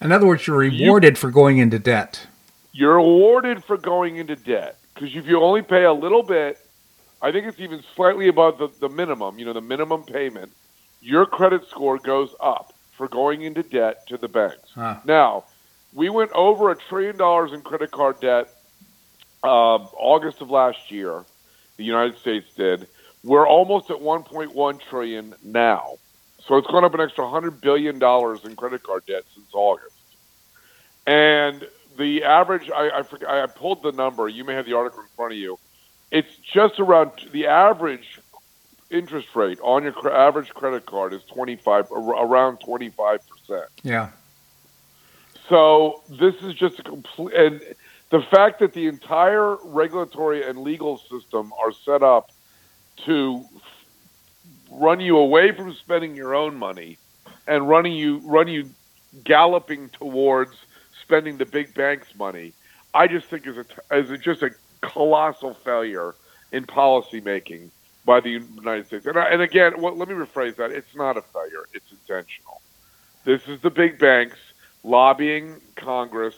In 0.01 0.13
other 0.13 0.27
words, 0.27 0.47
you're 0.47 0.57
rewarded 0.57 1.17
you, 1.17 1.21
for 1.21 1.31
going 1.31 1.59
into 1.59 1.79
debt. 1.79 2.27
You're 2.73 2.97
rewarded 2.97 3.65
for 3.65 3.77
going 3.77 4.17
into 4.17 4.37
debt 4.37 4.79
because 4.95 5.15
if 5.15 5.27
you 5.27 5.41
only 5.41 5.63
pay 5.63 5.85
a 5.85 5.93
little 5.93 6.23
bit, 6.23 6.59
I 7.21 7.33
think 7.33 7.47
it's 7.47 7.59
even 7.59 7.83
slightly 7.97 8.29
above 8.29 8.59
the, 8.59 8.69
the 8.79 8.89
minimum, 8.89 9.39
you 9.39 9.45
know, 9.45 9.53
the 9.53 9.61
minimum 9.61 10.05
payment, 10.05 10.53
your 11.01 11.27
credit 11.27 11.67
score 11.69 11.99
goes 11.99 12.33
up 12.41 12.73
for 12.99 13.09
going 13.09 13.43
into 13.43 13.63
debt 13.63 14.07
to 14.09 14.19
the 14.19 14.29
banks. 14.29 14.71
Huh. 14.75 14.97
Now, 15.07 15.45
we 15.95 16.11
went 16.11 16.33
over 16.33 16.71
a 16.71 16.77
trillion 16.77 17.17
dollars 17.17 17.53
in 17.53 17.63
credit 17.63 17.93
card 17.93 18.21
debt 18.21 18.53
uh, 19.43 19.47
August 19.47 20.43
of 20.43 20.51
last 20.51 20.91
year. 20.91 21.25
The 21.77 21.85
United 21.85 22.19
States 22.19 22.53
did. 22.55 22.89
We're 23.25 23.47
almost 23.47 23.89
at 23.91 23.99
1.1 23.99 24.81
trillion 24.91 25.35
now. 25.45 25.95
So 26.45 26.57
it's 26.57 26.67
gone 26.67 26.85
up 26.85 26.95
an 26.95 27.01
extra 27.01 27.25
$100 27.25 27.61
billion 27.61 27.97
in 27.97 28.57
credit 28.57 28.83
card 28.83 29.07
debt 29.07 29.23
since 29.35 29.49
August. 29.53 29.95
And 31.07 31.67
the 31.97 32.25
average, 32.25 32.71
I, 32.71 32.91
I, 32.99 33.03
forget, 33.03 33.29
I 33.29 33.47
pulled 33.47 33.83
the 33.83 33.93
number. 33.93 34.29
You 34.29 34.45
may 34.45 34.55
have 34.55 34.67
the 34.67 34.75
article 34.75 35.01
in 35.01 35.09
front 35.17 35.33
of 35.33 35.39
you. 35.39 35.59
It's 36.11 36.35
just 36.37 36.81
around 36.81 37.13
the 37.33 37.47
average 37.47 38.21
interest 38.91 39.35
rate 39.35 39.59
on 39.63 39.85
your 39.85 40.15
average 40.15 40.51
credit 40.51 40.87
card 40.87 41.13
is 41.13 41.23
25, 41.25 41.91
around 41.91 42.59
25%. 42.61 43.21
Yeah. 43.83 44.11
So 45.49 46.03
this 46.09 46.35
is 46.43 46.55
just 46.55 46.79
a 46.79 46.83
complete, 46.83 47.35
and 47.35 47.61
the 48.11 48.23
fact 48.23 48.61
that 48.61 48.73
the 48.73 48.87
entire 48.87 49.57
regulatory 49.65 50.47
and 50.47 50.59
legal 50.59 50.99
system 50.99 51.53
are 51.63 51.73
set 51.73 52.03
up 52.03 52.31
to 53.05 53.45
run 54.71 55.01
you 55.01 55.17
away 55.17 55.53
from 55.53 55.73
spending 55.75 56.15
your 56.15 56.35
own 56.35 56.57
money 56.57 56.99
and 57.47 57.69
running 57.69 57.93
you 57.93 58.19
run 58.25 58.49
you 58.49 58.69
galloping 59.25 59.89
towards 59.91 60.55
spending 61.03 61.39
the 61.39 61.47
big 61.47 61.73
banks' 61.75 62.15
money, 62.19 62.53
I 62.93 63.07
just 63.07 63.27
think 63.29 63.47
is 63.47 63.57
a 63.57 63.65
is 63.97 64.11
a, 64.11 64.19
just 64.19 64.43
a 64.43 64.51
colossal 64.81 65.55
failure 65.55 66.15
in 66.53 66.65
policy 66.65 67.21
making 67.21 67.71
by 68.09 68.21
the 68.21 68.31
United 68.31 68.87
States. 68.87 69.05
And, 69.05 69.19
I, 69.19 69.29
and 69.29 69.43
again, 69.43 69.83
well, 69.83 69.95
let 69.95 70.09
me 70.09 70.15
rephrase 70.15 70.57
that: 70.57 70.73
it's 70.73 70.97
not 70.97 71.19
a 71.19 71.23
failure; 71.23 71.69
it's 71.75 71.93
intentional. 71.93 72.63
This 73.25 73.47
is 73.47 73.61
the 73.61 73.69
big 73.69 73.99
banks 73.99 74.39
lobbying 74.83 75.61
Congress 75.77 76.35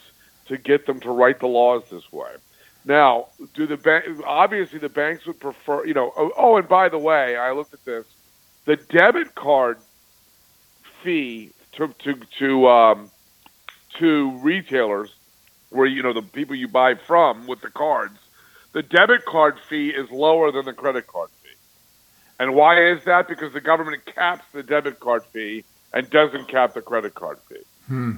to 0.47 0.59
get 0.59 0.85
them 0.85 0.99
to 1.01 1.11
write 1.13 1.39
the 1.39 1.47
laws 1.47 1.85
this 1.89 2.13
way. 2.13 2.33
Now, 2.85 3.29
do 3.55 3.69
the 3.69 3.77
bank? 3.77 4.05
Obviously, 4.27 4.81
the 4.81 4.89
banks 4.89 5.25
would 5.27 5.39
prefer. 5.39 5.87
You 5.87 5.95
know. 5.95 6.13
Oh, 6.17 6.33
oh, 6.37 6.57
and 6.57 6.69
by 6.69 6.89
the 6.89 6.99
way, 6.99 7.37
I 7.37 7.53
looked 7.53 7.73
at 7.73 7.85
this. 7.85 8.05
The 8.65 8.75
debit 8.77 9.37
card 9.37 9.79
fee 11.05 11.53
to 11.75 11.95
to 12.01 12.15
to 12.41 12.69
um, 12.69 13.11
to 14.01 14.33
retailers, 14.39 15.15
where 15.71 15.87
you 15.87 16.03
know 16.03 16.13
the 16.13 16.23
people 16.23 16.57
you 16.57 16.67
buy 16.67 16.97
from 16.97 17.47
with 17.47 17.61
the 17.61 17.71
cards, 17.71 18.19
the 18.73 18.83
debit 18.83 19.25
card 19.25 19.57
fee 19.69 19.91
is 19.91 20.11
lower 20.11 20.51
than 20.51 20.65
the 20.65 20.73
credit 20.73 21.07
card. 21.07 21.31
And 22.41 22.55
why 22.55 22.83
is 22.83 23.05
that? 23.05 23.29
Because 23.29 23.53
the 23.53 23.61
government 23.61 24.03
caps 24.07 24.47
the 24.53 24.63
debit 24.63 24.99
card 24.99 25.23
fee 25.27 25.63
and 25.93 26.09
doesn't 26.09 26.49
cap 26.49 26.73
the 26.73 26.81
credit 26.81 27.15
card 27.15 27.39
fee. 27.49 27.57
Hmm. 27.87 28.13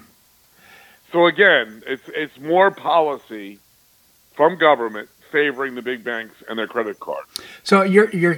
So 1.11 1.27
again, 1.27 1.83
it's 1.87 2.05
it's 2.07 2.39
more 2.39 2.71
policy 2.71 3.59
from 4.35 4.57
government 4.57 5.09
favoring 5.33 5.75
the 5.75 5.83
big 5.83 6.05
banks 6.05 6.37
and 6.49 6.57
their 6.57 6.69
credit 6.69 7.01
cards. 7.01 7.29
So 7.65 7.83
your 7.83 8.09
your 8.11 8.37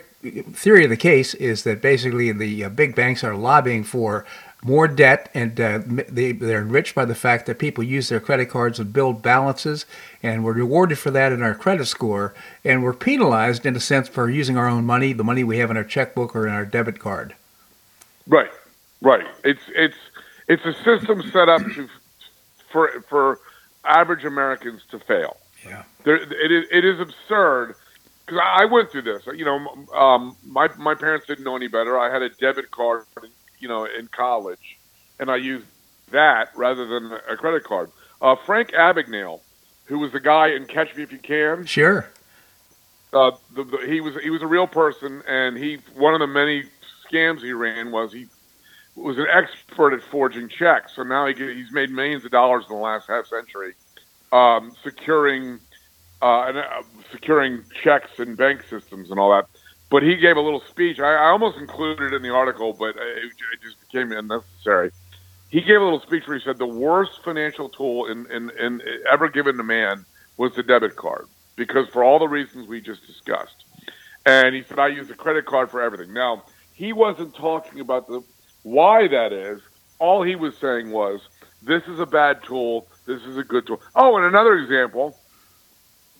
theory 0.55 0.85
of 0.85 0.91
the 0.91 0.97
case 0.97 1.35
is 1.35 1.65
that 1.65 1.83
basically 1.83 2.33
the 2.33 2.65
uh, 2.65 2.69
big 2.71 2.95
banks 2.95 3.23
are 3.23 3.37
lobbying 3.37 3.85
for 3.85 4.25
more 4.65 4.89
debt, 4.89 5.31
and 5.35 5.61
uh, 5.61 5.81
they, 5.85 6.33
they're 6.33 6.63
enriched 6.63 6.95
by 6.95 7.05
the 7.05 7.15
fact 7.15 7.45
that 7.47 7.59
people 7.59 7.85
use 7.85 8.09
their 8.09 8.19
credit 8.19 8.47
cards 8.47 8.81
and 8.81 8.95
build 8.95 9.21
balances, 9.21 9.85
and 10.23 10.43
we're 10.43 10.55
rewarded 10.55 10.99
for 10.99 11.11
that 11.11 11.33
in 11.33 11.43
our 11.43 11.55
credit 11.55 11.85
score, 11.85 12.33
and 12.65 12.83
we're 12.83 12.95
penalized 12.95 13.67
in 13.67 13.77
a 13.77 13.81
sense 13.81 14.09
for 14.09 14.31
using 14.31 14.57
our 14.57 14.67
own 14.67 14.87
money, 14.87 15.13
the 15.13 15.23
money 15.23 15.45
we 15.45 15.59
have 15.59 15.71
in 15.71 15.77
our 15.77 15.85
checkbook 15.85 16.35
or 16.35 16.47
in 16.47 16.55
our 16.55 16.65
debit 16.65 16.99
card. 16.99 17.35
Right, 18.27 18.51
right. 19.03 19.27
It's 19.45 19.61
it's 19.75 19.99
it's 20.49 20.65
a 20.65 20.73
system 20.83 21.23
set 21.31 21.51
up 21.51 21.61
to 21.61 21.87
for 22.73 23.05
for 23.11 23.41
average 23.85 24.25
Americans 24.25 24.81
to 24.91 24.99
fail. 24.99 25.37
Yeah, 25.63 25.83
there, 26.05 26.17
it 26.17 26.51
is 26.51 26.65
it 26.71 26.87
is 26.87 27.01
absurd 27.01 27.75
because 28.25 28.41
I 28.43 28.65
went 28.65 28.91
through 28.91 29.03
this. 29.03 29.27
You 29.27 29.45
know, 29.45 29.59
um, 29.95 30.37
my 30.43 30.69
my 30.79 30.95
parents 30.95 31.27
didn't 31.27 31.45
know 31.45 31.55
any 31.55 31.69
better. 31.69 31.99
I 31.99 32.11
had 32.11 32.23
a 32.23 32.31
debit 32.31 32.71
card 32.71 33.05
you 33.65 33.69
know, 33.69 33.87
in 33.87 34.09
college, 34.09 34.77
and 35.19 35.31
I 35.31 35.37
used 35.37 35.65
that 36.13 36.51
rather 36.55 36.87
than 36.87 37.11
a 37.31 37.35
credit 37.35 37.65
card. 37.65 37.91
Uh, 38.21 38.37
Frank 38.45 38.73
Abagnale, 38.73 39.41
who 39.87 40.01
was 40.01 40.13
the 40.13 40.21
guy 40.21 40.49
in 40.49 40.67
Catch 40.67 40.95
Me 40.95 41.03
If 41.03 41.13
You 41.13 41.19
Can. 41.19 41.65
Sure. 41.65 42.07
Uh, 43.15 43.31
the, 43.55 43.65
the, 43.65 43.79
he 43.87 44.03
was 44.03 44.17
he 44.23 44.29
was 44.29 44.43
a 44.43 44.47
real 44.47 44.67
person, 44.67 45.23
and 45.27 45.57
he 45.57 45.79
one 45.95 46.13
of 46.13 46.21
the 46.21 46.27
many 46.27 46.65
scams 47.11 47.41
he 47.41 47.55
ran 47.55 47.91
was 47.91 48.13
he 48.13 48.27
was 48.97 49.17
an 49.17 49.29
expert 49.33 49.95
at 49.95 50.03
forging 50.11 50.51
checks. 50.51 50.95
So 50.95 51.03
now 51.03 51.25
he 51.25 51.33
he's 51.33 51.73
made 51.73 51.91
millions 51.91 52.27
of 52.27 52.33
dollars 52.33 52.67
in 52.69 52.77
the 52.77 52.83
last 52.83 53.09
half 53.09 53.27
century, 53.29 53.73
um, 54.31 54.77
securing 54.83 55.59
uh, 56.21 56.49
and, 56.49 56.59
uh, 56.59 56.83
securing 57.11 57.65
checks 57.83 58.11
in 58.19 58.35
bank 58.35 58.63
systems 58.69 59.11
and 59.11 59.19
all 59.19 59.31
that 59.31 59.47
but 59.95 60.03
he 60.03 60.17
gave 60.17 60.37
a 60.37 60.41
little 60.41 60.61
speech. 60.69 60.99
I, 60.99 61.15
I 61.15 61.29
almost 61.29 61.57
included 61.57 62.13
it 62.13 62.17
in 62.17 62.23
the 62.23 62.31
article, 62.31 62.73
but 62.73 62.97
it, 62.97 63.27
it 63.27 63.63
just 63.63 63.81
became 63.81 64.11
unnecessary. 64.11 64.91
He 65.51 65.61
gave 65.61 65.81
a 65.81 65.85
little 65.85 66.01
speech 66.01 66.27
where 66.27 66.37
he 66.37 66.43
said 66.43 66.59
the 66.59 66.67
worst 66.67 67.23
financial 67.25 67.69
tool 67.69 68.07
in, 68.07 68.27
in, 68.29 68.51
in 68.59 68.83
ever 69.09 69.29
given 69.29 69.57
to 69.57 69.63
man 69.63 70.05
was 70.37 70.53
the 70.57 70.65
debit 70.65 70.97
card 70.97 71.29
because 71.55 71.89
for 71.91 72.03
all 72.03 72.19
the 72.19 72.27
reasons 72.27 72.67
we 72.67 72.81
just 72.81 73.07
discussed. 73.07 73.67
And 74.27 74.53
he 74.53 74.65
said 74.65 74.81
I 74.81 74.89
use 74.89 75.09
a 75.11 75.15
credit 75.15 75.47
card 75.47 75.71
for 75.71 75.81
everything. 75.81 76.13
Now 76.13 76.43
he 76.73 76.93
wasn't 76.93 77.33
talking 77.37 77.79
about 77.79 78.09
the 78.09 78.21
why 78.65 79.07
that 79.07 79.33
is. 79.33 79.61
All 80.01 80.25
he 80.25 80.35
was 80.35 80.57
saying 80.59 80.91
was 80.91 81.21
this 81.63 81.85
is 81.85 82.01
a 82.01 82.07
bad 82.07 82.43
tool. 82.43 82.89
This 83.07 83.23
is 83.23 83.37
a 83.37 83.45
good 83.45 83.69
tool. 83.69 83.81
Oh, 83.95 84.17
and 84.17 84.27
another 84.27 84.55
example 84.55 85.17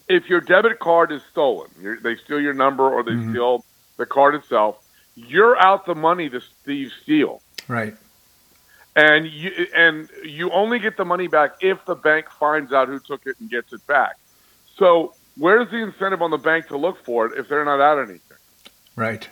if 0.09 0.29
your 0.29 0.41
debit 0.41 0.79
card 0.79 1.13
is 1.13 1.23
stolen, 1.31 1.71
they 2.03 2.17
steal 2.17 2.41
your 2.41 2.55
number 2.55 2.89
or 2.89 3.03
they 3.03 3.13
mm-hmm. 3.13 3.31
steal 3.31 3.65
the 3.97 4.07
card 4.07 4.35
itself, 4.35 4.85
you're 5.15 5.57
out 5.65 5.87
the 5.87 5.95
money 5.95 6.29
the 6.29 6.43
thieves 6.65 6.93
steal. 7.03 7.41
Right. 7.69 7.95
And 8.97 9.27
you 9.27 9.67
and 9.75 10.09
you 10.25 10.51
only 10.53 10.79
get 10.79 10.97
the 10.97 11.05
money 11.05 11.27
back 11.27 11.57
if 11.61 11.85
the 11.85 11.97
bank 11.97 12.31
finds 12.31 12.73
out 12.73 12.89
who 12.89 13.01
took 13.01 13.27
it 13.27 13.37
and 13.41 13.51
gets 13.51 13.73
it 13.73 13.85
back. 13.87 14.17
So 14.77 15.15
where's 15.37 15.69
the 15.71 15.79
incentive 15.79 16.23
on 16.23 16.31
the 16.31 16.39
bank 16.39 16.69
to 16.69 16.77
look 16.77 17.05
for 17.05 17.27
it 17.27 17.39
if 17.39 17.49
they're 17.49 17.65
not 17.65 17.81
out 17.81 17.99
anything? 17.99 18.39
Right. 18.95 19.29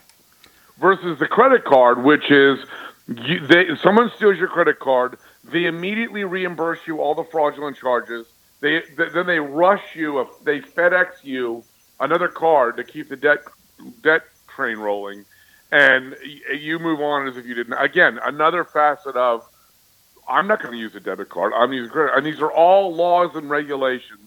Versus 0.80 1.18
the 1.20 1.28
credit 1.28 1.64
card, 1.64 2.02
which 2.02 2.28
is 2.30 2.58
you, 3.06 3.46
they, 3.46 3.76
someone 3.76 4.10
steals 4.16 4.36
your 4.36 4.48
credit 4.48 4.80
card, 4.80 5.18
they 5.44 5.66
immediately 5.66 6.24
reimburse 6.24 6.80
you 6.86 7.00
all 7.00 7.14
the 7.14 7.24
fraudulent 7.24 7.76
charges. 7.76 8.26
They 8.62 8.80
th- 8.80 9.12
then 9.12 9.26
they 9.26 9.40
rush 9.40 9.96
you, 9.96 10.26
they 10.44 10.60
FedEx 10.60 11.24
you 11.24 11.64
another 12.00 12.28
card 12.28 12.78
to 12.78 12.84
keep 12.84 13.10
the 13.10 13.16
debt 13.16 13.40
debt 14.02 14.22
train 14.48 14.78
rolling, 14.78 15.26
and 15.72 16.16
you 16.58 16.78
move 16.78 17.00
on 17.00 17.26
as 17.28 17.36
if 17.36 17.44
you 17.44 17.54
didn't. 17.54 17.74
Again, 17.74 18.20
another 18.24 18.64
facet 18.64 19.16
of 19.16 19.46
I'm 20.28 20.46
not 20.46 20.62
going 20.62 20.72
to 20.74 20.78
use 20.78 20.94
a 20.94 21.00
debit 21.00 21.28
card. 21.28 21.52
I'm 21.54 21.72
using 21.72 21.90
credit, 21.90 22.16
and 22.16 22.24
these 22.24 22.40
are 22.40 22.52
all 22.52 22.94
laws 22.94 23.34
and 23.34 23.50
regulations 23.50 24.20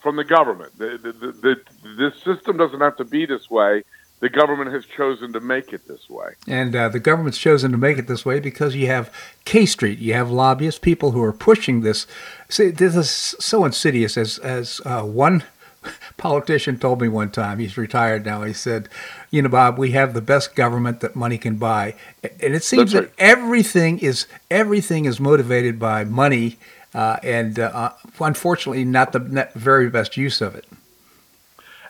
from 0.00 0.16
the 0.16 0.24
government. 0.24 0.78
The, 0.78 0.98
the, 1.02 1.12
the, 1.12 1.32
the, 1.32 1.56
this 1.96 2.14
system 2.22 2.56
doesn't 2.56 2.80
have 2.80 2.96
to 2.96 3.04
be 3.04 3.26
this 3.26 3.50
way. 3.50 3.84
The 4.20 4.28
government 4.28 4.72
has 4.72 4.84
chosen 4.84 5.32
to 5.32 5.40
make 5.40 5.72
it 5.72 5.88
this 5.88 6.08
way. 6.08 6.34
And 6.46 6.76
uh, 6.76 6.90
the 6.90 7.00
government's 7.00 7.38
chosen 7.38 7.72
to 7.72 7.78
make 7.78 7.96
it 7.96 8.06
this 8.06 8.24
way 8.24 8.38
because 8.38 8.76
you 8.76 8.86
have 8.86 9.12
K 9.44 9.64
Street, 9.64 9.98
you 9.98 10.12
have 10.12 10.30
lobbyists, 10.30 10.78
people 10.78 11.12
who 11.12 11.22
are 11.22 11.32
pushing 11.32 11.80
this. 11.80 12.06
See, 12.48 12.68
this 12.68 12.94
is 12.96 13.10
so 13.10 13.64
insidious. 13.64 14.18
As 14.18 14.38
as 14.38 14.82
uh, 14.84 15.02
one 15.02 15.44
politician 16.16 16.78
told 16.78 17.00
me 17.00 17.08
one 17.08 17.30
time, 17.30 17.58
he's 17.58 17.78
retired 17.78 18.26
now, 18.26 18.42
he 18.42 18.52
said, 18.52 18.88
You 19.30 19.42
know, 19.42 19.48
Bob, 19.48 19.78
we 19.78 19.92
have 19.92 20.12
the 20.12 20.20
best 20.20 20.54
government 20.54 21.00
that 21.00 21.16
money 21.16 21.38
can 21.38 21.56
buy. 21.56 21.94
And 22.22 22.54
it 22.54 22.62
seems 22.62 22.92
That's 22.92 23.06
that 23.06 23.14
everything 23.18 23.98
is 23.98 24.26
everything 24.50 25.06
is 25.06 25.18
motivated 25.18 25.78
by 25.78 26.04
money 26.04 26.58
uh, 26.94 27.18
and 27.22 27.58
uh, 27.58 27.92
unfortunately 28.18 28.84
not 28.84 29.12
the 29.12 29.48
very 29.54 29.88
best 29.88 30.16
use 30.16 30.40
of 30.40 30.54
it. 30.54 30.66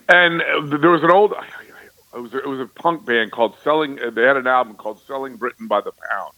And 0.09 0.43
uh, 0.43 0.77
there 0.77 0.91
was 0.91 1.03
an 1.03 1.11
old, 1.11 1.35
it 2.15 2.21
was, 2.21 2.35
it 2.35 2.47
was 2.47 2.61
a 2.61 2.67
punk 2.67 3.05
band 3.05 3.33
called 3.33 3.55
Selling, 3.63 3.97
they 3.97 4.23
had 4.23 4.37
an 4.37 4.47
album 4.47 4.75
called 4.75 5.01
Selling 5.07 5.37
Britain 5.37 5.67
by 5.67 5.81
the 5.81 5.93
Pound. 5.93 6.33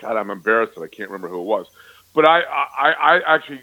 God, 0.00 0.16
I'm 0.16 0.30
embarrassed 0.30 0.74
that 0.76 0.82
I 0.82 0.88
can't 0.88 1.10
remember 1.10 1.28
who 1.28 1.40
it 1.40 1.44
was. 1.44 1.66
But 2.14 2.28
I, 2.28 2.40
I, 2.40 2.92
I 2.92 3.34
actually 3.34 3.60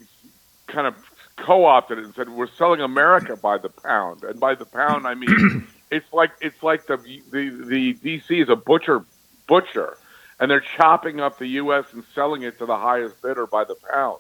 kind 0.68 0.88
of 0.88 0.96
co-opted 1.38 2.00
it 2.00 2.04
and 2.04 2.14
said 2.16 2.30
we're 2.30 2.48
selling 2.58 2.82
America 2.82 3.36
by 3.36 3.58
the 3.58 3.70
pound, 3.70 4.24
and 4.24 4.40
by 4.40 4.56
the 4.56 4.66
pound 4.66 5.08
I 5.08 5.14
mean 5.14 5.68
it's 5.92 6.12
like 6.12 6.32
it's 6.42 6.62
like 6.62 6.88
the 6.88 6.98
the 7.32 7.50
the 7.50 7.94
DC 7.94 8.42
is 8.44 8.50
a 8.50 8.56
butcher 8.56 9.06
butcher, 9.48 9.98
and 10.40 10.52
they're 10.52 10.60
chopping 10.60 11.20
up 11.20 11.38
the 11.38 11.48
U.S. 11.48 11.86
and 11.94 12.04
selling 12.14 12.42
it 12.42 12.58
to 12.60 12.66
the 12.66 12.76
highest 12.78 13.22
bidder 13.22 13.48
by 13.48 13.64
the 13.64 13.76
pound. 13.76 14.20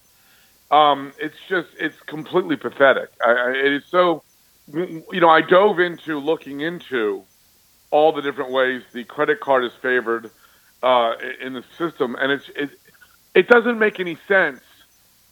Um, 0.69 1.13
it's 1.19 1.37
just 1.49 1.69
it's 1.79 1.99
completely 2.01 2.55
pathetic. 2.55 3.09
I, 3.25 3.31
I, 3.31 3.49
it 3.51 3.73
is 3.73 3.83
so. 3.89 4.23
You 4.73 5.03
know, 5.21 5.29
I 5.29 5.41
dove 5.41 5.79
into 5.79 6.19
looking 6.19 6.61
into 6.61 7.23
all 7.91 8.11
the 8.11 8.21
different 8.21 8.51
ways 8.51 8.83
the 8.93 9.03
credit 9.05 9.39
card 9.39 9.63
is 9.63 9.71
favored 9.81 10.29
uh, 10.83 11.13
in 11.41 11.53
the 11.53 11.63
system, 11.77 12.15
and 12.19 12.31
it's 12.31 12.49
it, 12.55 12.69
it 13.33 13.47
doesn't 13.47 13.79
make 13.79 13.99
any 13.99 14.17
sense 14.27 14.59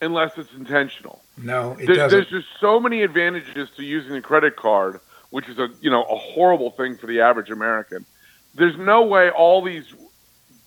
unless 0.02 0.32
it's 0.38 0.54
intentional. 0.54 1.22
No, 1.38 1.74
it 1.74 1.88
There- 1.88 1.96
doesn't. 1.96 2.12
There's 2.12 2.30
just 2.44 2.48
so 2.62 2.80
many 2.80 3.02
advantages 3.04 3.70
to 3.76 3.84
using 3.84 4.16
a 4.16 4.22
credit 4.22 4.56
card, 4.56 5.00
which 5.32 5.50
is 5.50 5.60
a 5.60 5.68
you 5.82 5.90
know 5.90 6.04
a 6.04 6.16
horrible 6.18 6.72
thing 6.72 6.96
for 6.98 7.08
the 7.08 7.20
average 7.22 7.50
American. 7.50 8.06
There's 8.56 8.78
no 8.78 9.04
way 9.04 9.30
all 9.32 9.62
these 9.62 9.84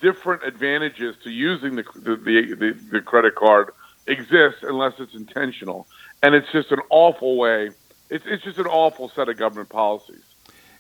different 0.03 0.45
advantages 0.45 1.17
to 1.25 1.31
using 1.31 1.77
the 1.77 1.85
the, 1.95 2.17
the, 2.17 2.55
the, 2.55 2.77
the 2.93 3.01
credit 3.01 3.35
card 3.35 3.71
exist 4.07 4.59
unless 4.63 4.93
it's 4.99 5.15
intentional, 5.15 5.87
and 6.23 6.35
it's 6.35 6.51
just 6.53 6.71
an 6.71 6.81
awful 6.91 7.39
way. 7.39 7.71
It's 8.11 8.25
it's 8.27 8.45
just 8.45 8.59
an 8.59 8.67
awful 8.67 9.09
set 9.09 9.29
of 9.29 9.37
government 9.37 9.69
policies. 9.69 10.23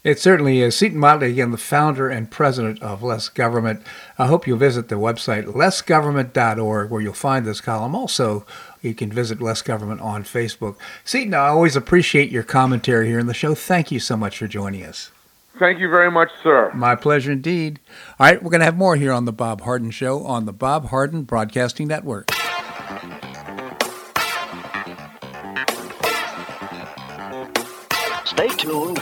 It 0.04 0.20
certainly 0.20 0.60
is. 0.60 0.76
Seton 0.76 0.98
Motley, 0.98 1.30
again, 1.30 1.50
the 1.50 1.58
founder 1.58 2.08
and 2.08 2.30
president 2.30 2.80
of 2.82 3.02
Less 3.02 3.28
Government. 3.28 3.82
I 4.16 4.26
hope 4.26 4.46
you'll 4.46 4.56
visit 4.56 4.88
the 4.88 4.94
website, 4.94 5.44
lessgovernment.org, 5.46 6.90
where 6.90 7.00
you'll 7.00 7.12
find 7.12 7.44
this 7.44 7.60
column. 7.60 7.96
Also, 7.96 8.46
you 8.80 8.94
can 8.94 9.10
visit 9.10 9.42
Less 9.42 9.60
Government 9.60 10.00
on 10.00 10.22
Facebook. 10.22 10.76
Seton, 11.04 11.34
I 11.34 11.48
always 11.48 11.74
appreciate 11.74 12.30
your 12.30 12.44
commentary 12.44 13.08
here 13.08 13.18
in 13.18 13.26
the 13.26 13.34
show. 13.34 13.56
Thank 13.56 13.90
you 13.90 13.98
so 13.98 14.16
much 14.16 14.38
for 14.38 14.46
joining 14.46 14.84
us. 14.84 15.10
Thank 15.58 15.80
you 15.80 15.90
very 15.90 16.10
much, 16.10 16.30
sir. 16.44 16.70
My 16.72 16.94
pleasure 16.94 17.32
indeed. 17.32 17.80
All 18.20 18.26
right, 18.26 18.40
we're 18.40 18.50
going 18.50 18.60
to 18.60 18.66
have 18.66 18.76
more 18.76 18.94
here 18.94 19.12
on 19.12 19.24
The 19.24 19.32
Bob 19.32 19.62
Harden 19.62 19.90
Show 19.90 20.24
on 20.24 20.46
the 20.46 20.52
Bob 20.52 20.86
Harden 20.86 21.24
Broadcasting 21.24 21.88
Network. 21.88 22.30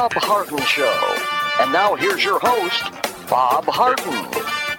Bob 0.00 0.14
Harden 0.14 0.58
Show. 0.62 1.62
And 1.62 1.70
now 1.74 1.94
here's 1.94 2.24
your 2.24 2.38
host, 2.42 2.84
Bob 3.28 3.66
Harden. 3.66 4.24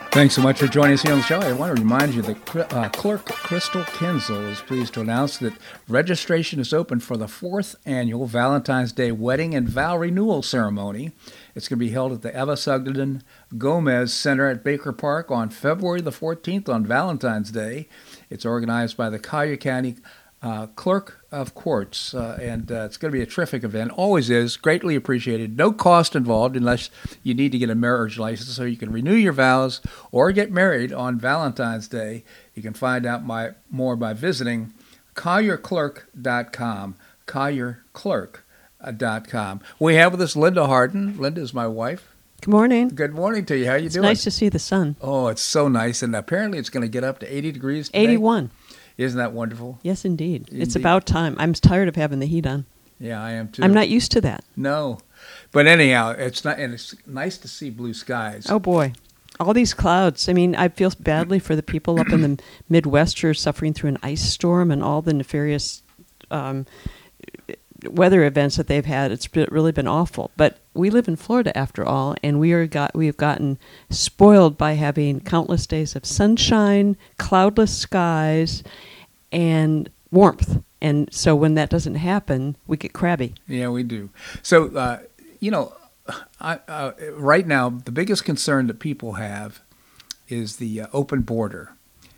Thanks 0.09 0.33
so 0.33 0.41
much 0.41 0.57
for 0.57 0.65
joining 0.65 0.95
us 0.95 1.03
here 1.03 1.11
on 1.11 1.19
the 1.19 1.23
show. 1.23 1.39
I 1.39 1.53
want 1.53 1.75
to 1.75 1.79
remind 1.79 2.15
you 2.15 2.23
that 2.23 2.73
uh, 2.73 2.89
Clerk 2.89 3.25
Crystal 3.25 3.83
Kinzel 3.83 4.49
is 4.49 4.61
pleased 4.61 4.95
to 4.95 5.01
announce 5.01 5.37
that 5.37 5.53
registration 5.87 6.59
is 6.59 6.73
open 6.73 6.99
for 6.99 7.17
the 7.17 7.27
fourth 7.27 7.75
annual 7.85 8.25
Valentine's 8.25 8.91
Day 8.91 9.11
Wedding 9.11 9.53
and 9.53 9.69
Vow 9.69 9.95
Renewal 9.95 10.41
Ceremony. 10.41 11.11
It's 11.53 11.67
going 11.67 11.77
to 11.77 11.85
be 11.85 11.91
held 11.91 12.13
at 12.13 12.23
the 12.23 12.35
Eva 12.35 12.57
Sugden 12.57 13.21
Gomez 13.59 14.11
Center 14.11 14.49
at 14.49 14.63
Baker 14.63 14.91
Park 14.91 15.29
on 15.29 15.51
February 15.51 16.01
the 16.01 16.09
14th 16.09 16.67
on 16.67 16.83
Valentine's 16.83 17.51
Day. 17.51 17.87
It's 18.31 18.43
organized 18.43 18.97
by 18.97 19.11
the 19.11 19.19
Collier 19.19 19.57
County 19.57 19.97
uh, 20.41 20.67
Clerk 20.67 21.25
of 21.31 21.53
Courts, 21.53 22.15
uh, 22.15 22.37
and 22.41 22.71
uh, 22.71 22.85
it's 22.85 22.95
going 22.97 23.11
to 23.11 23.17
be 23.17 23.21
a 23.21 23.27
terrific 23.27 23.63
event. 23.63 23.91
Always 23.91 24.29
is, 24.29 24.57
greatly 24.57 24.95
appreciated. 24.95 25.55
No 25.55 25.71
cost 25.71 26.15
involved 26.15 26.55
unless 26.55 26.89
you 27.21 27.35
need 27.35 27.51
to 27.51 27.59
get 27.59 27.69
a 27.69 27.75
marriage 27.75 28.17
license 28.17 28.49
so 28.49 28.63
you 28.63 28.77
can 28.77 28.91
renew 28.91 29.13
your 29.13 29.33
vows 29.33 29.81
or 30.11 30.31
get 30.31 30.51
married 30.51 30.91
on 30.91 31.19
Valentine's 31.19 31.87
Day. 31.87 32.23
You 32.55 32.63
can 32.63 32.73
find 32.73 33.05
out 33.05 33.23
my, 33.23 33.51
more 33.69 33.95
by 33.95 34.13
visiting 34.13 34.73
collierclerk.com. 35.15 36.95
Collierclerk.com. 37.27 39.61
We 39.79 39.95
have 39.95 40.11
with 40.11 40.21
us 40.21 40.35
Linda 40.35 40.65
Harden. 40.65 41.17
Linda 41.17 41.41
is 41.41 41.53
my 41.53 41.67
wife. 41.67 42.07
Good 42.41 42.49
morning. 42.49 42.89
Good 42.89 43.13
morning 43.13 43.45
to 43.45 43.55
you. 43.55 43.67
How 43.67 43.73
are 43.73 43.77
you 43.77 43.85
it's 43.85 43.93
doing? 43.93 44.07
nice 44.07 44.23
to 44.23 44.31
see 44.31 44.49
the 44.49 44.57
sun. 44.57 44.95
Oh, 44.99 45.27
it's 45.27 45.43
so 45.43 45.67
nice, 45.67 46.01
and 46.01 46.15
apparently 46.15 46.57
it's 46.57 46.71
going 46.71 46.81
to 46.81 46.89
get 46.89 47.03
up 47.03 47.19
to 47.19 47.31
80 47.31 47.51
degrees. 47.51 47.89
Today. 47.89 48.05
81. 48.05 48.49
Isn't 49.01 49.17
that 49.17 49.33
wonderful? 49.33 49.79
Yes, 49.81 50.05
indeed. 50.05 50.47
It's 50.51 50.75
about 50.75 51.05
time. 51.05 51.35
I'm 51.39 51.53
tired 51.53 51.87
of 51.87 51.95
having 51.95 52.19
the 52.19 52.27
heat 52.27 52.45
on. 52.45 52.65
Yeah, 52.99 53.21
I 53.21 53.31
am 53.31 53.49
too. 53.49 53.63
I'm 53.63 53.73
not 53.73 53.89
used 53.89 54.11
to 54.11 54.21
that. 54.21 54.43
No, 54.55 54.99
but 55.51 55.65
anyhow, 55.65 56.11
it's 56.11 56.45
not, 56.45 56.59
and 56.59 56.73
it's 56.73 56.95
nice 57.07 57.37
to 57.39 57.47
see 57.47 57.69
blue 57.69 57.93
skies. 57.93 58.47
Oh 58.49 58.59
boy. 58.59 58.93
All 59.39 59.53
these 59.53 59.73
clouds. 59.73 60.29
I 60.29 60.33
mean, 60.33 60.55
I 60.55 60.67
feel 60.69 60.91
badly 60.99 61.39
for 61.39 61.55
the 61.55 61.63
people 61.63 61.99
up 61.99 62.09
in 62.09 62.21
the 62.21 62.43
Midwest 62.69 63.19
who 63.19 63.29
are 63.29 63.33
suffering 63.33 63.73
through 63.73 63.89
an 63.89 63.97
ice 64.03 64.21
storm 64.21 64.69
and 64.69 64.83
all 64.83 65.01
the 65.01 65.13
nefarious 65.13 65.81
um, 66.29 66.67
weather 67.85 68.23
events 68.23 68.57
that 68.57 68.67
they've 68.67 68.85
had. 68.85 69.11
It's 69.11 69.27
really 69.35 69.71
been 69.71 69.87
awful. 69.87 70.31
But 70.37 70.59
we 70.73 70.89
live 70.89 71.07
in 71.07 71.15
Florida 71.15 71.57
after 71.57 71.83
all, 71.83 72.15
and 72.21 72.39
we 72.39 72.53
are 72.53 72.67
got 72.67 72.95
we 72.95 73.07
have 73.07 73.17
gotten 73.17 73.57
spoiled 73.89 74.57
by 74.57 74.73
having 74.73 75.21
countless 75.21 75.65
days 75.65 75.95
of 75.95 76.05
sunshine, 76.05 76.97
cloudless 77.17 77.75
skies, 77.75 78.63
and 79.31 79.89
warmth. 80.11 80.61
And 80.81 81.07
so 81.13 81.35
when 81.35 81.53
that 81.55 81.69
doesn't 81.69 81.95
happen, 81.95 82.55
we 82.67 82.77
get 82.77 82.93
crabby. 82.93 83.35
Yeah, 83.47 83.69
we 83.69 83.83
do. 83.83 84.09
So, 84.41 84.75
uh, 84.75 84.99
you 85.39 85.51
know, 85.51 85.73
I, 86.39 86.59
uh, 86.67 86.93
right 87.13 87.45
now, 87.45 87.69
the 87.69 87.91
biggest 87.91 88.25
concern 88.25 88.67
that 88.67 88.79
people 88.79 89.13
have 89.13 89.61
is 90.27 90.57
the 90.57 90.81
uh, 90.81 90.87
open 90.93 91.21
border. 91.21 91.73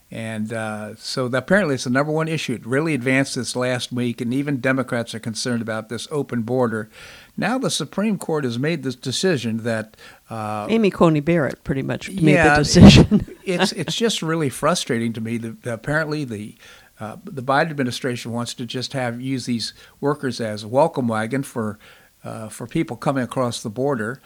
And 0.09 0.53
uh, 0.53 0.95
so 0.95 1.25
apparently 1.25 1.73
it's 1.73 1.85
the 1.85 1.89
number 1.89 2.11
one 2.11 2.27
issue. 2.27 2.53
It 2.53 2.65
really 2.67 2.93
advanced 2.93 3.33
this 3.33 3.55
last 3.55 3.91
week, 3.91 4.21
and 4.21 4.31
even 4.31 4.61
Democrats 4.61 5.15
are 5.15 5.19
concerned 5.19 5.63
about 5.63 5.89
this 5.89 6.07
open 6.11 6.43
border. 6.43 6.87
Now 7.35 7.57
the 7.57 7.71
Supreme 7.71 8.19
Court 8.19 8.43
has 8.43 8.59
made 8.59 8.83
this 8.83 8.93
decision 8.95 9.63
that 9.63 9.97
uh, 10.29 10.67
Amy 10.69 10.91
Coney 10.91 11.19
Barrett 11.19 11.63
pretty 11.63 11.81
much 11.81 12.11
made 12.11 12.33
Yeah, 12.33 12.49
the 12.57 12.63
decision. 12.63 13.25
it's 13.43 13.71
it's 13.71 13.95
just 13.95 14.21
really 14.21 14.49
frustrating 14.49 15.13
to 15.13 15.21
me 15.21 15.37
that 15.37 15.65
apparently 15.73 16.25
the 16.25 16.55
uh, 17.03 17.17
the 17.25 17.43
Biden 17.43 17.69
administration 17.69 18.31
wants 18.31 18.53
to 18.53 18.65
just 18.65 18.93
have 18.93 19.19
use 19.19 19.45
these 19.45 19.73
workers 19.99 20.39
as 20.39 20.63
a 20.63 20.67
welcome 20.67 21.07
wagon 21.07 21.43
for 21.43 21.77
uh, 22.23 22.47
for 22.47 22.65
people 22.67 22.95
coming 22.95 23.23
across 23.23 23.61
the 23.61 23.69
border, 23.69 24.21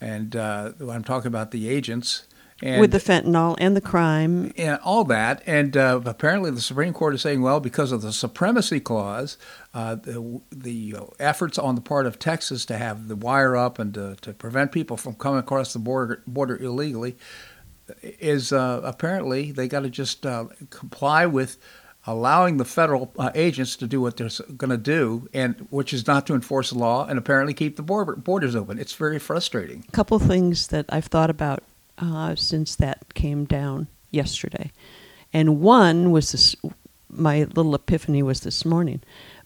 and 0.00 0.34
uh, 0.34 0.72
I'm 0.90 1.04
talking 1.04 1.28
about 1.28 1.52
the 1.52 1.68
agents 1.68 2.26
and 2.62 2.80
with 2.80 2.90
the 2.90 2.98
fentanyl 2.98 3.54
and 3.58 3.76
the 3.76 3.80
crime. 3.80 4.52
and 4.56 4.80
all 4.82 5.04
that. 5.04 5.42
And 5.46 5.76
uh, 5.76 6.00
apparently, 6.04 6.50
the 6.50 6.60
Supreme 6.60 6.92
Court 6.92 7.14
is 7.14 7.20
saying, 7.20 7.42
well, 7.42 7.60
because 7.60 7.92
of 7.92 8.02
the 8.02 8.12
supremacy 8.12 8.80
clause, 8.80 9.36
uh, 9.74 9.94
the, 9.94 10.40
the 10.50 10.96
efforts 11.20 11.58
on 11.58 11.74
the 11.74 11.80
part 11.80 12.06
of 12.06 12.18
Texas 12.18 12.64
to 12.66 12.78
have 12.78 13.08
the 13.08 13.16
wire 13.16 13.56
up 13.56 13.78
and 13.78 13.94
to, 13.94 14.16
to 14.22 14.32
prevent 14.32 14.72
people 14.72 14.96
from 14.96 15.14
coming 15.14 15.38
across 15.38 15.72
the 15.72 15.78
border, 15.78 16.22
border 16.26 16.56
illegally 16.56 17.16
is 18.02 18.52
uh, 18.52 18.80
apparently 18.82 19.52
they 19.52 19.68
got 19.68 19.80
to 19.80 19.90
just 19.90 20.26
uh, 20.26 20.46
comply 20.70 21.26
with 21.26 21.58
allowing 22.06 22.56
the 22.56 22.64
federal 22.64 23.12
uh, 23.18 23.30
agents 23.34 23.76
to 23.76 23.86
do 23.86 24.00
what 24.00 24.16
they're 24.16 24.30
going 24.56 24.70
to 24.70 24.76
do, 24.76 25.28
and 25.34 25.66
which 25.70 25.92
is 25.92 26.06
not 26.06 26.26
to 26.26 26.34
enforce 26.34 26.70
the 26.70 26.78
law 26.78 27.06
and 27.06 27.18
apparently 27.18 27.52
keep 27.52 27.76
the 27.76 27.82
border, 27.82 28.14
borders 28.16 28.54
open. 28.54 28.78
It's 28.78 28.94
very 28.94 29.18
frustrating. 29.18 29.84
A 29.88 29.92
couple 29.92 30.18
things 30.18 30.68
that 30.68 30.86
I've 30.88 31.06
thought 31.06 31.30
about 31.30 31.62
uh, 31.98 32.34
since 32.36 32.76
that 32.76 33.14
came 33.14 33.44
down 33.44 33.88
yesterday, 34.10 34.70
and 35.32 35.60
one 35.60 36.10
was 36.10 36.32
this. 36.32 36.56
My 37.08 37.44
little 37.44 37.74
epiphany 37.74 38.22
was 38.22 38.40
this 38.40 38.64
morning, 38.64 39.00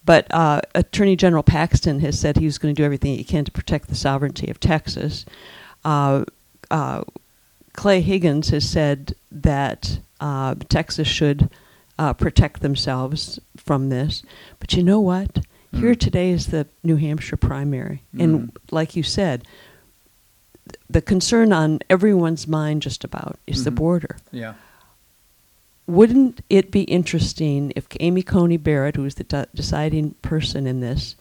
but 0.04 0.26
uh, 0.30 0.62
Attorney 0.74 1.14
General 1.14 1.42
Paxton 1.42 2.00
has 2.00 2.18
said 2.18 2.36
he 2.36 2.46
was 2.46 2.58
going 2.58 2.74
to 2.74 2.80
do 2.80 2.84
everything 2.84 3.16
he 3.16 3.22
can 3.22 3.44
to 3.44 3.52
protect 3.52 3.88
the 3.88 3.94
sovereignty 3.94 4.50
of 4.50 4.58
Texas. 4.58 5.24
Uh, 5.84 6.24
uh, 6.70 7.04
Clay 7.74 8.00
Higgins 8.00 8.48
has 8.48 8.68
said 8.68 9.14
that 9.30 10.00
uh, 10.20 10.54
Texas 10.68 11.06
should 11.06 11.48
uh, 12.00 12.14
protect 12.14 12.62
themselves 12.62 13.38
from 13.58 13.90
this. 13.90 14.22
But 14.58 14.72
you 14.72 14.82
know 14.82 15.00
what? 15.00 15.44
Here 15.72 15.94
today 15.94 16.30
is 16.30 16.46
the 16.46 16.66
New 16.82 16.96
Hampshire 16.96 17.36
primary. 17.36 18.02
And 18.18 18.50
like 18.72 18.96
you 18.96 19.02
said, 19.04 19.44
th- 20.68 20.80
the 20.88 21.02
concern 21.02 21.52
on 21.52 21.78
everyone's 21.90 22.48
mind 22.48 22.80
just 22.82 23.04
about 23.04 23.38
is 23.46 23.62
the 23.64 23.70
Mhm. 23.70 23.74
border. 23.76 24.16
Yeah. 24.32 24.54
Wouldn't 25.86 26.40
it 26.48 26.70
be 26.70 26.82
interesting 26.84 27.72
if 27.76 27.86
Amy 28.00 28.22
Coney 28.22 28.56
Barrett, 28.56 28.96
who 28.96 29.04
is 29.04 29.16
the 29.16 29.24
de- 29.24 29.46
deciding 29.54 30.14
person 30.22 30.66
in 30.66 30.80
this, 30.80 31.16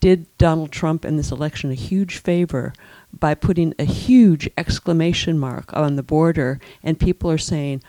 did 0.00 0.26
Donald 0.38 0.72
Trump 0.72 1.04
in 1.04 1.16
this 1.16 1.30
election 1.30 1.70
a 1.70 1.74
huge 1.74 2.16
favor 2.18 2.72
by 3.16 3.34
putting 3.34 3.74
a 3.78 3.84
huge 3.84 4.48
exclamation 4.56 5.38
mark 5.38 5.72
on 5.76 5.96
the 5.96 6.02
border, 6.02 6.58
and 6.82 6.98
people 6.98 7.30
are 7.30 7.38
saying, 7.38 7.82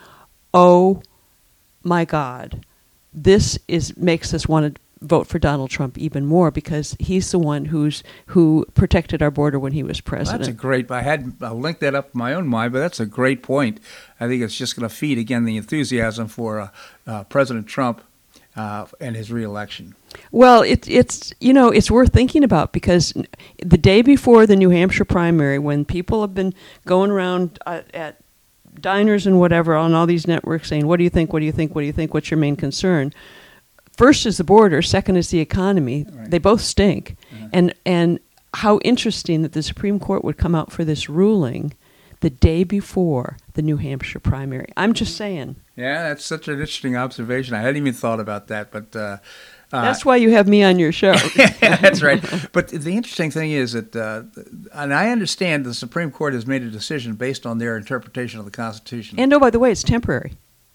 "Oh 0.53 1.01
my 1.83 2.05
God, 2.05 2.65
this 3.13 3.59
is 3.67 3.95
makes 3.97 4.33
us 4.33 4.47
want 4.47 4.75
to 4.75 4.81
vote 5.03 5.27
for 5.27 5.37
Donald 5.37 5.69
Trump 5.69 5.97
even 5.97 6.25
more 6.25 6.49
because 6.49 6.95
he's 6.99 7.29
the 7.31 7.39
one 7.39 7.65
who's 7.65 8.03
who 8.27 8.65
protected 8.73 9.21
our 9.21 9.31
border 9.31 9.59
when 9.59 9.73
he 9.73 9.83
was 9.83 9.99
Well, 9.99 10.09
president." 10.09 10.41
that's 10.43 10.49
a 10.49 10.53
great. 10.53 10.89
I 10.89 11.01
had 11.01 11.33
I 11.41 11.51
linked 11.51 11.81
that 11.81 11.93
up 11.95 12.11
in 12.13 12.17
my 12.17 12.33
own 12.33 12.47
mind, 12.47 12.73
but 12.73 12.79
that's 12.79 12.99
a 12.99 13.05
great 13.05 13.43
point. 13.43 13.79
I 14.19 14.27
think 14.27 14.41
it's 14.41 14.57
just 14.57 14.75
going 14.75 14.87
to 14.87 14.93
feed 14.93 15.17
again 15.17 15.45
the 15.45 15.57
enthusiasm 15.57 16.27
for 16.27 16.59
uh, 16.59 16.69
uh, 17.05 17.23
President 17.25 17.67
Trump 17.67 18.01
uh, 18.55 18.85
and 18.99 19.15
his 19.15 19.31
reelection. 19.31 19.95
Well, 20.31 20.61
it, 20.61 20.87
it's 20.87 21.33
you 21.39 21.53
know 21.53 21.69
it's 21.69 21.91
worth 21.91 22.13
thinking 22.13 22.43
about 22.43 22.71
because 22.71 23.13
the 23.57 23.77
day 23.77 24.01
before 24.01 24.45
the 24.45 24.55
New 24.55 24.69
Hampshire 24.69 25.05
primary, 25.05 25.59
when 25.59 25.85
people 25.85 26.21
have 26.21 26.33
been 26.33 26.53
going 26.85 27.11
around 27.11 27.59
uh, 27.65 27.81
at 27.93 28.22
diners 28.79 29.25
and 29.27 29.39
whatever 29.39 29.75
on 29.75 29.93
all 29.93 30.05
these 30.05 30.27
networks 30.27 30.69
saying, 30.69 30.87
"What 30.87 30.97
do 30.97 31.03
you 31.03 31.09
think? 31.09 31.33
What 31.33 31.39
do 31.39 31.45
you 31.45 31.51
think? 31.51 31.75
What 31.75 31.81
do 31.81 31.87
you 31.87 31.93
think? 31.93 32.13
What's 32.13 32.31
your 32.31 32.37
main 32.37 32.55
concern?" 32.55 33.13
First 33.95 34.25
is 34.25 34.37
the 34.37 34.43
border. 34.43 34.81
Second 34.81 35.17
is 35.17 35.29
the 35.29 35.39
economy. 35.39 36.05
Right. 36.11 36.29
They 36.29 36.39
both 36.39 36.61
stink, 36.61 37.15
and 37.51 37.73
and 37.85 38.19
how 38.55 38.79
interesting 38.83 39.41
that 39.41 39.53
the 39.53 39.63
Supreme 39.63 39.99
Court 39.99 40.23
would 40.23 40.37
come 40.37 40.55
out 40.55 40.71
for 40.71 40.83
this 40.83 41.09
ruling 41.09 41.73
the 42.21 42.29
day 42.29 42.63
before 42.63 43.37
the 43.53 43.61
New 43.61 43.77
Hampshire 43.77 44.19
primary. 44.19 44.67
I'm 44.77 44.93
just 44.93 45.17
saying. 45.17 45.57
Yeah, 45.75 46.07
that's 46.07 46.25
such 46.25 46.47
an 46.47 46.53
interesting 46.53 46.95
observation. 46.95 47.53
I 47.53 47.61
hadn't 47.61 47.77
even 47.77 47.93
thought 47.93 48.19
about 48.19 48.47
that, 48.47 48.71
but 48.71 48.95
uh, 48.95 49.17
uh, 49.73 49.81
That's 49.81 50.05
why 50.05 50.15
you 50.17 50.29
have 50.31 50.47
me 50.47 50.63
on 50.63 50.77
your 50.79 50.91
show. 50.91 51.13
that's 51.59 52.01
right. 52.01 52.23
But 52.53 52.67
the 52.69 52.95
interesting 52.95 53.31
thing 53.31 53.51
is 53.51 53.73
that, 53.73 53.95
uh, 53.95 54.23
and 54.73 54.93
I 54.93 55.09
understand 55.09 55.65
the 55.65 55.73
Supreme 55.73 56.11
Court 56.11 56.33
has 56.33 56.45
made 56.45 56.61
a 56.61 56.69
decision 56.69 57.15
based 57.15 57.45
on 57.45 57.57
their 57.57 57.75
interpretation 57.75 58.39
of 58.39 58.45
the 58.45 58.51
Constitution. 58.51 59.19
And 59.19 59.33
oh, 59.33 59.39
by 59.39 59.49
the 59.49 59.59
way, 59.59 59.71
it's 59.71 59.83
temporary. 59.83 60.33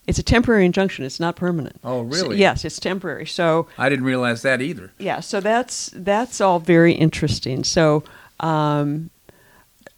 It's 0.09 0.18
a 0.18 0.22
temporary 0.22 0.64
injunction. 0.66 1.05
It's 1.05 1.20
not 1.20 1.36
permanent. 1.36 1.76
Oh, 1.84 2.11
So- 2.11 2.22
really? 2.24 2.38
yes, 2.38 2.64
it's 2.64 2.80
temporary. 2.80 3.26
So 3.26 3.68
I 3.78 3.88
didn't 3.88 4.05
realize 4.07 4.42
that 4.42 4.61
either. 4.61 4.92
yeah, 4.99 5.20
so 5.20 5.40
that's 5.40 5.90
that's 5.94 6.40
all 6.40 6.59
very 6.61 6.92
interesting. 6.94 7.62
So 7.64 8.03
um, 8.40 9.11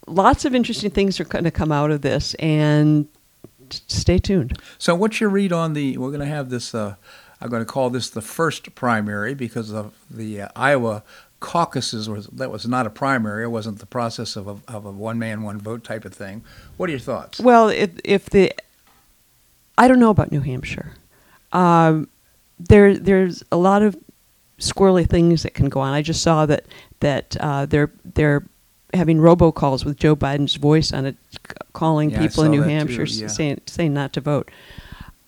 lots 0.07 0.45
of 0.45 0.55
interesting 0.55 0.91
things 0.91 1.21
are 1.21 1.25
going 1.25 1.45
to 1.45 1.51
come 1.51 1.73
out 1.73 1.91
of 1.91 2.03
this, 2.03 2.35
and 2.35 3.07
stay 3.71 4.19
tuned. 4.19 4.59
So, 4.79 4.95
what's 4.95 5.21
your 5.21 5.31
read 5.31 5.53
on 5.53 5.75
the? 5.75 5.97
We're 5.97 6.09
going 6.09 6.21
to 6.21 6.27
have 6.27 6.51
this. 6.51 6.75
Uh, 6.75 6.97
I'm 7.41 7.49
going 7.49 7.63
to 7.63 7.67
call 7.67 7.91
this 7.91 8.11
the 8.11 8.21
first 8.21 8.75
primary 8.75 9.35
because 9.35 9.73
of 9.73 9.95
the 10.11 10.43
uh, 10.43 10.49
Iowa 10.55 11.03
caucuses. 11.41 12.09
Was 12.09 12.27
that 12.27 12.51
was 12.51 12.67
not 12.67 12.87
a 12.87 12.91
primary? 12.91 13.45
It 13.45 13.49
wasn't 13.49 13.79
the 13.79 13.87
process 13.87 14.37
of 14.37 14.47
a, 14.47 14.73
of 14.73 14.85
a 14.85 14.91
one 14.91 15.19
man 15.19 15.43
one 15.43 15.59
vote 15.59 15.85
type 15.85 16.05
of 16.05 16.13
thing. 16.13 16.45
What 16.77 16.89
are 16.89 16.93
your 16.93 17.01
thoughts? 17.01 17.41
Well, 17.41 17.69
if 17.69 17.91
if 18.05 18.27
the 18.27 18.53
I 19.79 19.89
don't 19.89 19.99
know 20.01 20.11
about 20.11 20.31
New 20.31 20.41
Hampshire. 20.41 20.95
Um, 21.53 22.09
there 22.59 22.97
there's 22.97 23.43
a 23.51 23.57
lot 23.57 23.83
of 23.83 23.97
squirrely 24.59 25.09
things 25.09 25.43
that 25.43 25.55
can 25.55 25.69
go 25.69 25.81
on. 25.81 25.95
I 25.95 26.03
just 26.03 26.23
saw 26.23 26.47
that 26.47 26.67
that 27.01 27.37
uh, 27.41 27.67
they're 27.67 27.91
they're 28.05 28.45
having 28.93 29.19
robocalls 29.19 29.85
with 29.85 29.97
Joe 29.97 30.15
Biden's 30.15 30.57
voice 30.57 30.93
on 30.93 31.07
it 31.07 31.17
calling 31.73 32.11
Yeah, 32.11 32.21
people 32.21 32.45
in 32.45 32.51
New 32.51 32.63
Hampshire 32.63 33.05
yeah. 33.05 33.29
saying 33.29 33.63
saying 33.67 33.95
not 33.95 34.13
to 34.13 34.21
vote. 34.21 34.51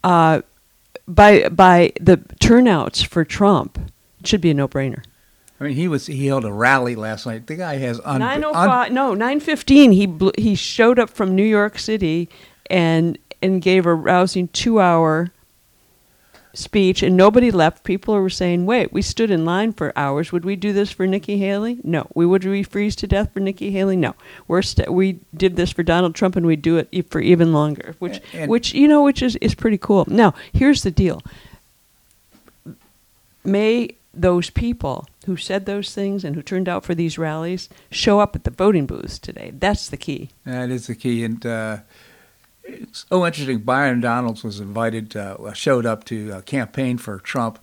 Uh, 0.04 0.42
by 1.08 1.48
by 1.48 1.92
the 2.00 2.18
turnouts 2.40 3.02
for 3.02 3.24
Trump, 3.24 3.78
it 4.20 4.26
should 4.26 4.40
be 4.40 4.50
a 4.50 4.54
no 4.54 4.68
brainer. 4.68 5.02
I 5.60 5.64
mean, 5.64 5.74
he 5.74 5.86
was 5.88 6.06
he 6.06 6.26
held 6.26 6.44
a 6.44 6.52
rally 6.52 6.96
last 6.96 7.24
night. 7.26 7.46
The 7.46 7.56
guy 7.56 7.76
has 7.76 8.00
un- 8.04 8.20
Nine 8.20 8.44
oh 8.44 8.52
un- 8.52 8.92
no, 8.94 9.14
nine 9.14 9.38
fifteen. 9.40 9.92
He 9.92 10.06
bl- 10.06 10.30
he 10.36 10.54
showed 10.54 10.98
up 10.98 11.10
from 11.10 11.34
New 11.36 11.44
York 11.44 11.78
City 11.78 12.28
and 12.68 13.16
and 13.40 13.62
gave 13.62 13.86
a 13.86 13.94
rousing 13.94 14.48
two 14.48 14.80
hour 14.80 15.30
speech, 16.54 17.02
and 17.02 17.16
nobody 17.16 17.50
left. 17.50 17.82
People 17.84 18.14
were 18.14 18.28
saying, 18.30 18.66
"Wait, 18.66 18.92
we 18.92 19.00
stood 19.02 19.30
in 19.30 19.44
line 19.44 19.72
for 19.72 19.92
hours. 19.96 20.32
Would 20.32 20.44
we 20.44 20.54
do 20.56 20.72
this 20.72 20.90
for 20.90 21.06
Nikki 21.06 21.38
Haley? 21.38 21.78
No. 21.82 22.06
We 22.14 22.26
would 22.26 22.44
we 22.44 22.62
freeze 22.62 22.94
to 22.96 23.06
death 23.06 23.32
for 23.32 23.40
Nikki 23.40 23.70
Haley? 23.70 23.96
No. 23.96 24.14
We're 24.48 24.62
st- 24.62 24.92
we 24.92 25.20
did 25.34 25.56
this 25.56 25.70
for 25.72 25.82
Donald 25.82 26.14
Trump, 26.14 26.36
and 26.36 26.44
we 26.46 26.56
do 26.56 26.76
it 26.76 26.88
e- 26.92 27.02
for 27.02 27.20
even 27.20 27.52
longer. 27.52 27.94
Which 27.98 28.20
And- 28.34 28.50
which 28.50 28.74
you 28.74 28.86
know, 28.88 29.02
which 29.02 29.22
is 29.22 29.36
is 29.36 29.54
pretty 29.54 29.78
cool. 29.78 30.04
Now, 30.08 30.34
here's 30.52 30.82
the 30.82 30.90
deal. 30.90 31.22
May 33.44 33.90
those 34.14 34.50
people 34.50 35.06
who 35.26 35.36
said 35.36 35.64
those 35.66 35.94
things 35.94 36.22
and 36.24 36.36
who 36.36 36.42
turned 36.42 36.68
out 36.68 36.84
for 36.84 36.94
these 36.94 37.16
rallies 37.18 37.68
show 37.90 38.20
up 38.20 38.36
at 38.36 38.44
the 38.44 38.50
voting 38.50 38.86
booths 38.86 39.18
today. 39.18 39.52
That's 39.58 39.88
the 39.88 39.96
key. 39.96 40.28
That 40.44 40.70
is 40.70 40.86
the 40.86 40.94
key, 40.94 41.24
and 41.24 41.44
uh, 41.46 41.78
so 42.92 43.26
interesting. 43.26 43.58
Byron 43.58 44.00
Donalds 44.00 44.44
was 44.44 44.60
invited, 44.60 45.16
uh, 45.16 45.52
showed 45.52 45.86
up 45.86 46.04
to 46.04 46.32
uh, 46.32 46.40
campaign 46.42 46.98
for 46.98 47.18
Trump 47.18 47.58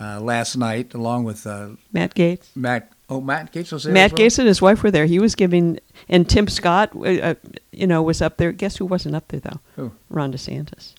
uh, 0.00 0.20
last 0.20 0.56
night, 0.56 0.94
along 0.94 1.24
with 1.24 1.46
uh, 1.46 1.70
Matt 1.92 2.14
Gaetz. 2.14 2.48
Matt. 2.54 2.90
Oh, 3.08 3.20
Matt 3.20 3.52
Gaetz 3.52 3.72
was 3.72 3.84
there. 3.84 3.92
Matt 3.92 4.12
well? 4.12 4.22
Gaetz 4.22 4.38
and 4.38 4.48
his 4.48 4.62
wife 4.62 4.82
were 4.82 4.90
there. 4.90 5.06
He 5.06 5.18
was 5.18 5.34
giving, 5.34 5.78
and 6.08 6.28
Tim 6.28 6.48
Scott, 6.48 6.90
uh, 6.96 7.00
uh, 7.00 7.34
you 7.70 7.86
know, 7.86 8.02
was 8.02 8.22
up 8.22 8.38
there. 8.38 8.50
Guess 8.50 8.76
who 8.78 8.86
wasn't 8.86 9.14
up 9.14 9.28
there 9.28 9.40
though? 9.40 9.60
Who? 9.76 9.92
Ron 10.08 10.32
DeSantis. 10.32 10.94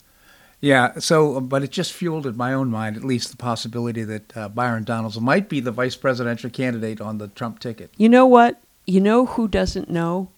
Yeah. 0.62 0.94
So, 1.00 1.42
but 1.42 1.64
it 1.64 1.72
just 1.72 1.94
fueled 1.94 2.26
in 2.26 2.38
my 2.38 2.54
own 2.54 2.70
mind, 2.70 2.96
at 2.96 3.04
least, 3.04 3.32
the 3.32 3.38
possibility 3.38 4.04
that 4.04 4.38
uh, 4.38 4.50
Byron 4.50 4.84
Donalds 4.84 5.20
might 5.20 5.50
be 5.50 5.60
the 5.60 5.72
vice 5.72 5.96
presidential 5.96 6.50
candidate 6.50 7.02
on 7.02 7.18
the 7.18 7.28
Trump 7.30 7.60
ticket. 7.60 7.92
You 7.98 8.10
know 8.10 8.26
what? 8.26 8.62
You 8.86 9.02
know 9.02 9.26
who 9.26 9.48
doesn't 9.48 9.90
know? 9.90 10.30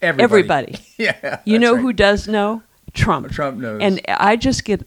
Everybody. 0.00 0.24
Everybody. 0.24 0.78
yeah. 0.96 1.40
You 1.44 1.58
know 1.58 1.74
right. 1.74 1.80
who 1.80 1.92
does 1.92 2.28
know? 2.28 2.62
Trump. 2.94 3.30
Trump 3.30 3.58
knows. 3.58 3.80
And 3.82 4.00
I 4.08 4.36
just 4.36 4.64
get 4.64 4.86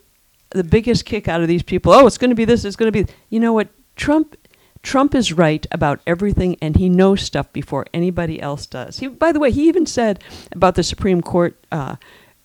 the 0.52 0.64
biggest 0.64 1.06
kick 1.06 1.28
out 1.28 1.42
of 1.42 1.48
these 1.48 1.64
people. 1.64 1.94
Oh, 1.94 2.08
it's 2.08 2.18
going 2.18 2.30
to 2.30 2.36
be 2.36 2.46
this. 2.46 2.66
It's 2.66 2.76
going 2.76 2.92
to 2.92 3.04
be. 3.04 3.12
You 3.30 3.40
know 3.40 3.54
what? 3.54 3.70
Trump. 3.96 4.36
Trump 4.84 5.14
is 5.14 5.32
right 5.32 5.68
about 5.72 6.02
everything, 6.08 6.58
and 6.60 6.76
he 6.76 6.90
knows 6.90 7.22
stuff 7.22 7.54
before 7.54 7.86
anybody 7.94 8.42
else 8.42 8.66
does. 8.66 8.98
He, 8.98 9.08
by 9.08 9.32
the 9.32 9.40
way, 9.40 9.52
he 9.52 9.68
even 9.68 9.86
said 9.86 10.24
about 10.54 10.74
the 10.74 10.82
Supreme 10.82 11.22
Court 11.22 11.56
uh, 11.72 11.98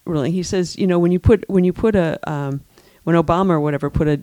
ruling. 0.05 0.35
He 0.35 0.43
says, 0.43 0.77
you 0.77 0.87
know, 0.87 0.99
when 0.99 1.12
you 1.12 1.19
put 1.19 1.49
when 1.49 1.64
you 1.64 1.73
put 1.73 1.97
a 1.97 2.19
um, 2.31 2.61
when 3.05 3.17
Obama 3.17 3.51
or 3.51 3.61
whatever 3.61 3.89
put 3.89 4.07
a 4.07 4.21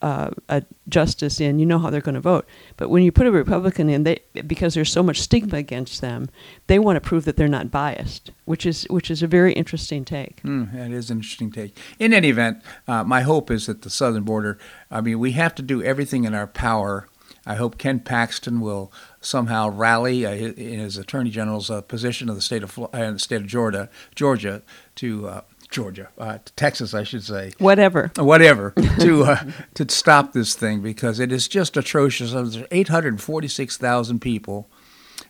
uh, 0.00 0.30
a 0.48 0.62
justice 0.88 1.40
in, 1.40 1.58
you 1.58 1.66
know 1.66 1.78
how 1.78 1.90
they're 1.90 2.00
going 2.00 2.14
to 2.14 2.20
vote. 2.20 2.46
But 2.76 2.88
when 2.88 3.02
you 3.02 3.10
put 3.10 3.26
a 3.26 3.32
Republican 3.32 3.88
in, 3.90 4.04
they 4.04 4.20
because 4.46 4.74
there's 4.74 4.92
so 4.92 5.02
much 5.02 5.20
stigma 5.20 5.58
against 5.58 6.00
them, 6.00 6.28
they 6.68 6.78
want 6.78 6.96
to 6.96 7.00
prove 7.00 7.24
that 7.24 7.36
they're 7.36 7.48
not 7.48 7.70
biased, 7.70 8.30
which 8.44 8.64
is 8.64 8.84
which 8.90 9.10
is 9.10 9.22
a 9.22 9.26
very 9.26 9.52
interesting 9.52 10.04
take. 10.04 10.40
Hmm, 10.40 10.64
that 10.72 10.90
is 10.90 11.10
an 11.10 11.18
interesting 11.18 11.50
take. 11.50 11.76
In 11.98 12.12
any 12.12 12.28
event, 12.28 12.62
uh, 12.86 13.04
my 13.04 13.22
hope 13.22 13.50
is 13.50 13.66
that 13.66 13.82
the 13.82 13.90
southern 13.90 14.22
border. 14.22 14.58
I 14.90 15.00
mean, 15.00 15.18
we 15.18 15.32
have 15.32 15.54
to 15.56 15.62
do 15.62 15.82
everything 15.82 16.24
in 16.24 16.34
our 16.34 16.46
power. 16.46 17.08
I 17.44 17.54
hope 17.54 17.78
Ken 17.78 18.00
Paxton 18.00 18.60
will 18.60 18.92
somehow 19.20 19.70
rally 19.70 20.26
uh, 20.26 20.32
in 20.32 20.80
his 20.80 20.98
attorney 20.98 21.30
general's 21.30 21.70
uh, 21.70 21.80
position 21.80 22.28
of 22.28 22.36
the 22.36 22.42
state 22.42 22.62
of 22.62 22.78
uh, 22.78 23.12
the 23.12 23.18
state 23.18 23.40
of 23.40 23.46
Georgia, 23.46 23.88
Georgia 24.14 24.62
to 24.96 25.28
uh, 25.28 25.40
Georgia, 25.70 26.08
uh, 26.18 26.38
Texas, 26.56 26.94
I 26.94 27.02
should 27.02 27.24
say. 27.24 27.52
Whatever. 27.58 28.10
whatever 28.16 28.70
to 29.00 29.24
uh, 29.24 29.44
to 29.74 29.88
stop 29.90 30.32
this 30.32 30.54
thing 30.54 30.80
because 30.80 31.20
it 31.20 31.30
is 31.30 31.46
just 31.46 31.76
atrocious. 31.76 32.32
There's 32.32 32.62
846,000 32.70 34.20
people 34.20 34.70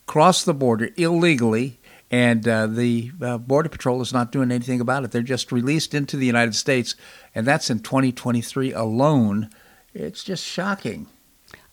cross 0.06 0.42
the 0.44 0.54
border 0.54 0.90
illegally, 0.96 1.78
and 2.10 2.46
uh, 2.48 2.66
the 2.66 3.12
uh, 3.22 3.38
border 3.38 3.68
patrol 3.68 4.00
is 4.00 4.12
not 4.12 4.32
doing 4.32 4.50
anything 4.50 4.80
about 4.80 5.04
it. 5.04 5.12
They're 5.12 5.22
just 5.22 5.52
released 5.52 5.94
into 5.94 6.16
the 6.16 6.26
United 6.26 6.54
States, 6.54 6.96
and 7.34 7.46
that's 7.46 7.70
in 7.70 7.80
2023 7.80 8.72
alone. 8.72 9.50
It's 9.94 10.24
just 10.24 10.44
shocking. 10.44 11.06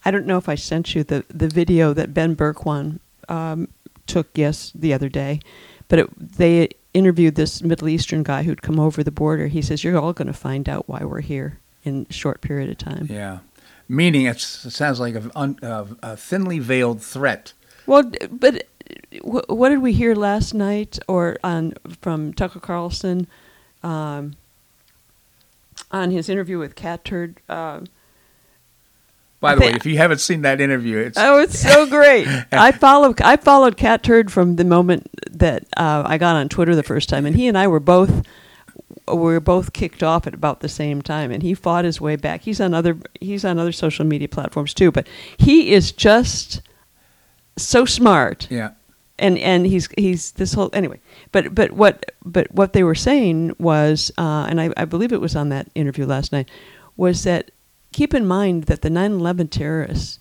I 0.04 0.12
don't 0.12 0.28
know 0.28 0.38
if 0.38 0.48
I 0.48 0.56
sent 0.56 0.94
you 0.94 1.04
the, 1.04 1.26
the 1.30 1.48
video 1.48 1.94
that 1.94 2.14
Ben 2.14 2.36
Bergquam 2.36 3.00
um, 3.28 3.70
took 4.06 4.28
yes 4.36 4.72
the 4.76 4.94
other 4.94 5.10
day, 5.10 5.40
but 5.88 6.00
it, 6.00 6.38
they 6.38 6.70
interviewed 6.96 7.36
this 7.36 7.62
Middle 7.62 7.90
Eastern 7.90 8.24
guy 8.24 8.44
who'd 8.44 8.62
come 8.62 8.80
over 8.80 9.04
the 9.04 9.12
border. 9.12 9.48
He 9.48 9.62
says, 9.62 9.84
"You're 9.84 10.00
all 10.00 10.14
going 10.14 10.28
to 10.28 10.34
find 10.34 10.68
out 10.68 10.88
why 10.90 11.04
we're 11.04 11.22
here 11.22 11.60
in 11.84 12.08
a 12.10 12.14
short 12.14 12.42
period 12.42 12.70
of 12.70 12.78
time." 12.78 13.08
Yeah, 13.10 13.40
meaning 13.88 14.26
it's, 14.26 14.66
it 14.66 14.72
sounds 14.72 15.00
like 15.00 15.16
a, 15.16 15.30
un, 15.36 15.60
uh, 15.62 15.86
a 16.02 16.18
thinly 16.18 16.60
veiled 16.60 17.02
threat. 17.02 17.54
Well, 17.86 18.12
but 18.32 18.68
what 19.24 19.70
did 19.70 19.82
we 19.82 19.94
hear 19.94 20.16
last 20.16 20.54
night 20.54 20.98
or 21.08 21.38
on 21.44 21.74
from 22.02 22.34
Tucker 22.34 22.60
Carlson 22.60 23.28
um, 23.84 24.36
on 25.92 26.12
his 26.12 26.30
interview 26.30 26.58
with 26.58 26.76
Cat 26.76 27.06
Turd? 27.06 27.42
Um 27.50 27.86
By 29.40 29.56
the 29.56 29.62
way, 29.62 29.74
if 29.74 29.86
you 29.86 29.98
haven't 29.98 30.20
seen 30.20 30.42
that 30.42 30.60
interview, 30.60 30.98
it's 30.98 31.18
Oh, 31.18 31.40
it's 31.40 31.60
so 31.60 31.86
great! 31.86 32.28
I 32.52 32.72
followed 32.72 33.22
I 33.22 33.38
followed 33.38 33.78
Cat 33.78 34.02
Turd 34.02 34.32
from 34.32 34.56
the 34.56 34.64
moment 34.64 35.10
that 35.30 35.66
uh, 35.78 36.04
I 36.06 36.18
got 36.18 36.36
on 36.36 36.50
Twitter 36.50 36.76
the 36.76 36.84
first 36.84 37.10
time, 37.10 37.26
and 37.26 37.36
he 37.36 37.48
and 37.48 37.58
I 37.58 37.68
were 37.68 37.80
both 37.80 38.24
we 39.08 39.18
were 39.18 39.40
both 39.40 39.74
kicked 39.74 40.02
off 40.02 40.26
at 40.26 40.34
about 40.34 40.62
the 40.62 40.70
same 40.70 41.02
time, 41.02 41.32
and 41.32 41.44
he 41.44 41.54
fought 41.54 41.86
his 41.86 42.02
way 42.02 42.16
back. 42.16 42.42
He's 42.42 42.60
on 42.60 42.74
other 42.74 42.98
he's 43.20 43.46
on 43.46 43.60
other 43.60 43.72
social 43.72 44.06
media 44.06 44.28
platforms 44.28 44.74
too, 44.74 44.92
but 44.92 45.08
he 45.38 45.74
is 45.74 45.92
just 45.92 46.62
so 47.58 47.86
smart 47.86 48.48
yeah. 48.50 48.72
and 49.18 49.38
and 49.38 49.66
he's 49.66 49.88
he's 49.98 50.32
this 50.32 50.54
whole 50.54 50.70
anyway 50.74 51.00
but 51.32 51.56
but 51.56 51.72
what 51.72 52.12
but 52.24 52.52
what 52.54 52.74
they 52.74 52.84
were 52.84 52.96
saying 52.96 53.56
was 53.58 54.12
uh, 54.18 54.46
and 54.50 54.60
I, 54.60 54.72
I 54.78 54.86
believe 54.86 55.14
it 55.14 55.22
was 55.22 55.36
on 55.36 55.50
that 55.50 55.70
interview 55.76 56.06
last 56.06 56.32
night 56.32 56.50
was 56.98 57.24
that 57.24 57.52
keep 57.96 58.14
in 58.14 58.26
mind 58.28 58.64
that 58.66 58.82
the 58.82 58.90
9-11 58.90 59.50
terrorists 59.50 60.20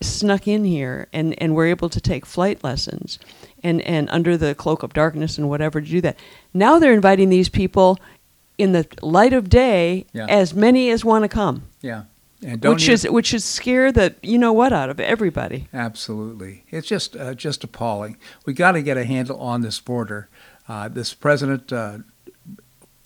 snuck 0.00 0.46
in 0.46 0.64
here 0.64 1.08
and 1.12 1.34
and 1.42 1.54
were 1.54 1.66
able 1.66 1.88
to 1.88 2.00
take 2.00 2.24
flight 2.26 2.62
lessons 2.62 3.18
and 3.64 3.80
and 3.82 4.08
under 4.10 4.36
the 4.36 4.54
cloak 4.54 4.82
of 4.84 4.92
darkness 4.92 5.38
and 5.38 5.48
whatever 5.48 5.80
to 5.80 5.86
do 5.88 6.00
that 6.00 6.16
now 6.54 6.78
they're 6.78 6.94
inviting 6.94 7.28
these 7.30 7.48
people 7.48 7.98
in 8.58 8.72
the 8.72 8.86
light 9.02 9.32
of 9.32 9.48
day 9.48 10.06
Yeah. 10.12 10.26
as 10.28 10.54
many 10.54 10.90
as 10.90 11.04
want 11.04 11.24
to 11.24 11.28
come 11.28 11.62
Yeah. 11.80 12.02
And 12.44 12.60
don't 12.60 12.74
which 12.74 12.84
even- 12.84 12.94
is 12.94 13.10
which 13.10 13.26
should 13.28 13.42
scare 13.42 13.90
the 13.90 14.14
you 14.22 14.38
know 14.38 14.52
what 14.52 14.72
out 14.72 14.88
of 14.90 15.00
everybody 15.00 15.66
Absolutely, 15.74 16.64
it's 16.70 16.86
just 16.86 17.16
uh, 17.16 17.34
just 17.34 17.64
appalling. 17.64 18.16
We 18.46 18.52
got 18.52 18.72
to 18.72 18.82
get 18.82 18.96
a 18.96 19.04
handle 19.04 19.38
on 19.40 19.62
this 19.62 19.80
border. 19.80 20.28
Uh, 20.68 20.86
this 20.86 21.14
president, 21.14 21.72
uh, 21.72 21.98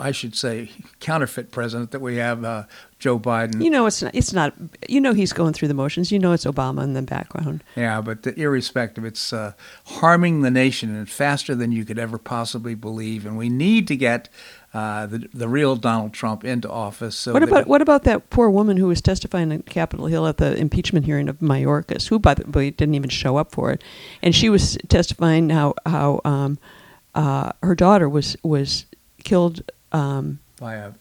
I 0.02 0.10
should 0.10 0.34
say, 0.34 0.70
counterfeit 0.98 1.52
president 1.52 1.92
that 1.92 2.00
we 2.00 2.16
have, 2.16 2.44
uh, 2.44 2.64
Joe 2.98 3.18
Biden. 3.18 3.62
You 3.62 3.70
know, 3.70 3.86
it's 3.86 4.02
not. 4.02 4.14
It's 4.14 4.32
not. 4.32 4.54
You 4.88 5.00
know, 5.00 5.12
he's 5.12 5.32
going 5.32 5.52
through 5.52 5.68
the 5.68 5.74
motions. 5.74 6.10
You 6.10 6.18
know, 6.18 6.32
it's 6.32 6.44
Obama 6.44 6.82
in 6.82 6.92
the 6.92 7.02
background. 7.02 7.62
Yeah, 7.76 8.00
but 8.00 8.22
the, 8.22 8.38
irrespective, 8.38 9.04
it's 9.04 9.32
uh, 9.32 9.52
harming 9.86 10.42
the 10.42 10.50
nation 10.50 10.94
and 10.94 11.08
faster 11.08 11.54
than 11.54 11.72
you 11.72 11.84
could 11.84 11.98
ever 11.98 12.18
possibly 12.18 12.74
believe. 12.74 13.26
And 13.26 13.36
we 13.36 13.48
need 13.48 13.88
to 13.88 13.96
get 13.96 14.28
uh, 14.74 15.06
the 15.06 15.28
the 15.32 15.48
real 15.48 15.76
Donald 15.76 16.12
Trump 16.12 16.44
into 16.44 16.70
office. 16.70 17.14
So 17.14 17.32
what 17.32 17.42
about 17.42 17.66
what 17.66 17.82
about 17.82 18.04
that 18.04 18.30
poor 18.30 18.50
woman 18.50 18.76
who 18.76 18.86
was 18.86 19.00
testifying 19.00 19.52
on 19.52 19.62
Capitol 19.62 20.06
Hill 20.06 20.26
at 20.26 20.38
the 20.38 20.56
impeachment 20.56 21.04
hearing 21.04 21.28
of 21.28 21.38
Mayorkas, 21.38 22.08
who 22.08 22.18
by 22.18 22.34
the 22.34 22.48
way 22.50 22.70
didn't 22.70 22.94
even 22.94 23.10
show 23.10 23.36
up 23.36 23.52
for 23.52 23.70
it, 23.70 23.82
and 24.22 24.34
she 24.34 24.48
was 24.48 24.78
testifying 24.88 25.50
how 25.50 25.74
how 25.86 26.20
um, 26.24 26.58
uh, 27.14 27.52
her 27.62 27.74
daughter 27.74 28.08
was 28.08 28.36
was 28.42 28.86
killed 29.24 29.62
um, 29.92 30.40
by 30.58 30.74
a 30.74 30.92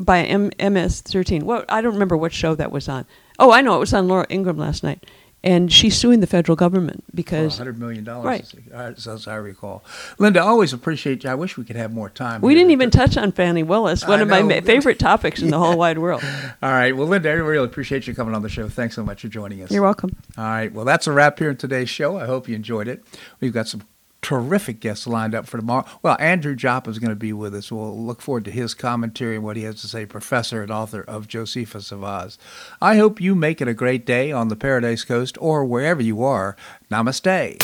by 0.00 0.22
M- 0.24 0.50
MS-13. 0.58 1.42
Well, 1.42 1.64
I 1.68 1.80
don't 1.82 1.92
remember 1.92 2.16
what 2.16 2.32
show 2.32 2.54
that 2.54 2.72
was 2.72 2.88
on. 2.88 3.04
Oh, 3.38 3.52
I 3.52 3.60
know 3.60 3.76
it 3.76 3.80
was 3.80 3.92
on 3.92 4.08
Laura 4.08 4.26
Ingraham 4.30 4.56
last 4.58 4.82
night, 4.82 5.04
and 5.44 5.70
she's 5.70 5.94
suing 5.96 6.20
the 6.20 6.26
federal 6.26 6.56
government 6.56 7.04
because 7.14 7.58
$100 7.58 7.76
million, 7.76 8.04
Right. 8.04 8.50
as, 8.72 9.06
as 9.06 9.26
I 9.26 9.34
recall. 9.36 9.82
Linda, 10.18 10.42
always 10.42 10.72
appreciate 10.72 11.24
you. 11.24 11.30
I 11.30 11.34
wish 11.34 11.58
we 11.58 11.64
could 11.64 11.76
have 11.76 11.92
more 11.92 12.08
time. 12.08 12.40
we 12.40 12.54
didn't 12.54 12.70
even 12.70 12.90
touch 12.90 13.16
on 13.18 13.32
Fani 13.32 13.62
Willis, 13.62 14.06
one 14.06 14.20
I 14.20 14.22
of 14.22 14.28
my 14.28 14.40
know. 14.40 14.48
ma- 14.56 14.60
favorite 14.62 14.98
topics 14.98 15.42
in 15.42 15.50
the 15.50 15.58
whole 15.58 15.76
wide 15.84 15.98
world. 15.98 16.22
All 16.62 16.70
right. 16.70 16.96
Well, 16.96 17.06
Linda, 17.06 17.28
I 17.30 17.32
really 17.34 17.64
appreciate 17.66 18.06
you 18.06 18.14
coming 18.14 18.34
on 18.34 18.42
the 18.42 18.48
show. 18.48 18.68
Thanks 18.70 18.94
so 18.94 19.04
much 19.04 19.20
for 19.22 19.28
joining 19.28 19.62
us. 19.62 19.70
You're 19.70 19.82
welcome. 19.82 20.16
All 20.38 20.44
right. 20.44 20.72
Well, 20.72 20.84
that's 20.86 21.06
a 21.06 21.12
wrap 21.12 21.38
here 21.38 21.50
in 21.50 21.56
today's 21.56 21.90
show. 21.90 22.18
I 22.18 22.24
hope 22.26 22.48
you 22.48 22.54
enjoyed 22.54 22.88
it. 22.88 23.02
We've 23.40 23.52
got 23.52 23.66
some 23.68 23.82
terrific 24.22 24.80
guests 24.80 25.06
lined 25.06 25.34
up 25.34 25.46
for 25.46 25.58
tomorrow. 25.58 25.86
Well, 26.02 26.16
Andrew 26.20 26.54
Joppa 26.54 26.90
is 26.90 26.98
going 26.98 27.10
to 27.10 27.16
be 27.16 27.32
with 27.32 27.54
us. 27.54 27.72
We'll 27.72 27.98
look 27.98 28.20
forward 28.20 28.44
to 28.46 28.50
his 28.50 28.74
commentary 28.74 29.36
and 29.36 29.44
what 29.44 29.56
he 29.56 29.62
has 29.64 29.80
to 29.80 29.88
say, 29.88 30.06
professor 30.06 30.62
and 30.62 30.70
author 30.70 31.02
of 31.02 31.28
Josephus 31.28 31.92
of 31.92 32.04
Oz. 32.04 32.38
I 32.80 32.96
hope 32.96 33.20
you 33.20 33.34
make 33.34 33.60
it 33.60 33.68
a 33.68 33.74
great 33.74 34.04
day 34.04 34.32
on 34.32 34.48
the 34.48 34.56
Paradise 34.56 35.04
Coast 35.04 35.36
or 35.40 35.64
wherever 35.64 36.02
you 36.02 36.22
are. 36.22 36.56
Namaste. 36.90 37.56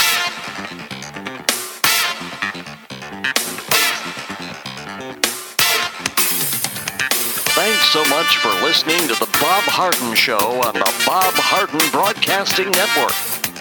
Thanks 7.56 7.88
so 7.88 8.04
much 8.10 8.36
for 8.36 8.48
listening 8.64 9.00
to 9.08 9.14
The 9.14 9.28
Bob 9.40 9.64
Harden 9.64 10.14
Show 10.14 10.36
on 10.36 10.74
the 10.74 11.04
Bob 11.06 11.34
Harden 11.34 11.80
Broadcasting 11.90 12.70
Network. 12.70 13.35